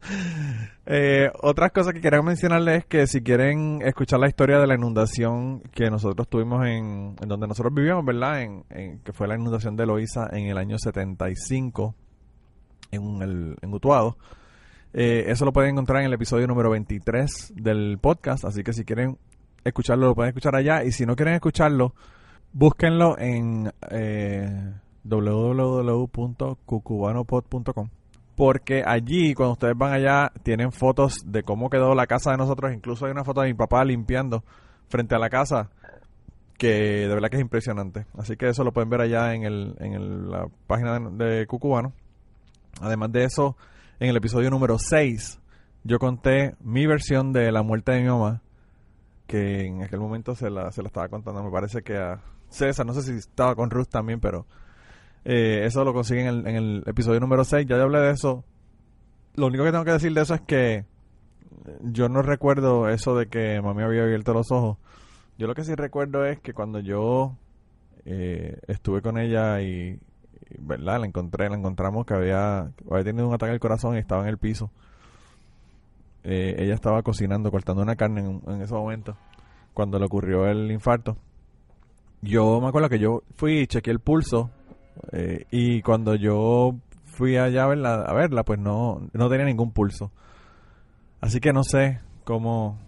eh, 0.87 1.31
otras 1.43 1.71
cosas 1.73 1.93
que 1.93 2.01
quería 2.01 2.23
mencionarles 2.23 2.79
es 2.79 2.85
que 2.87 3.07
si 3.07 3.23
quieren 3.23 3.83
escuchar 3.85 4.21
la 4.21 4.29
historia 4.29 4.59
de 4.59 4.67
la 4.67 4.75
inundación 4.75 5.61
que 5.73 5.91
nosotros 5.91 6.29
tuvimos 6.29 6.67
en, 6.67 7.17
en 7.21 7.29
donde 7.29 7.47
nosotros 7.47 7.75
vivíamos, 7.75 8.05
¿verdad? 8.05 8.43
En, 8.43 8.65
en, 8.71 8.99
que 9.01 9.13
fue 9.13 9.29
la 9.29 9.37
inundación 9.37 9.77
de 9.77 9.87
Loíza 9.87 10.29
en 10.33 10.47
el 10.47 10.57
año 10.57 10.79
75 10.79 11.95
en, 12.91 13.23
el, 13.23 13.57
en 13.61 13.75
Utuado. 13.75 14.17
Eh, 14.93 15.25
eso 15.29 15.45
lo 15.45 15.53
pueden 15.53 15.73
encontrar 15.73 16.01
en 16.01 16.07
el 16.07 16.15
episodio 16.15 16.47
número 16.47 16.71
23 16.71 17.53
del 17.55 17.99
podcast, 18.01 18.45
así 18.45 18.63
que 18.65 18.73
si 18.73 18.85
quieren 18.85 19.19
escucharlo, 19.65 20.07
lo 20.07 20.15
pueden 20.15 20.31
escuchar 20.31 20.57
allá. 20.57 20.85
Y 20.85 20.93
si 20.93 21.07
no 21.07 21.17
quieren 21.17 21.35
escucharlo, 21.35 21.95
búsquenlo 22.53 23.19
en 23.19 23.73
eh, 23.91 24.73
www.cucubanopod.com. 25.05 27.89
Porque 28.37 28.83
allí, 28.87 29.35
cuando 29.35 29.53
ustedes 29.53 29.77
van 29.77 29.93
allá, 29.93 30.33
tienen 30.43 30.73
fotos 30.73 31.19
de 31.27 31.43
cómo 31.43 31.69
quedó 31.69 31.95
la 31.95 32.07
casa 32.07 32.31
de 32.31 32.39
nosotros. 32.39 32.73
Incluso 32.73 33.05
hay 33.07 33.13
una 33.13 33.25
foto 33.25 33.43
de 33.43 33.49
mi 33.49 33.55
papá 33.55 33.85
limpiando 33.85 34.43
frente 34.89 35.15
a 35.15 35.19
la 35.19 35.29
casa 35.29 35.69
que 36.61 37.07
de 37.07 37.09
verdad 37.09 37.31
que 37.31 37.37
es 37.37 37.43
impresionante. 37.43 38.07
Así 38.19 38.37
que 38.37 38.49
eso 38.49 38.65
lo 38.65 38.73
pueden 38.73 38.91
ver 38.91 39.01
allá 39.01 39.35
en, 39.35 39.45
el, 39.45 39.77
en 39.79 40.31
la 40.31 40.47
página 40.67 40.99
de, 40.99 41.47
Cucubano. 41.47 41.95
Además 42.81 43.11
de 43.13 43.25
eso, 43.25 43.57
en 43.99 44.11
el 44.11 44.17
episodio 44.17 44.51
número 44.51 44.79
6, 44.79 45.41
yo 45.85 45.99
conté 45.99 46.55
mi 46.61 46.87
versión 46.87 47.33
de 47.33 47.51
la 47.51 47.63
muerte 47.63 47.93
de 47.93 48.03
mi 48.03 48.09
mamá 48.09 48.43
que 49.27 49.65
en 49.65 49.85
aquel 49.85 50.01
momento 50.01 50.35
se 50.35 50.51
la, 50.51 50.73
se 50.73 50.83
la 50.83 50.89
estaba 50.89 51.09
contando, 51.09 51.43
me 51.43 51.53
parece 51.53 51.83
que 51.83 51.97
a 51.97 52.21
César, 52.49 52.85
no 52.85 52.93
sé 52.93 53.03
si 53.03 53.13
estaba 53.13 53.55
con 53.55 53.71
Ruth 53.71 53.89
también, 53.89 54.19
pero 54.19 54.45
eh, 55.25 55.65
eso 55.65 55.85
lo 55.85 55.93
consiguen 55.93 56.27
en 56.27 56.35
el, 56.35 56.47
en 56.47 56.57
el 56.57 56.83
episodio 56.87 57.21
número 57.21 57.45
6, 57.45 57.67
ya 57.67 57.81
hablé 57.81 58.01
de 58.01 58.11
eso. 58.11 58.45
Lo 59.37 59.47
único 59.47 59.65
que 59.65 59.71
tengo 59.71 59.85
que 59.85 59.93
decir 59.93 60.13
de 60.13 60.23
eso 60.23 60.35
es 60.35 60.41
que 60.43 60.85
yo 61.83 62.09
no 62.09 62.23
recuerdo 62.23 62.89
eso 62.89 63.17
de 63.17 63.27
que 63.27 63.61
mami 63.61 63.83
había 63.83 64.03
abierto 64.03 64.33
los 64.33 64.51
ojos. 64.51 64.79
Yo 65.39 65.47
lo 65.47 65.55
que 65.55 65.65
sí 65.65 65.75
recuerdo 65.75 66.25
es 66.25 66.41
que 66.41 66.53
cuando 66.53 66.81
yo 66.81 67.37
eh, 68.05 68.59
estuve 68.67 69.03
con 69.03 69.19
ella 69.19 69.61
y, 69.61 69.99
y, 70.51 70.57
verdad 70.59 71.01
la 71.01 71.07
encontré 71.07 71.49
la 71.49 71.57
encontramos 71.57 72.07
que 72.07 72.15
había 72.15 72.71
había 72.91 73.05
tenido 73.05 73.29
un 73.29 73.35
ataque 73.35 73.53
al 73.53 73.61
corazón 73.61 73.97
y 73.97 73.99
estaba 73.99 74.23
en 74.23 74.29
el 74.29 74.39
piso 74.39 74.71
Eh, 76.23 76.57
ella 76.59 76.75
estaba 76.75 77.03
cocinando 77.03 77.51
cortando 77.51 77.83
una 77.83 77.97
carne 77.97 78.21
en, 78.21 78.43
en 78.47 78.63
ese 78.63 78.75
momento 78.75 79.17
cuando 79.73 79.99
le 79.99 80.05
ocurrió 80.05 80.47
el 80.47 80.71
infarto 80.71 81.17
yo 82.21 82.61
me 82.61 82.69
acuerdo 82.69 82.89
que 82.91 82.99
yo 82.99 83.23
fui 83.37 83.61
y 83.61 83.67
chequeé 83.67 83.93
el 83.93 84.01
pulso 84.01 84.51
eh, 85.13 85.47
y 85.51 85.83
cuando 85.83 86.15
yo 86.15 86.75
fui 87.05 87.37
allá 87.37 87.65
a 87.65 87.69
verla, 87.69 87.95
a 88.03 88.13
verla 88.15 88.45
pues 88.45 88.59
no, 88.59 89.09
no 89.13 89.29
tenía 89.29 89.47
ningún 89.47 89.73
pulso. 89.73 90.11
Así 91.21 91.41
que 91.41 91.53
no 91.53 91.65
sé 91.65 92.01
cómo 92.25 92.79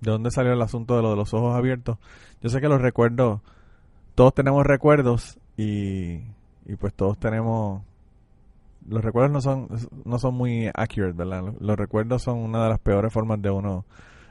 de 0.00 0.10
dónde 0.10 0.30
salió 0.30 0.52
el 0.52 0.62
asunto 0.62 0.96
de 0.96 1.02
lo 1.02 1.10
de 1.10 1.16
los 1.16 1.32
ojos 1.34 1.56
abiertos. 1.56 1.98
Yo 2.40 2.48
sé 2.48 2.60
que 2.60 2.68
los 2.68 2.80
recuerdos 2.80 3.40
todos 4.14 4.34
tenemos 4.34 4.64
recuerdos 4.66 5.38
y, 5.56 6.20
y 6.66 6.76
pues 6.78 6.94
todos 6.94 7.18
tenemos 7.18 7.82
los 8.88 9.02
recuerdos 9.02 9.32
no 9.32 9.40
son 9.40 9.68
no 10.04 10.18
son 10.18 10.34
muy 10.34 10.68
accurate 10.74 11.12
verdad 11.12 11.54
los, 11.60 11.76
recuerdos 11.76 12.22
son 12.22 12.38
una 12.38 12.64
de 12.64 12.70
las 12.70 12.80
peores 12.80 13.12
formas 13.12 13.40
de 13.40 13.50
uno 13.50 13.84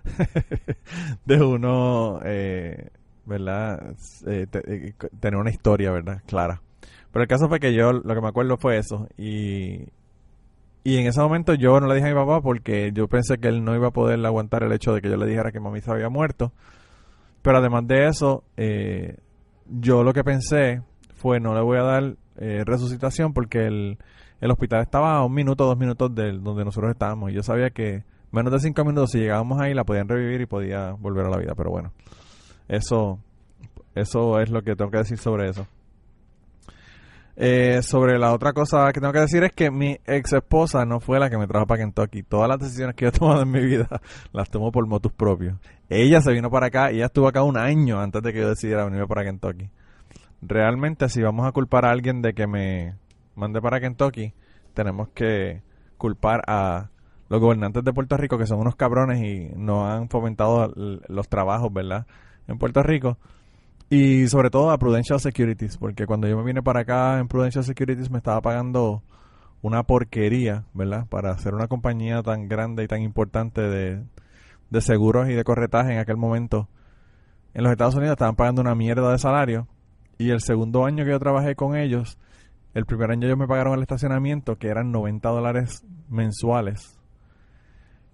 de 1.26 1.42
uno 1.42 2.20
eh, 2.26 2.90
verdad 3.26 3.96
Eh, 4.26 4.48
eh, 4.52 4.94
tener 5.20 5.40
una 5.40 5.52
historia 5.52 5.92
verdad 5.92 6.22
clara 6.26 6.62
pero 7.12 7.24
el 7.24 7.28
caso 7.28 7.48
fue 7.48 7.60
que 7.60 7.74
yo 7.74 7.92
lo 7.94 8.16
que 8.16 8.22
me 8.22 8.28
acuerdo 8.28 8.58
fue 8.58 8.78
eso 8.78 9.08
y 9.18 9.88
y 10.84 10.98
en 10.98 11.06
ese 11.06 11.22
momento 11.22 11.54
yo 11.54 11.80
no 11.80 11.88
le 11.88 11.96
dije 11.96 12.08
a 12.08 12.14
mi 12.14 12.20
papá 12.20 12.42
porque 12.42 12.92
yo 12.94 13.08
pensé 13.08 13.38
que 13.38 13.48
él 13.48 13.64
no 13.64 13.76
iba 13.76 13.90
a 13.90 13.92
poder 13.92 14.26
aguantar 14.26 14.64
el 14.64 14.72
hecho 14.72 14.94
de 14.94 15.02
que 15.02 15.10
yo 15.10 15.18
le 15.18 15.28
dijera 15.28 15.52
que 15.52 15.60
mami 15.60 15.80
había 15.86 16.10
muerto 16.10 16.52
pero 17.42 17.58
además 17.58 17.88
de 17.88 18.08
eso 18.08 18.44
eh, 18.58 19.18
yo 19.68 20.04
lo 20.04 20.14
que 20.14 20.24
pensé 20.24 20.82
fue 21.14 21.40
no 21.40 21.54
le 21.54 21.62
voy 21.62 21.78
a 21.78 21.84
dar 21.84 22.16
eh, 22.38 22.64
resucitación 22.66 23.34
porque 23.34 23.68
el, 23.68 23.98
el 24.42 24.50
hospital 24.50 24.82
estaba 24.82 25.18
a 25.18 25.24
un 25.24 25.34
minuto, 25.34 25.66
dos 25.66 25.78
minutos 25.78 26.14
de 26.14 26.32
donde 26.32 26.66
nosotros 26.66 26.92
estábamos. 26.92 27.32
Y 27.32 27.36
yo 27.36 27.44
sabía 27.44 27.70
que 27.70 28.04
menos 28.32 28.52
de 28.52 28.60
cinco 28.60 28.84
minutos, 28.84 29.12
si 29.12 29.20
llegábamos 29.20 29.62
ahí, 29.62 29.74
la 29.74 29.84
podían 29.84 30.10
revivir 30.10 30.42
y 30.42 30.46
podía 30.48 30.94
volver 30.94 31.28
a 31.28 31.30
la 31.30 31.38
vida. 31.38 31.54
Pero 31.56 31.70
bueno, 31.70 31.94
eso, 32.68 33.20
eso 33.94 34.40
es 34.40 34.50
lo 34.50 34.64
que 34.64 34.76
tengo 34.76 34.90
que 34.90 34.98
decir 34.98 35.20
sobre 35.20 35.50
eso. 35.50 35.68
Eh, 37.36 37.82
sobre 37.82 38.20
la 38.20 38.34
otra 38.34 38.54
cosa 38.54 38.92
que 38.92 39.00
tengo 39.00 39.14
que 39.14 39.20
decir 39.20 39.44
es 39.44 39.54
que 39.54 39.72
mi 39.72 39.98
ex 40.06 40.34
esposa 40.34 40.86
no 40.86 41.00
fue 41.00 41.20
la 41.20 41.30
que 41.30 41.38
me 41.38 41.48
trajo 41.48 41.66
para 41.66 41.82
Kentucky. 41.82 42.24
Todas 42.24 42.50
las 42.50 42.60
decisiones 42.60 42.96
que 42.96 43.06
yo 43.06 43.10
he 43.10 43.12
tomado 43.12 43.44
en 43.44 43.52
mi 43.52 43.62
vida 43.62 43.88
las 44.34 44.50
tomo 44.50 44.72
por 44.72 44.86
motus 44.88 45.12
propios. 45.14 45.58
Ella 45.90 46.22
se 46.22 46.34
vino 46.34 46.50
para 46.50 46.68
acá 46.68 46.92
y 46.92 46.98
ella 46.98 47.06
estuvo 47.06 47.28
acá 47.28 47.44
un 47.44 47.58
año 47.58 48.00
antes 48.00 48.22
de 48.22 48.34
que 48.34 48.40
yo 48.40 48.50
decidiera 48.50 48.86
venirme 48.86 49.08
para 49.08 49.24
Kentucky. 49.24 49.70
Realmente, 50.42 51.08
si 51.10 51.22
vamos 51.22 51.48
a 51.48 51.52
culpar 51.52 51.86
a 51.86 51.92
alguien 51.92 52.22
de 52.22 52.34
que 52.34 52.48
me 52.48 52.96
mande 53.36 53.62
para 53.62 53.80
Kentucky, 53.80 54.34
tenemos 54.74 55.10
que 55.10 55.62
culpar 55.98 56.42
a 56.48 56.90
los 57.30 57.40
gobernantes 57.40 57.84
de 57.84 57.94
Puerto 57.94 58.18
Rico, 58.18 58.38
que 58.38 58.48
son 58.48 58.60
unos 58.60 58.76
cabrones 58.76 59.22
y 59.22 59.52
no 59.56 59.88
han 59.88 60.10
fomentado 60.10 60.74
los 60.76 61.30
trabajos, 61.30 61.72
¿verdad? 61.72 62.06
En 62.48 62.58
Puerto 62.58 62.84
Rico. 62.84 63.18
Y 63.94 64.30
sobre 64.30 64.50
todo 64.50 64.72
a 64.72 64.78
Prudential 64.78 65.20
Securities, 65.20 65.76
porque 65.76 66.06
cuando 66.06 66.26
yo 66.26 66.38
me 66.38 66.46
vine 66.46 66.64
para 66.64 66.80
acá 66.80 67.20
en 67.20 67.28
Prudential 67.28 67.66
Securities 67.66 68.10
me 68.10 68.20
estaba 68.20 68.40
pagando 68.40 69.04
una 69.62 69.84
porquería, 69.84 70.64
¿verdad? 70.74 71.08
Para 71.10 71.32
hacer 71.32 71.54
una 71.54 71.68
compañía 71.68 72.24
tan 72.24 72.48
grande 72.48 72.86
y 72.86 72.88
tan 72.88 73.02
importante 73.02 73.60
de, 73.60 74.02
de 74.70 74.82
seguros 74.82 75.28
y 75.28 75.34
de 75.34 75.44
corretaje 75.44 75.92
en 75.92 76.00
aquel 76.00 76.16
momento. 76.16 76.70
En 77.54 77.64
los 77.64 77.72
Estados 77.74 77.96
Unidos 77.96 78.14
estaban 78.14 78.38
pagando 78.38 78.62
una 78.62 78.76
mierda 78.76 79.12
de 79.12 79.18
salario. 79.18 79.68
Y 80.18 80.30
el 80.30 80.40
segundo 80.40 80.86
año 80.86 81.04
que 81.04 81.12
yo 81.12 81.20
trabajé 81.20 81.58
con 81.58 81.76
ellos, 81.76 82.18
el 82.74 82.86
primer 82.86 83.12
año 83.12 83.28
ellos 83.28 83.40
me 83.40 83.48
pagaron 83.48 83.74
el 83.74 83.82
estacionamiento, 83.82 84.58
que 84.58 84.70
eran 84.70 84.94
90 84.94 85.28
dólares 85.28 85.84
mensuales. 86.08 86.98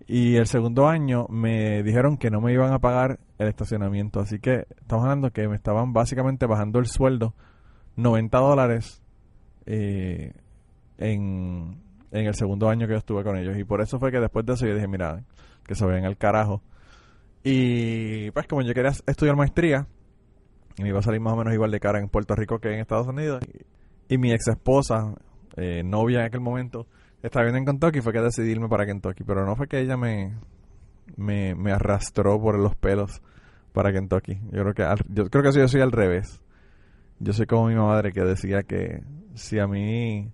Y 0.08 0.38
el 0.38 0.48
segundo 0.48 0.88
año 0.88 1.28
me 1.30 1.84
dijeron 1.84 2.18
que 2.18 2.30
no 2.30 2.40
me 2.40 2.54
iban 2.54 2.72
a 2.72 2.80
pagar 2.80 3.20
el 3.38 3.48
estacionamiento. 3.50 4.22
Así 4.22 4.40
que 4.40 4.66
estamos 4.80 5.04
hablando 5.04 5.32
que 5.32 5.48
me 5.50 5.56
estaban 5.58 5.92
básicamente 5.92 6.46
bajando 6.46 6.80
el 6.80 6.86
sueldo 6.86 7.34
90 7.98 8.38
dólares 8.38 9.04
eh, 9.66 10.32
en, 10.98 11.82
en 12.12 12.26
el 12.26 12.34
segundo 12.36 12.70
año 12.70 12.88
que 12.88 12.94
yo 12.94 13.00
estuve 13.00 13.24
con 13.24 13.38
ellos. 13.38 13.58
Y 13.58 13.66
por 13.66 13.82
eso 13.82 14.00
fue 14.00 14.12
que 14.12 14.20
después 14.22 14.46
de 14.46 14.54
eso 14.54 14.66
yo 14.66 14.76
dije, 14.76 14.88
mira, 14.88 15.24
que 15.66 15.76
se 15.76 15.86
vayan 15.86 16.06
al 16.06 16.18
carajo. 16.18 16.62
Y 17.44 18.32
pues 18.32 18.48
como 18.48 18.62
yo 18.62 18.74
quería 18.74 18.92
estudiar 18.92 19.36
maestría, 19.36 19.88
y 20.78 20.84
me 20.84 20.90
iba 20.90 21.00
a 21.00 21.04
salir 21.04 21.20
más 21.20 21.34
o 21.34 21.38
menos 21.38 21.54
igual 21.54 21.72
de 21.72 21.80
cara 21.80 22.00
en 22.00 22.08
Puerto 22.08 22.34
Rico 22.36 22.60
que 22.60 22.70
en 22.70 22.80
Estados 22.80 23.08
Unidos. 23.08 23.44
Y, 24.10 24.14
y 24.16 24.18
mi 24.18 24.32
ex 24.32 24.48
esposa, 24.48 25.16
eh, 25.58 25.84
novia 25.84 26.20
en 26.20 26.26
aquel 26.28 26.40
momento, 26.40 26.88
estaba 27.24 27.46
viviendo 27.46 27.72
en 27.72 27.78
Kentucky 27.78 28.02
fue 28.02 28.14
que 28.14 28.22
decidí 28.22 28.52
irme 28.52 28.70
para 28.70 28.86
Kentucky. 28.86 29.24
Pero 29.24 29.46
no 29.46 29.56
fue 29.56 29.68
que 29.68 29.80
ella 29.80 29.98
me, 29.98 30.36
me, 31.16 31.56
me 31.56 31.72
arrastró 31.72 32.40
por 32.42 32.58
los 32.60 32.76
pelos 32.76 33.22
para 33.74 33.92
Kentucky. 33.92 34.40
Yo 34.52 34.62
creo 34.64 34.74
que 34.74 34.84
al- 34.84 35.06
yo 35.10 35.30
creo 35.30 35.44
que 35.44 35.52
yo 35.60 35.68
soy 35.68 35.82
al 35.82 35.92
revés. 35.92 36.42
Yo 37.20 37.34
soy 37.34 37.46
como 37.48 37.68
mi 37.68 37.76
madre 37.76 38.12
que 38.14 38.22
decía 38.22 38.64
que 38.64 39.04
si 39.34 39.60
a 39.60 39.68
mí 39.68 40.32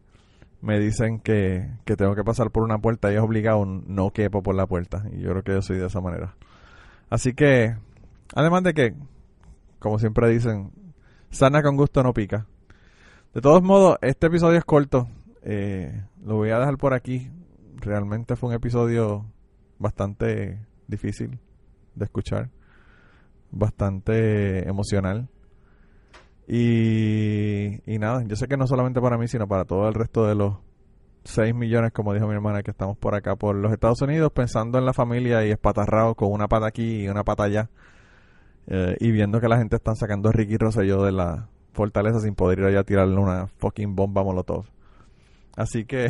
me 0.61 0.79
dicen 0.79 1.19
que, 1.19 1.69
que 1.85 1.95
tengo 1.95 2.15
que 2.15 2.23
pasar 2.23 2.51
por 2.51 2.63
una 2.63 2.77
puerta 2.79 3.11
y 3.11 3.15
es 3.15 3.21
obligado, 3.21 3.65
no 3.65 4.11
quepo 4.11 4.41
por 4.43 4.55
la 4.55 4.67
puerta. 4.67 5.03
Y 5.11 5.21
yo 5.21 5.31
creo 5.31 5.43
que 5.43 5.51
yo 5.53 5.61
soy 5.61 5.77
de 5.77 5.87
esa 5.87 6.01
manera. 6.01 6.35
Así 7.09 7.33
que, 7.33 7.75
además 8.35 8.63
de 8.63 8.73
que, 8.73 8.93
como 9.79 9.99
siempre 9.99 10.29
dicen, 10.29 10.71
sana 11.29 11.61
con 11.63 11.75
gusto 11.77 12.01
no 12.03 12.13
pica. 12.13 12.47
De 13.33 13.41
todos 13.41 13.61
modos, 13.61 13.97
este 14.01 14.27
episodio 14.27 14.57
es 14.57 14.65
corto. 14.65 15.07
Eh, 15.43 16.05
lo 16.23 16.35
voy 16.35 16.49
a 16.49 16.59
dejar 16.59 16.77
por 16.77 16.93
aquí. 16.93 17.29
Realmente 17.75 18.35
fue 18.35 18.49
un 18.49 18.55
episodio 18.55 19.25
bastante 19.79 20.65
difícil 20.87 21.39
de 21.95 22.05
escuchar. 22.05 22.49
Bastante 23.51 24.67
emocional. 24.67 25.29
Y, 26.47 27.79
y 27.85 27.99
nada, 27.99 28.23
yo 28.23 28.35
sé 28.35 28.47
que 28.47 28.57
no 28.57 28.67
solamente 28.67 28.99
para 28.99 29.17
mí, 29.17 29.27
sino 29.27 29.47
para 29.47 29.65
todo 29.65 29.87
el 29.87 29.93
resto 29.93 30.27
de 30.27 30.35
los 30.35 30.57
6 31.25 31.55
millones, 31.55 31.91
como 31.93 32.13
dijo 32.13 32.27
mi 32.27 32.33
hermana, 32.33 32.63
que 32.63 32.71
estamos 32.71 32.97
por 32.97 33.15
acá, 33.15 33.35
por 33.35 33.55
los 33.55 33.71
Estados 33.71 34.01
Unidos, 34.01 34.31
pensando 34.33 34.77
en 34.77 34.85
la 34.85 34.93
familia 34.93 35.45
y 35.45 35.51
espatarrado 35.51 36.15
con 36.15 36.31
una 36.31 36.47
pata 36.47 36.67
aquí 36.67 37.03
y 37.03 37.07
una 37.07 37.23
pata 37.23 37.43
allá. 37.43 37.69
Eh, 38.67 38.95
y 38.99 39.11
viendo 39.11 39.39
que 39.39 39.47
la 39.47 39.57
gente 39.57 39.75
está 39.75 39.95
sacando 39.95 40.29
a 40.29 40.31
Ricky 40.31 40.57
Rosselló 40.57 41.03
de 41.03 41.11
la 41.11 41.49
fortaleza 41.73 42.19
sin 42.19 42.35
poder 42.35 42.59
ir 42.59 42.65
allá 42.65 42.81
a 42.81 42.83
tirarle 42.83 43.17
una 43.17 43.47
fucking 43.47 43.95
bomba 43.95 44.23
molotov. 44.23 44.65
Así 45.55 45.85
que 45.85 46.09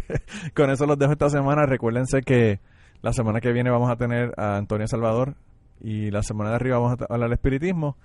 con 0.54 0.70
eso 0.70 0.86
los 0.86 0.98
dejo 0.98 1.12
esta 1.12 1.30
semana. 1.30 1.66
Recuérdense 1.66 2.22
que 2.22 2.60
la 3.00 3.12
semana 3.12 3.40
que 3.40 3.52
viene 3.52 3.70
vamos 3.70 3.90
a 3.90 3.96
tener 3.96 4.32
a 4.36 4.56
Antonio 4.56 4.86
Salvador 4.86 5.36
y 5.80 6.10
la 6.10 6.22
semana 6.22 6.50
de 6.50 6.56
arriba 6.56 6.78
vamos 6.78 7.00
a 7.00 7.04
hablar 7.12 7.28
del 7.28 7.34
espiritismo. 7.34 7.96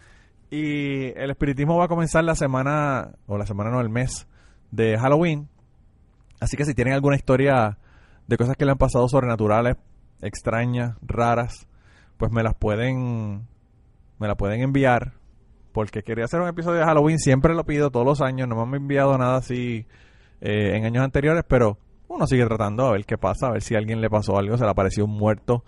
Y 0.50 1.08
el 1.20 1.30
espiritismo 1.30 1.78
va 1.78 1.86
a 1.86 1.90
comenzar 1.90 2.24
la 2.24 2.36
semana, 2.36 3.12
o 3.28 3.38
la 3.38 3.46
semana 3.46 3.70
no, 3.70 3.82
el 3.82 3.90
mes 3.90 4.28
de 4.72 4.98
Halloween. 4.98 5.50
Así 6.40 6.56
que 6.56 6.66
si 6.66 6.74
tienen 6.74 6.94
alguna 6.94 7.16
historia 7.16 7.78
de 8.28 8.38
cosas 8.38 8.56
que 8.56 8.66
le 8.66 8.72
han 8.72 8.78
pasado 8.78 9.08
sobrenaturales, 9.10 9.76
extrañas, 10.22 10.96
raras, 11.02 11.68
pues 12.18 12.32
me 12.32 12.44
las 12.44 12.56
pueden 12.56 13.48
me 14.20 14.28
la 14.28 14.36
pueden 14.36 14.62
enviar 14.62 15.14
porque 15.72 16.02
quería 16.02 16.26
hacer 16.26 16.42
un 16.42 16.48
episodio 16.48 16.80
de 16.80 16.86
Halloween, 16.86 17.20
siempre 17.20 17.54
lo 17.54 17.64
pido 17.64 17.92
todos 17.92 18.06
los 18.06 18.22
años, 18.22 18.48
no 18.48 18.56
me 18.56 18.64
han 18.64 18.82
enviado 18.82 19.16
nada 19.18 19.38
así 19.38 19.86
eh, 20.42 20.76
en 20.76 20.86
años 20.86 21.04
anteriores, 21.04 21.44
pero 21.48 21.78
uno 22.08 22.28
sigue 22.28 22.46
tratando 22.46 22.86
a 22.86 22.92
ver 22.92 23.06
qué 23.06 23.18
pasa, 23.18 23.48
a 23.48 23.52
ver 23.52 23.62
si 23.62 23.76
a 23.76 23.78
alguien 23.78 24.02
le 24.02 24.10
pasó 24.10 24.38
algo, 24.38 24.58
se 24.58 24.64
le 24.64 24.70
apareció 24.70 25.06
un 25.06 25.12
muerto, 25.12 25.64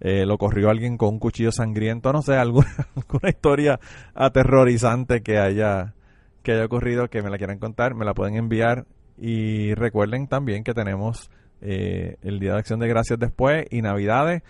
eh, 0.00 0.26
lo 0.26 0.38
corrió 0.38 0.70
alguien 0.70 0.96
con 0.96 1.10
un 1.10 1.18
cuchillo 1.18 1.52
sangriento, 1.52 2.12
no 2.12 2.22
sé, 2.22 2.34
alguna, 2.36 2.68
alguna 2.96 3.28
historia 3.28 3.80
aterrorizante 4.14 5.22
que 5.22 5.38
haya 5.38 5.94
que 6.42 6.52
haya 6.52 6.66
ocurrido, 6.66 7.08
que 7.08 7.22
me 7.22 7.30
la 7.30 7.38
quieran 7.38 7.58
contar, 7.58 7.94
me 7.94 8.04
la 8.04 8.12
pueden 8.12 8.36
enviar 8.36 8.84
y 9.16 9.72
recuerden 9.74 10.28
también 10.28 10.62
que 10.62 10.74
tenemos 10.74 11.30
eh, 11.62 12.16
el 12.20 12.38
Día 12.38 12.52
de 12.52 12.58
Acción 12.58 12.80
de 12.80 12.88
Gracias 12.88 13.18
después 13.18 13.64
y 13.70 13.80
Navidades 13.80 14.42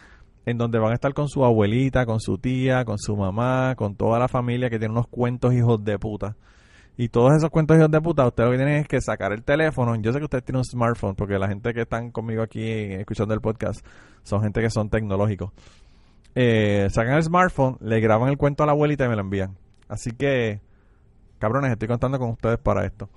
en 0.47 0.59
donde 0.59 0.79
van 0.79 0.91
a 0.93 0.95
estar 0.95 1.14
con 1.14 1.29
su 1.29 1.45
abuelita, 1.45 2.05
con 2.05 2.20
su 2.20 2.39
tía, 2.39 2.85
con 2.85 2.99
su 2.99 3.16
mamá, 3.16 3.75
con 3.77 3.97
toda 3.97 4.18
la 4.18 4.29
familia 4.29 4.68
que 4.68 4.79
tiene 4.79 4.93
unos 4.93 5.09
cuentos 5.09 5.55
hijos 5.55 5.83
de 5.85 5.99
puta. 5.99 6.37
Y 6.97 7.09
todos 7.09 7.33
esos 7.35 7.51
cuentos 7.51 7.77
hijos 7.77 7.91
de 7.91 8.01
puta, 8.01 8.27
ustedes 8.27 8.47
lo 8.47 8.53
que 8.53 8.59
tienen 8.59 8.81
es 8.83 8.89
que 8.89 9.01
sacar 9.01 9.33
el 9.33 9.43
teléfono. 9.43 9.97
Yo 9.97 10.13
sé 10.13 10.19
que 10.19 10.25
ustedes 10.25 10.45
tienen 10.45 10.59
un 10.59 10.65
smartphone, 10.65 11.17
porque 11.17 11.39
la 11.39 11.49
gente 11.49 11.75
que 11.75 11.83
están 11.83 12.13
conmigo 12.13 12.43
aquí 12.43 12.63
escuchando 12.63 13.35
el 13.35 13.41
podcast 13.41 13.85
son 14.23 14.43
gente 14.43 14.61
que 14.61 14.71
son 14.71 14.89
tecnológicos. 14.89 15.51
Eh, 16.37 16.89
sacan 16.91 17.15
el 17.15 17.23
smartphone, 17.23 17.79
le 17.81 18.01
graban 18.01 18.29
el 18.29 18.37
cuento 18.37 18.63
a 18.63 18.67
la 18.67 18.73
abuelita 18.73 19.07
y 19.07 19.09
me 19.09 19.17
lo 19.17 19.23
envían. 19.23 19.57
Así 19.89 20.13
que, 20.13 20.61
cabrones, 21.39 21.73
estoy 21.73 21.89
contando 21.89 22.19
con 22.19 22.31
ustedes 22.31 22.59
para 22.59 22.85
esto. 22.87 23.09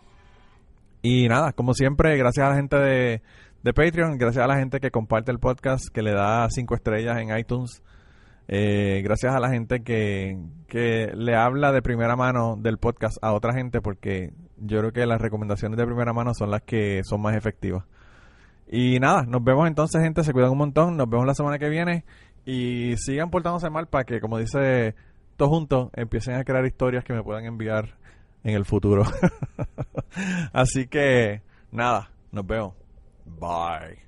Y 1.04 1.28
nada, 1.28 1.54
como 1.54 1.74
siempre, 1.76 2.18
gracias 2.18 2.48
a 2.48 2.50
la 2.50 2.56
gente 2.56 2.78
de, 2.78 3.22
de 3.64 3.74
Patreon, 3.74 4.18
gracias 4.18 4.44
a 4.44 4.48
la 4.48 4.58
gente 4.58 4.80
que 4.80 4.90
comparte 4.90 5.32
el 5.32 5.40
podcast, 5.40 5.88
que 5.94 6.02
le 6.02 6.14
da 6.14 6.48
cinco 6.50 6.74
estrellas 6.74 7.18
en 7.20 7.38
iTunes. 7.38 7.84
Eh, 8.48 9.02
gracias 9.04 9.36
a 9.36 9.39
la 9.39 9.50
gente 9.50 9.84
que, 9.84 10.38
que 10.68 11.12
le 11.14 11.36
habla 11.36 11.72
de 11.72 11.82
primera 11.82 12.16
mano 12.16 12.56
del 12.58 12.78
podcast 12.78 13.18
a 13.22 13.34
otra 13.34 13.54
gente 13.54 13.82
porque 13.82 14.34
yo 14.58 14.80
creo 14.80 14.93
que 14.93 15.06
las 15.06 15.20
recomendaciones 15.20 15.78
de 15.78 15.86
primera 15.86 16.14
mano 16.14 16.34
son 16.34 16.52
las 16.52 16.62
que 16.62 17.02
son 17.04 17.22
más 17.22 17.36
efectivas. 17.36 17.84
Y 18.70 19.00
nada, 19.00 19.24
nos 19.24 19.43
vemos 19.43 19.68
entonces 19.68 20.02
gente, 20.02 20.24
se 20.24 20.34
cuidan 20.34 20.52
un 20.52 20.58
montón, 20.58 20.98
nos 20.98 21.10
vemos 21.10 21.26
la 21.26 21.34
semana 21.34 21.58
que 21.58 21.70
viene 21.70 22.06
y 22.45 22.95
sigan 22.98 23.30
portándose 23.30 23.70
mal 23.70 23.88
para 23.88 24.06
que 24.06 24.22
como 24.22 24.38
dice 24.38 24.95
todos 25.36 25.52
juntos 25.52 25.89
empiecen 25.93 26.36
a 26.36 26.43
crear 26.43 26.66
historias 26.66 27.04
que 27.04 27.14
me 27.14 27.24
puedan 27.24 27.45
enviar 27.45 27.98
en 28.43 28.56
el 28.56 28.66
futuro. 28.66 29.04
Así 30.54 30.88
que 30.88 31.41
nada, 31.72 32.12
nos 32.32 32.45
vemos. 32.45 32.74
Bye. 33.26 34.08